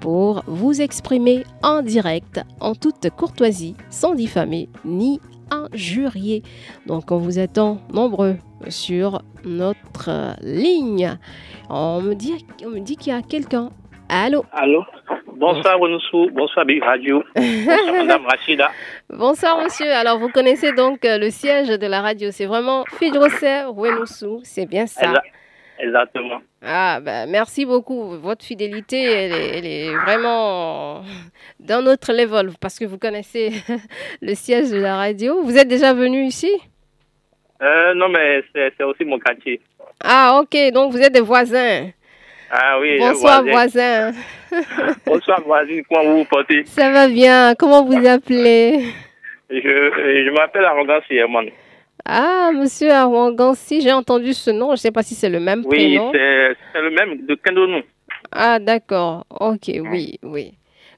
pour 0.00 0.42
vous 0.46 0.80
exprimer 0.80 1.44
en 1.62 1.82
direct, 1.82 2.40
en 2.60 2.74
toute 2.74 3.10
courtoisie, 3.10 3.74
sans 3.90 4.14
diffamer 4.14 4.68
ni 4.84 5.20
injurier. 5.50 6.42
Donc 6.86 7.10
on 7.10 7.18
vous 7.18 7.38
attend 7.38 7.78
nombreux 7.92 8.36
sur 8.68 9.22
notre 9.44 10.34
ligne. 10.42 11.18
On 11.70 12.00
me 12.00 12.14
dit, 12.14 12.44
on 12.64 12.70
me 12.70 12.80
dit 12.80 12.96
qu'il 12.96 13.12
y 13.12 13.16
a 13.16 13.22
quelqu'un. 13.22 13.70
Allô 14.08 14.44
Allô 14.52 14.84
Bonsoir 15.38 15.78
Renoussou, 15.78 16.30
bonsoir 16.32 16.66
Big 16.66 16.82
Radio, 16.82 17.22
bonsoir 17.36 17.78
Madame 17.92 18.26
Rachida. 18.26 18.70
Bonsoir 19.08 19.62
monsieur, 19.62 19.92
alors 19.92 20.18
vous 20.18 20.30
connaissez 20.30 20.72
donc 20.72 21.04
euh, 21.04 21.16
le 21.16 21.30
siège 21.30 21.68
de 21.68 21.86
la 21.86 22.00
radio, 22.00 22.32
c'est 22.32 22.46
vraiment 22.46 22.82
Fidrosser 22.98 23.62
Renoussou, 23.66 24.40
c'est 24.42 24.66
bien 24.66 24.88
ça 24.88 25.12
Exactement. 25.78 26.40
Ah, 26.62 26.98
bah, 27.00 27.26
merci 27.26 27.64
beaucoup. 27.64 28.16
Votre 28.18 28.44
fidélité, 28.44 29.00
elle 29.00 29.64
est, 29.66 29.94
vraiment 29.94 31.02
d'un 31.60 31.86
autre 31.86 32.12
level 32.12 32.50
parce 32.60 32.78
que 32.78 32.84
vous 32.84 32.98
connaissez 32.98 33.52
le 34.22 34.34
siège 34.34 34.70
de 34.70 34.78
la 34.78 34.96
radio. 34.96 35.42
Vous 35.42 35.56
êtes 35.56 35.68
déjà 35.68 35.94
venu 35.94 36.24
ici? 36.24 36.50
Euh, 37.62 37.94
Non, 37.94 38.08
mais 38.08 38.42
c'est 38.52 38.82
aussi 38.84 39.04
mon 39.04 39.18
quartier. 39.18 39.60
Ah, 40.02 40.40
ok. 40.42 40.72
Donc, 40.72 40.92
vous 40.92 41.00
êtes 41.00 41.12
des 41.12 41.20
voisins. 41.20 41.90
Ah 42.50 42.78
oui. 42.80 42.98
Bonsoir, 42.98 43.44
voisin. 43.44 44.12
Bonsoir, 45.06 45.40
voisine. 45.42 45.82
Comment 45.88 46.04
vous 46.04 46.18
vous 46.18 46.24
portez? 46.24 46.64
Ça 46.64 46.90
va 46.90 47.06
bien. 47.08 47.54
Comment 47.56 47.84
vous 47.84 48.06
appelez? 48.06 48.84
Je, 49.50 49.56
je 49.60 50.30
m'appelle 50.30 50.64
Arrogance 50.64 51.04
Yerman. 51.10 51.50
Ah, 52.10 52.50
monsieur 52.54 52.90
si 53.54 53.82
j'ai 53.82 53.92
entendu 53.92 54.32
ce 54.32 54.50
nom. 54.50 54.68
Je 54.68 54.72
ne 54.72 54.76
sais 54.76 54.90
pas 54.90 55.02
si 55.02 55.14
c'est 55.14 55.28
le 55.28 55.40
même 55.40 55.62
prénom. 55.62 56.10
Oui, 56.10 56.18
c'est 56.72 56.80
le 56.80 56.90
même, 56.90 57.26
de 57.26 57.34
Kendonou. 57.34 57.82
Ah, 58.32 58.58
d'accord. 58.58 59.26
Ok, 59.28 59.68
oui, 59.68 60.18
oui. 60.22 60.54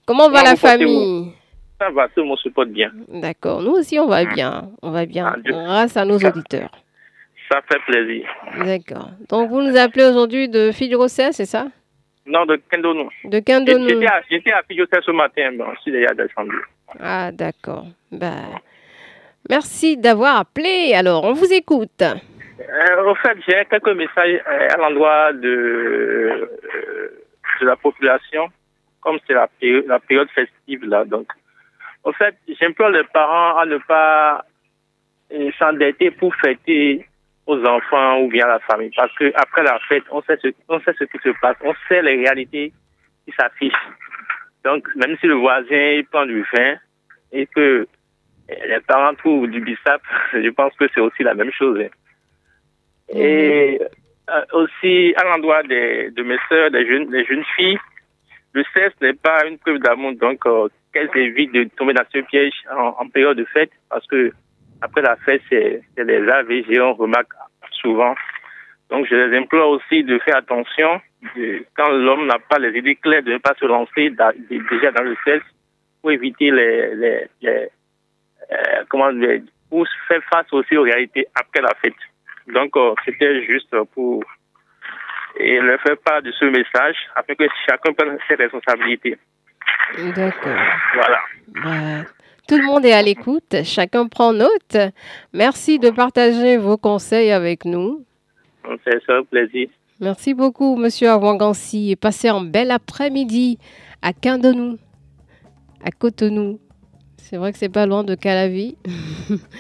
Comment 0.06 0.30
va 0.30 0.44
la 0.44 0.54
famille? 0.54 1.32
Ça 1.80 1.90
va, 1.90 2.06
tout 2.08 2.20
le 2.20 2.26
monde 2.26 2.38
se 2.38 2.48
porte 2.50 2.68
bien. 2.68 2.92
D'accord. 3.08 3.60
Nous 3.60 3.72
aussi, 3.72 3.98
on 3.98 4.06
va 4.06 4.24
bien. 4.24 4.70
On 4.82 4.92
va 4.92 5.04
bien, 5.04 5.34
ah, 5.34 5.40
grâce 5.44 5.96
à 5.96 6.04
nos 6.04 6.18
auditeurs. 6.18 6.70
Ça 7.50 7.60
fait 7.68 7.80
plaisir. 7.86 8.28
D'accord. 8.64 9.10
Donc, 9.28 9.50
vous 9.50 9.62
nous 9.62 9.76
appelez 9.76 10.04
aujourd'hui 10.04 10.48
de 10.48 10.70
Fille-Rossès, 10.70 11.32
c'est 11.32 11.46
ça? 11.46 11.66
Non, 12.24 12.46
de 12.46 12.60
Kendonou. 12.70 13.08
De 13.24 13.40
Kendonou. 13.40 13.88
J'étais 14.30 14.52
à, 14.52 14.58
à 14.58 15.02
ce 15.02 15.10
matin, 15.10 15.50
bon, 15.58 15.66
s'il 15.82 15.94
y 15.94 16.06
a 16.06 16.14
des 16.14 16.26
Ah, 17.00 17.32
d'accord. 17.32 17.86
Ben... 18.12 18.44
Merci 19.50 19.96
d'avoir 19.96 20.36
appelé. 20.36 20.94
Alors, 20.94 21.24
on 21.24 21.32
vous 21.32 21.52
écoute. 21.52 22.02
Euh, 22.02 23.14
fait, 23.16 23.36
j'ai 23.48 23.64
quelques 23.68 23.96
messages 23.96 24.40
euh, 24.48 24.68
à 24.72 24.76
l'endroit 24.76 25.32
de, 25.32 25.48
euh, 25.48 27.08
de 27.60 27.66
la 27.66 27.74
population, 27.74 28.48
comme 29.00 29.18
c'est 29.26 29.34
la, 29.34 29.48
période 29.98 30.28
festive 30.30 30.84
là. 30.84 31.04
Donc, 31.04 31.26
en 32.04 32.12
fait, 32.12 32.36
j'implore 32.60 32.90
les 32.90 33.02
parents 33.12 33.58
à 33.58 33.66
ne 33.66 33.78
pas 33.78 34.44
euh, 35.32 35.50
s'endetter 35.58 36.12
pour 36.12 36.32
fêter 36.36 37.04
aux 37.46 37.60
enfants 37.64 38.20
ou 38.20 38.28
bien 38.28 38.44
à 38.44 38.50
la 38.50 38.60
famille, 38.60 38.92
parce 38.94 39.12
que 39.16 39.32
après 39.34 39.64
la 39.64 39.80
fête, 39.88 40.04
on 40.12 40.22
sait 40.22 40.38
ce, 40.40 40.48
on 40.68 40.78
sait 40.80 40.94
ce 40.96 41.04
qui 41.04 41.18
se 41.24 41.30
passe, 41.40 41.56
on 41.64 41.74
sait 41.88 42.02
les 42.02 42.16
réalités 42.16 42.72
qui 43.24 43.34
s'affichent. 43.36 43.88
Donc, 44.64 44.86
même 44.94 45.16
si 45.20 45.26
le 45.26 45.34
voisin 45.34 46.02
prend 46.12 46.26
du 46.26 46.46
vin 46.54 46.76
et 47.32 47.46
que 47.46 47.88
les 48.66 48.80
parents 48.80 49.14
trouvent 49.14 49.48
du 49.48 49.60
bissap, 49.60 50.02
je 50.32 50.48
pense 50.50 50.74
que 50.76 50.86
c'est 50.94 51.00
aussi 51.00 51.22
la 51.22 51.34
même 51.34 51.52
chose. 51.52 51.80
Hein. 51.80 51.88
Et 53.12 53.80
euh, 54.30 54.44
aussi, 54.52 55.14
à 55.16 55.24
l'endroit 55.24 55.62
de 55.62 56.22
mes 56.22 56.38
sœurs, 56.48 56.70
des 56.70 56.86
jeunes, 56.86 57.10
des 57.10 57.24
jeunes 57.24 57.44
filles, 57.56 57.78
le 58.52 58.64
sexe 58.74 58.94
n'est 59.00 59.14
pas 59.14 59.46
une 59.46 59.58
preuve 59.58 59.78
d'amour, 59.78 60.12
donc 60.14 60.44
euh, 60.46 60.68
qu'elles 60.92 61.10
évitent 61.14 61.52
de 61.52 61.64
tomber 61.76 61.94
dans 61.94 62.04
ce 62.12 62.18
piège 62.18 62.54
en, 62.70 63.08
période 63.08 63.36
de 63.36 63.44
fête, 63.44 63.70
parce 63.88 64.06
que 64.06 64.32
après 64.82 65.02
la 65.02 65.16
fête, 65.16 65.42
c'est 65.48 65.82
les 65.96 66.28
AVG, 66.28 66.80
on 66.80 66.94
remarque 66.94 67.32
souvent. 67.72 68.14
Donc, 68.90 69.06
je 69.08 69.14
les 69.14 69.36
implore 69.36 69.70
aussi 69.70 70.02
de 70.02 70.18
faire 70.18 70.36
attention 70.36 71.00
quand 71.76 71.90
l'homme 71.90 72.26
n'a 72.26 72.38
pas 72.38 72.58
les 72.58 72.76
idées 72.76 72.96
claires, 72.96 73.22
de 73.22 73.32
ne 73.32 73.38
pas 73.38 73.54
se 73.58 73.66
lancer 73.66 74.10
déjà 74.48 74.90
dans 74.90 75.02
le 75.02 75.16
sexe 75.24 75.44
pour 76.00 76.10
éviter 76.10 76.50
les, 76.50 77.26
les 77.42 77.68
euh, 78.52 78.84
comment 78.88 79.12
dire, 79.12 79.42
pour 79.68 79.86
faire 80.08 80.22
face 80.32 80.52
aussi 80.52 80.76
aux 80.76 80.82
réalités 80.82 81.26
après 81.34 81.62
la 81.62 81.74
fête. 81.80 81.94
Donc, 82.46 82.76
euh, 82.76 82.94
c'était 83.04 83.44
juste 83.44 83.74
pour 83.94 84.24
et 85.38 85.60
leur 85.60 85.80
faire 85.80 85.96
part 86.04 86.22
de 86.22 86.32
ce 86.32 86.44
message 86.44 86.96
afin 87.14 87.34
que 87.34 87.44
chacun 87.66 87.92
prenne 87.92 88.18
ses 88.28 88.34
responsabilités. 88.34 89.16
D'accord. 90.14 90.56
Voilà. 90.94 91.20
Bah, 91.48 92.04
tout 92.48 92.56
le 92.56 92.64
monde 92.64 92.84
est 92.84 92.92
à 92.92 93.02
l'écoute, 93.02 93.62
chacun 93.64 94.08
prend 94.08 94.32
note. 94.32 94.76
Merci 95.32 95.78
de 95.78 95.90
partager 95.90 96.56
vos 96.56 96.76
conseils 96.76 97.30
avec 97.30 97.64
nous. 97.64 98.04
C'est 98.84 99.08
un 99.08 99.22
plaisir. 99.22 99.68
Merci 100.00 100.34
beaucoup, 100.34 100.76
monsieur 100.76 101.10
Awangansi, 101.10 101.92
et 101.92 101.96
passez 101.96 102.28
un 102.28 102.42
bel 102.42 102.70
après-midi 102.70 103.58
à 104.02 104.12
Quindonou, 104.12 104.78
à 105.84 105.90
Cotonou. 105.90 106.58
C'est 107.30 107.36
vrai 107.36 107.52
que 107.52 107.58
c'est 107.58 107.68
pas 107.68 107.86
loin 107.86 108.02
de 108.02 108.16
Calavi. 108.16 108.74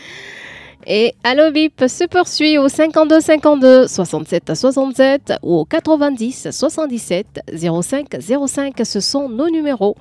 Et 0.88 1.14
Allo 1.22 1.52
Bip 1.52 1.84
se 1.86 2.04
poursuit 2.08 2.58
au 2.58 2.68
52 2.68 3.20
52 3.20 3.86
67 3.86 4.56
67 4.56 5.34
ou 5.44 5.58
au 5.58 5.64
90 5.64 6.48
77 6.50 7.42
05 7.56 8.08
05. 8.48 8.74
Ce 8.82 8.98
sont 8.98 9.28
nos 9.28 9.48
numéros. 9.48 9.94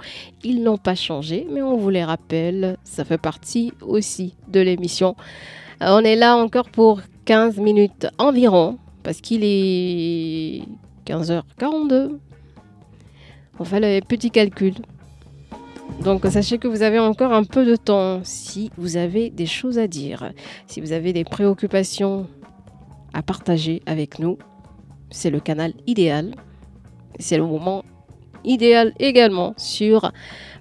Ils 0.44 0.64
n'ont 0.64 0.80
pas 0.80 0.96
changé, 0.96 1.46
mais 1.52 1.62
on 1.62 1.78
vous 1.78 1.92
les 1.92 2.04
rappelle. 2.04 2.76
Ça 2.84 3.06
fait 3.06 3.20
partie 3.20 3.72
aussi 3.82 4.34
de 4.48 4.62
l'émission. 4.62 5.16
On 5.80 6.00
est 6.00 6.16
là 6.16 6.38
encore 6.38 6.72
pour 6.72 7.02
15 7.26 7.58
minutes 7.58 8.08
environ 8.18 8.80
parce 9.04 9.22
qu'il 9.22 9.42
est 9.44 10.64
15h42. 11.06 12.18
On 13.60 13.64
fait 13.64 13.80
le 13.80 14.04
petit 14.04 14.32
calcul. 14.32 14.74
Donc 16.04 16.26
sachez 16.26 16.58
que 16.58 16.68
vous 16.68 16.82
avez 16.82 17.00
encore 17.00 17.34
un 17.34 17.44
peu 17.44 17.66
de 17.66 17.76
temps 17.76 18.22
si 18.24 18.72
vous 18.78 18.98
avez 18.98 19.30
des 19.30 19.46
choses 19.46 19.78
à 19.78 19.88
dire, 19.88 20.32
si 20.68 20.82
vous 20.82 20.92
avez 20.92 21.14
des 21.14 21.24
préoccupations 21.24 22.28
à 23.14 23.22
partager 23.22 23.82
avec 23.86 24.20
nous. 24.20 24.38
C'est 25.12 25.30
le 25.30 25.40
canal 25.40 25.74
idéal. 25.88 26.36
C'est 27.20 27.38
le 27.38 27.46
moment 27.46 27.84
idéal 28.44 28.94
également 29.00 29.54
sur 29.58 30.12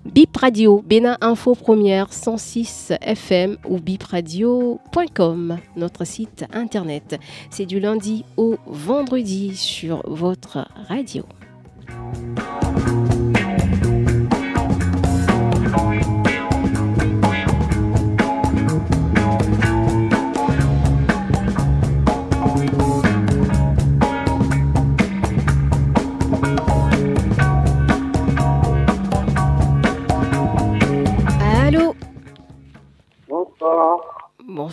Bip 0.05 0.37
Radio, 0.37 0.83
Bénin 0.87 1.19
Info 1.21 1.55
Première 1.55 2.13
106 2.13 2.93
FM 3.01 3.57
ou 3.69 3.79
bipradio.com, 3.79 5.59
notre 5.77 6.05
site 6.05 6.45
internet. 6.53 7.19
C'est 7.51 7.67
du 7.67 7.79
lundi 7.79 8.25
au 8.37 8.57
vendredi 8.67 9.55
sur 9.57 10.03
votre 10.09 10.67
radio. 10.89 11.25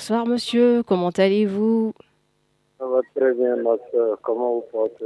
Bonsoir 0.08 0.28
monsieur, 0.28 0.84
comment 0.84 1.10
allez-vous? 1.10 1.92
Ça 2.78 2.86
va 2.86 3.00
très 3.16 3.34
bien, 3.34 3.56
ma 3.56 3.72
soeur. 3.90 4.20
Comment 4.22 4.54
vous 4.54 4.64
portez? 4.72 5.04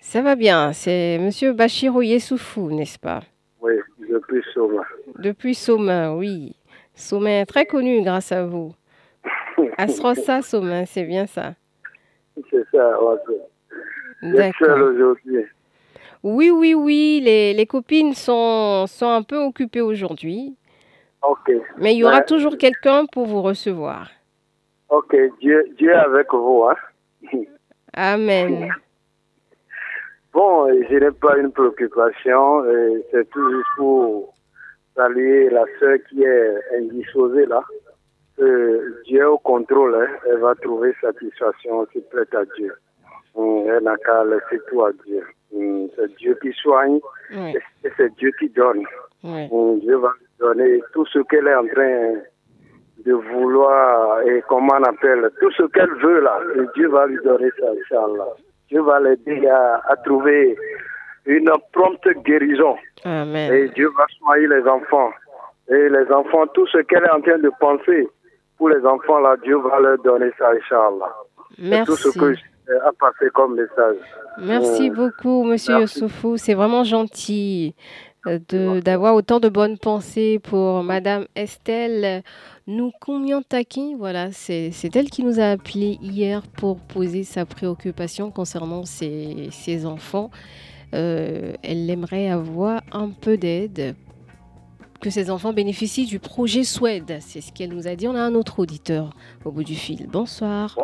Ça 0.00 0.22
va 0.22 0.34
bien, 0.34 0.72
c'est 0.72 1.18
monsieur 1.20 1.52
Bachirou 1.52 2.02
Yessoufou, 2.02 2.72
n'est-ce 2.72 2.98
pas? 2.98 3.20
Oui, 3.60 3.74
depuis 4.00 4.42
Soma. 4.52 4.82
Depuis 5.20 5.54
Somain, 5.54 6.16
oui. 6.16 6.56
Somain, 6.96 7.44
très 7.44 7.64
connu 7.64 8.02
grâce 8.02 8.32
à 8.32 8.44
vous. 8.44 8.74
Asrosa 9.78 10.42
Somain, 10.42 10.84
c'est 10.84 11.04
bien 11.04 11.28
ça. 11.28 11.54
C'est 12.50 12.64
ça, 12.72 12.98
seul 12.98 14.32
D'accord. 14.34 14.88
aujourd'hui. 14.92 15.44
Oui, 16.24 16.50
oui, 16.50 16.74
oui, 16.74 17.20
les, 17.22 17.54
les 17.54 17.66
copines 17.66 18.14
sont, 18.14 18.88
sont 18.88 19.10
un 19.10 19.22
peu 19.22 19.36
occupées 19.36 19.80
aujourd'hui, 19.80 20.56
Ok. 21.22 21.52
mais 21.78 21.94
il 21.94 21.98
y 21.98 22.04
aura 22.04 22.16
Ouais. 22.16 22.24
toujours 22.24 22.58
quelqu'un 22.58 23.06
pour 23.06 23.26
vous 23.26 23.42
recevoir. 23.42 24.08
Ok, 24.90 25.14
Dieu, 25.40 25.64
Dieu 25.78 25.90
est 25.90 25.94
avec 25.94 26.32
vous. 26.32 26.64
Hein? 26.64 26.76
Amen. 27.94 28.68
Bon, 30.32 30.68
je 30.88 30.94
n'ai 30.94 31.10
pas 31.10 31.36
une 31.38 31.50
préoccupation. 31.50 32.62
C'est 33.10 33.28
tout 33.30 33.50
juste 33.50 33.66
pour 33.76 34.32
saluer 34.94 35.50
la 35.50 35.64
soeur 35.80 35.98
qui 36.08 36.22
est 36.22 36.54
indisposée 36.78 37.46
là. 37.46 37.64
Euh, 38.38 39.02
Dieu 39.06 39.22
est 39.22 39.24
au 39.24 39.38
contrôle. 39.38 39.96
hein. 39.96 40.06
Elle 40.30 40.38
va 40.38 40.54
trouver 40.54 40.94
satisfaction 41.00 41.84
si 41.92 42.00
prête 42.12 42.32
à 42.36 42.44
Dieu. 42.56 42.72
Hum, 43.34 43.64
Elle 43.68 43.82
n'a 43.82 43.96
qu'à 43.96 44.22
laisser 44.24 44.60
tout 44.70 44.84
à 44.84 44.92
Dieu. 45.04 45.24
Hum, 45.52 45.88
C'est 45.96 46.14
Dieu 46.14 46.38
qui 46.40 46.52
soigne 46.52 47.00
et 47.84 47.90
c'est 47.96 48.14
Dieu 48.14 48.30
qui 48.38 48.48
donne. 48.50 48.84
Hum, 49.50 49.80
Dieu 49.80 49.96
va 49.96 50.12
lui 50.20 50.26
donner 50.38 50.80
tout 50.92 51.06
ce 51.06 51.18
qu'elle 51.28 51.48
est 51.48 51.56
en 51.56 51.66
train 51.66 52.14
de 53.04 53.12
vouloir 53.12 54.20
et 54.22 54.42
comment 54.48 54.74
on 54.78 54.84
appelle, 54.84 55.30
tout 55.40 55.50
ce 55.52 55.62
qu'elle 55.68 55.92
veut 56.02 56.20
là. 56.20 56.38
Dieu 56.74 56.88
va 56.88 57.06
lui 57.06 57.18
donner 57.24 57.50
ça, 57.58 57.66
Inch'Allah. 57.70 58.28
Dieu 58.68 58.82
va 58.82 59.00
l'aider 59.00 59.46
à, 59.48 59.80
à 59.88 59.96
trouver 59.96 60.56
une 61.26 61.50
prompte 61.72 62.08
guérison. 62.24 62.76
Amen. 63.04 63.52
Et 63.52 63.68
Dieu 63.70 63.90
va 63.96 64.04
soigner 64.18 64.46
les 64.48 64.62
enfants. 64.68 65.10
Et 65.68 65.88
les 65.88 66.10
enfants, 66.12 66.46
tout 66.54 66.66
ce 66.68 66.78
qu'elle 66.78 67.04
est 67.04 67.10
en 67.10 67.20
train 67.20 67.38
de 67.38 67.50
penser 67.60 68.08
pour 68.58 68.68
les 68.70 68.84
enfants 68.84 69.20
là, 69.20 69.36
Dieu 69.42 69.56
va 69.58 69.80
leur 69.80 69.98
donner 70.02 70.30
ça, 70.38 70.50
Inch'Allah. 70.50 71.12
C'est 71.58 71.84
tout 71.84 71.96
ce 71.96 72.08
Merci. 72.08 72.18
que 72.20 72.34
j'ai 72.34 72.76
à 72.86 72.90
passer 72.98 73.30
comme 73.34 73.56
message. 73.56 73.96
Merci 74.40 74.90
Hum. 74.90 74.96
beaucoup, 74.96 75.42
Monsieur 75.44 75.78
Merci. 75.78 76.00
Youssoufou. 76.00 76.36
C'est 76.36 76.54
vraiment 76.54 76.84
gentil 76.84 77.74
euh, 78.26 78.38
d'avoir 78.80 79.14
autant 79.14 79.40
de 79.40 79.48
bonnes 79.48 79.76
pensées 79.78 80.38
pour 80.48 80.84
Madame 80.84 81.24
Estelle 81.34 82.22
Nukumiantaki. 82.70 83.96
Voilà, 83.98 84.30
c'est 84.30 84.70
elle 84.94 85.10
qui 85.10 85.24
nous 85.24 85.40
a 85.40 85.50
appelé 85.50 85.98
hier 86.00 86.42
pour 86.42 86.78
poser 86.80 87.24
sa 87.24 87.44
préoccupation 87.44 88.30
concernant 88.30 88.84
ses, 88.84 89.48
ses 89.50 89.86
enfants. 89.86 90.30
Euh, 90.94 91.52
elle 91.62 91.90
aimerait 91.90 92.28
avoir 92.28 92.82
un 92.92 93.10
peu 93.10 93.36
d'aide, 93.36 93.94
que 95.00 95.10
ses 95.10 95.30
enfants 95.30 95.52
bénéficient 95.52 96.06
du 96.06 96.18
projet 96.18 96.62
Suède. 96.62 97.16
C'est 97.20 97.40
ce 97.40 97.52
qu'elle 97.52 97.72
nous 97.72 97.88
a 97.88 97.94
dit. 97.96 98.06
On 98.06 98.14
a 98.14 98.20
un 98.20 98.34
autre 98.34 98.60
auditeur 98.60 99.10
au 99.44 99.50
bout 99.50 99.64
du 99.64 99.74
fil. 99.74 100.06
Bonsoir. 100.08 100.78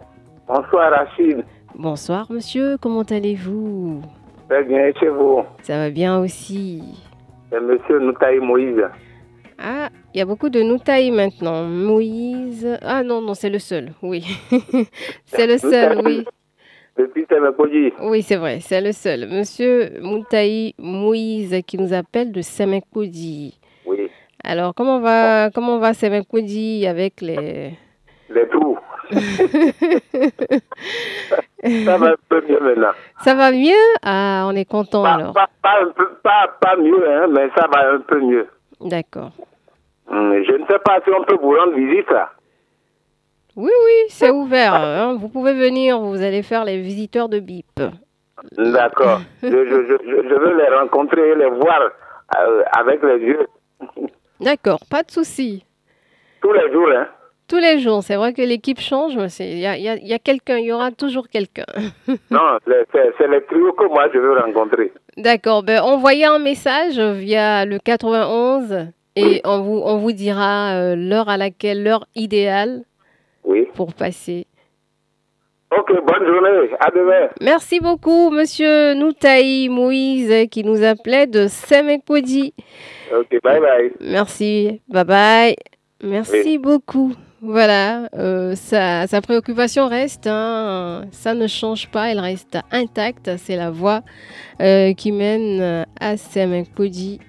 Bonsoir 0.48 0.90
Rachid. 0.90 1.44
Bonsoir, 1.74 2.26
monsieur. 2.30 2.78
Comment 2.80 3.02
allez-vous? 3.02 4.00
Très 4.48 4.64
bien, 4.64 4.86
et 4.86 4.94
chez 4.98 5.08
vous? 5.08 5.42
Ça 5.62 5.76
va 5.76 5.90
bien 5.90 6.18
aussi. 6.18 6.82
Monsieur 7.52 8.00
Noutaï 8.00 8.38
Moïse. 8.38 8.82
Ah, 9.58 9.88
il 10.14 10.18
y 10.18 10.20
a 10.20 10.26
beaucoup 10.26 10.48
de 10.48 10.62
Noutaï 10.62 11.10
maintenant. 11.10 11.64
Moïse. 11.64 12.78
Ah 12.82 13.02
non, 13.02 13.20
non, 13.22 13.34
c'est 13.34 13.50
le 13.50 13.58
seul. 13.58 13.92
Oui. 14.02 14.24
c'est 15.24 15.46
le 15.46 15.58
seul, 15.58 16.00
oui. 16.04 16.24
Depuis. 16.98 17.26
Oui, 18.02 18.22
c'est 18.22 18.36
vrai, 18.36 18.60
c'est 18.60 18.80
le 18.80 18.92
seul. 18.92 19.28
Monsieur 19.28 20.00
Moutaï 20.00 20.74
Moïse 20.78 21.60
qui 21.66 21.76
nous 21.78 21.92
appelle 21.92 22.32
de 22.32 22.40
Semekodi. 22.40 23.58
Oui. 23.84 24.10
Alors, 24.42 24.74
comment 24.74 25.00
va, 25.00 25.50
comment 25.50 25.78
va 25.78 25.92
Semekodi 25.92 26.86
avec 26.86 27.20
les. 27.20 27.72
Les 28.30 28.48
trous. 28.48 28.78
ça 29.12 29.20
va 31.98 32.06
un 32.08 32.14
peu 32.28 32.42
mieux 32.48 32.60
maintenant. 32.60 32.92
Ça 33.22 33.34
va 33.34 33.52
mieux? 33.52 33.72
Ah, 34.02 34.46
on 34.48 34.56
est 34.56 34.64
content 34.64 35.02
Pas, 35.02 35.14
alors. 35.14 35.34
pas, 35.34 35.48
pas, 36.22 36.48
pas 36.60 36.76
mieux, 36.76 37.08
hein, 37.08 37.26
mais 37.30 37.48
ça 37.56 37.66
va 37.72 37.92
un 37.92 38.00
peu 38.00 38.20
mieux. 38.20 38.46
D'accord. 38.80 39.30
Hum, 40.08 40.42
Je 40.44 40.52
ne 40.52 40.66
sais 40.66 40.78
pas 40.84 41.00
si 41.04 41.10
on 41.10 41.24
peut 41.24 41.36
vous 41.40 41.50
rendre 41.56 41.74
visite. 41.74 42.10
là. 42.10 42.30
Oui, 43.56 43.70
oui, 43.84 44.06
c'est 44.10 44.30
ouvert. 44.30 44.74
hein. 44.74 45.16
Vous 45.18 45.28
pouvez 45.28 45.54
venir, 45.54 45.98
vous 45.98 46.22
allez 46.22 46.42
faire 46.42 46.64
les 46.64 46.80
visiteurs 46.80 47.28
de 47.28 47.38
BIP. 47.40 47.80
D'accord. 48.58 49.20
je, 49.42 49.48
je, 49.48 49.86
je, 49.88 49.96
je 50.28 50.34
veux 50.34 50.56
les 50.58 50.68
rencontrer 50.76 51.30
et 51.30 51.34
les 51.34 51.48
voir 51.48 51.80
euh, 52.38 52.62
avec 52.78 53.02
les 53.02 53.18
yeux 53.18 53.46
D'accord, 54.40 54.80
pas 54.90 55.02
de 55.02 55.10
souci. 55.10 55.64
tous 56.42 56.52
les 56.52 56.70
jours. 56.70 56.88
Hein. 56.94 57.08
Tous 57.48 57.56
les 57.58 57.78
jours, 57.78 58.02
c'est 58.02 58.16
vrai 58.16 58.34
que 58.34 58.42
l'équipe 58.42 58.80
change, 58.80 59.16
mais 59.16 59.28
il 59.40 59.58
y 59.58 59.66
a, 59.66 59.76
il 59.76 59.82
y 59.84 59.88
a- 59.88 59.94
il 59.96 60.06
y 60.06 60.12
a 60.12 60.18
quelqu'un, 60.18 60.58
il 60.58 60.66
y 60.66 60.72
aura 60.72 60.90
toujours 60.90 61.28
quelqu'un. 61.28 61.64
Non, 62.30 62.58
c'est 62.66 63.12
c'est 63.16 63.28
les 63.28 63.42
trios 63.44 63.72
que 63.72 63.86
moi 63.86 64.08
je 64.12 64.18
veux 64.18 64.36
rencontrer. 64.38 64.92
D'accord, 65.16 65.62
ben 65.62 65.80
envoyez 65.80 66.26
un 66.26 66.38
message 66.38 66.98
via 67.00 67.64
le 67.64 67.78
91 67.78 68.88
et 69.16 69.40
on 69.44 69.60
vous, 69.62 69.80
on 69.82 69.96
vous 69.96 70.12
dira 70.12 70.74
euh, 70.74 70.94
l'heure 70.94 71.28
à 71.30 71.38
laquelle, 71.38 71.82
l'heure 71.82 72.06
idéale 72.14 72.82
Oui. 73.44 73.66
pour 73.74 73.94
passer. 73.94 74.46
Ok, 75.76 75.88
bonne 76.06 76.26
journée. 76.26 76.70
À 76.78 76.90
demain. 76.90 77.28
Merci 77.40 77.80
beaucoup, 77.80 78.30
monsieur 78.30 78.94
Noutaï 78.94 79.68
Moïse, 79.68 80.48
qui 80.50 80.62
nous 80.62 80.84
appelait 80.84 81.26
de 81.26 81.48
Semekodi. 81.48 82.54
Ok, 83.12 83.38
bye 83.42 83.60
bye. 83.60 83.92
Merci, 84.00 84.80
bye 84.88 85.04
bye. 85.04 85.56
Merci 86.02 86.58
beaucoup. 86.58 87.14
Voilà, 87.42 88.08
euh, 88.14 88.54
sa, 88.56 89.06
préoccupation 89.20 89.88
reste, 89.88 90.26
hein, 90.26 91.04
ça 91.12 91.34
ne 91.34 91.46
change 91.46 91.88
pas, 91.88 92.10
elle 92.10 92.18
reste 92.18 92.58
intacte. 92.70 93.30
C'est 93.36 93.56
la 93.56 93.70
voie 93.70 94.02
euh, 94.62 94.94
qui 94.94 95.12
mène 95.12 95.84
à 96.00 96.14
Kodi. 96.74 97.20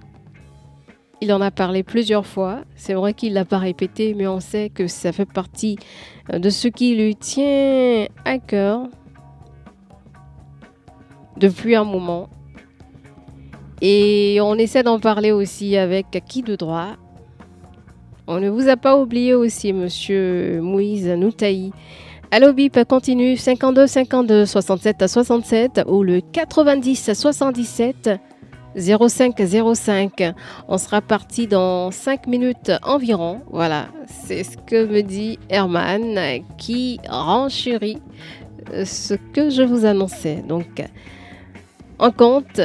Il 1.19 1.33
en 1.33 1.41
a 1.41 1.51
parlé 1.51 1.83
plusieurs 1.83 2.25
fois. 2.25 2.61
C'est 2.75 2.93
vrai 2.93 3.13
qu'il 3.13 3.31
ne 3.31 3.35
l'a 3.35 3.45
pas 3.45 3.57
répété, 3.57 4.13
mais 4.13 4.27
on 4.27 4.39
sait 4.39 4.69
que 4.69 4.87
ça 4.87 5.11
fait 5.11 5.25
partie 5.25 5.77
de 6.31 6.49
ce 6.49 6.67
qui 6.67 6.95
lui 6.95 7.15
tient 7.15 8.05
à 8.23 8.37
cœur 8.39 8.87
depuis 11.35 11.75
un 11.75 11.83
moment. 11.83 12.29
Et 13.81 14.39
on 14.41 14.55
essaie 14.55 14.83
d'en 14.83 14.99
parler 14.99 15.31
aussi 15.31 15.75
avec 15.75 16.23
qui 16.27 16.43
de 16.43 16.55
droit? 16.55 16.95
On 18.27 18.39
ne 18.39 18.49
vous 18.49 18.67
a 18.67 18.77
pas 18.77 18.97
oublié 18.97 19.33
aussi, 19.33 19.73
monsieur 19.73 20.59
Moïse 20.61 21.07
Noutaï. 21.07 21.71
Allo 22.29 22.51
Bip 22.51 22.77
continue 22.87 23.37
52 23.37 23.87
52 23.87 24.45
67 24.45 25.01
à 25.01 25.07
67 25.07 25.81
ou 25.87 26.03
le 26.03 26.19
90 26.19 27.13
77 27.13 28.09
05 28.75 29.35
05. 29.75 30.33
On 30.67 30.77
sera 30.77 31.01
parti 31.01 31.47
dans 31.47 31.89
5 31.89 32.27
minutes 32.27 32.71
environ. 32.83 33.41
Voilà, 33.49 33.87
c'est 34.25 34.43
ce 34.43 34.57
que 34.57 34.85
me 34.85 35.01
dit 35.01 35.39
Herman 35.49 36.43
qui 36.57 36.99
renchérit 37.09 38.01
ce 38.83 39.13
que 39.33 39.49
je 39.49 39.63
vous 39.63 39.85
annonçais. 39.85 40.43
Donc, 40.47 40.83
en 41.97 42.11
compte 42.11 42.59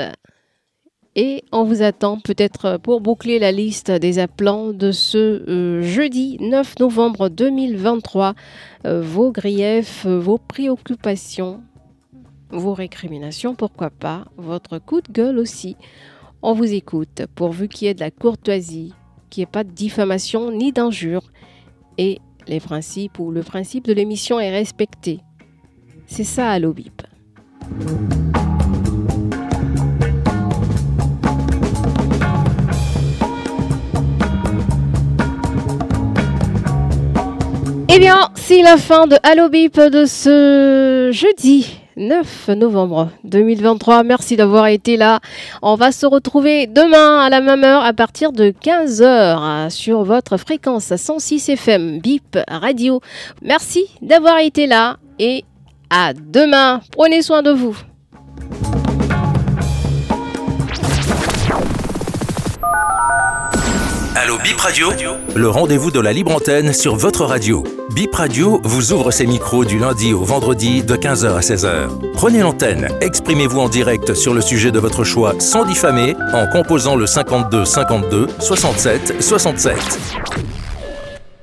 et 1.15 1.45
on 1.53 1.65
vous 1.65 1.83
attend 1.83 2.19
peut-être 2.19 2.79
pour 2.79 3.01
boucler 3.01 3.39
la 3.39 3.53
liste 3.53 3.91
des 3.91 4.19
appelants 4.19 4.73
de 4.73 4.93
ce 4.93 5.19
euh, 5.19 5.83
jeudi 5.83 6.39
9 6.41 6.79
novembre 6.79 7.29
2023. 7.29 8.35
Euh, 8.87 9.03
vos 9.03 9.31
griefs, 9.31 10.07
vos 10.07 10.39
préoccupations, 10.39 11.63
vos 12.51 12.73
récriminations, 12.73 13.55
pourquoi 13.55 13.91
pas, 13.91 14.25
votre 14.37 14.79
coup 14.79 15.03
de 15.03 15.13
gueule 15.13 15.39
aussi. 15.39 15.77
On 16.41 16.55
vous 16.55 16.73
écoute 16.73 17.23
pourvu 17.35 17.69
qu'il 17.69 17.87
y 17.87 17.91
ait 17.91 17.95
de 17.95 18.01
la 18.01 18.11
courtoisie, 18.11 18.95
qu'il 19.29 19.43
n'y 19.43 19.45
ait 19.45 19.53
pas 19.53 19.65
de 19.65 19.71
diffamation 19.71 20.51
ni 20.51 20.73
d'injure 20.73 21.31
et 21.99 22.21
les 22.49 22.61
principes 22.61 23.19
ou 23.19 23.31
le 23.31 23.43
principe 23.43 23.85
de 23.85 23.93
l'émission 23.93 24.41
est 24.41 24.51
respecté. 24.51 25.21
C'est 26.07 26.25
ça 26.25 26.51
à 26.51 26.59
l'OBIP. 26.59 27.03
C'est 38.35 38.63
la 38.63 38.77
fin 38.77 39.07
de 39.07 39.17
Allo 39.23 39.49
Bip 39.49 39.79
de 39.79 40.05
ce 40.05 41.11
jeudi 41.13 41.79
9 41.97 42.49
novembre 42.57 43.11
2023. 43.25 44.03
Merci 44.03 44.37
d'avoir 44.37 44.67
été 44.67 44.97
là. 44.97 45.21
On 45.63 45.75
va 45.77 45.93
se 45.93 46.07
retrouver 46.07 46.67
demain 46.67 47.21
à 47.21 47.31
la 47.31 47.41
même 47.41 47.65
heure 47.65 47.85
à 47.85 47.93
partir 47.93 48.33
de 48.33 48.51
15h 48.51 49.71
sur 49.71 50.05
votre 50.05 50.37
fréquence 50.37 50.95
106 50.95 51.51
FM 51.51 52.01
Bip 52.01 52.39
Radio. 52.49 53.01
Merci 53.43 53.87
d'avoir 54.01 54.39
été 54.39 54.67
là 54.67 54.97
et 55.19 55.45
à 55.91 56.13
demain. 56.13 56.81
Prenez 56.93 57.23
soin 57.23 57.43
de 57.43 57.51
vous. 57.51 57.77
Allo 64.23 64.39
Bip 64.39 64.61
Radio, 64.61 64.89
le 65.35 65.49
rendez-vous 65.49 65.91
de 65.91 65.99
la 65.99 66.13
libre 66.13 66.33
antenne 66.33 66.73
sur 66.73 66.95
votre 66.95 67.25
radio. 67.25 67.65
Bip 67.93 68.15
Radio 68.15 68.61
vous 68.63 68.93
ouvre 68.93 69.11
ses 69.11 69.27
micros 69.27 69.65
du 69.65 69.81
lundi 69.81 70.15
au 70.15 70.23
vendredi 70.23 70.85
de 70.85 70.95
15h 70.95 71.35
à 71.35 71.41
16h. 71.41 72.13
Prenez 72.13 72.39
l'antenne, 72.39 72.87
exprimez-vous 73.01 73.59
en 73.59 73.69
direct 73.69 74.15
sur 74.15 74.33
le 74.33 74.41
sujet 74.41 74.71
de 74.71 74.79
votre 74.79 75.03
choix 75.03 75.35
sans 75.41 75.65
diffamer 75.65 76.15
en 76.35 76.47
composant 76.47 76.95
le 76.95 77.07
52 77.07 77.65
52 77.65 78.29
67 78.39 79.21
67. 79.21 80.62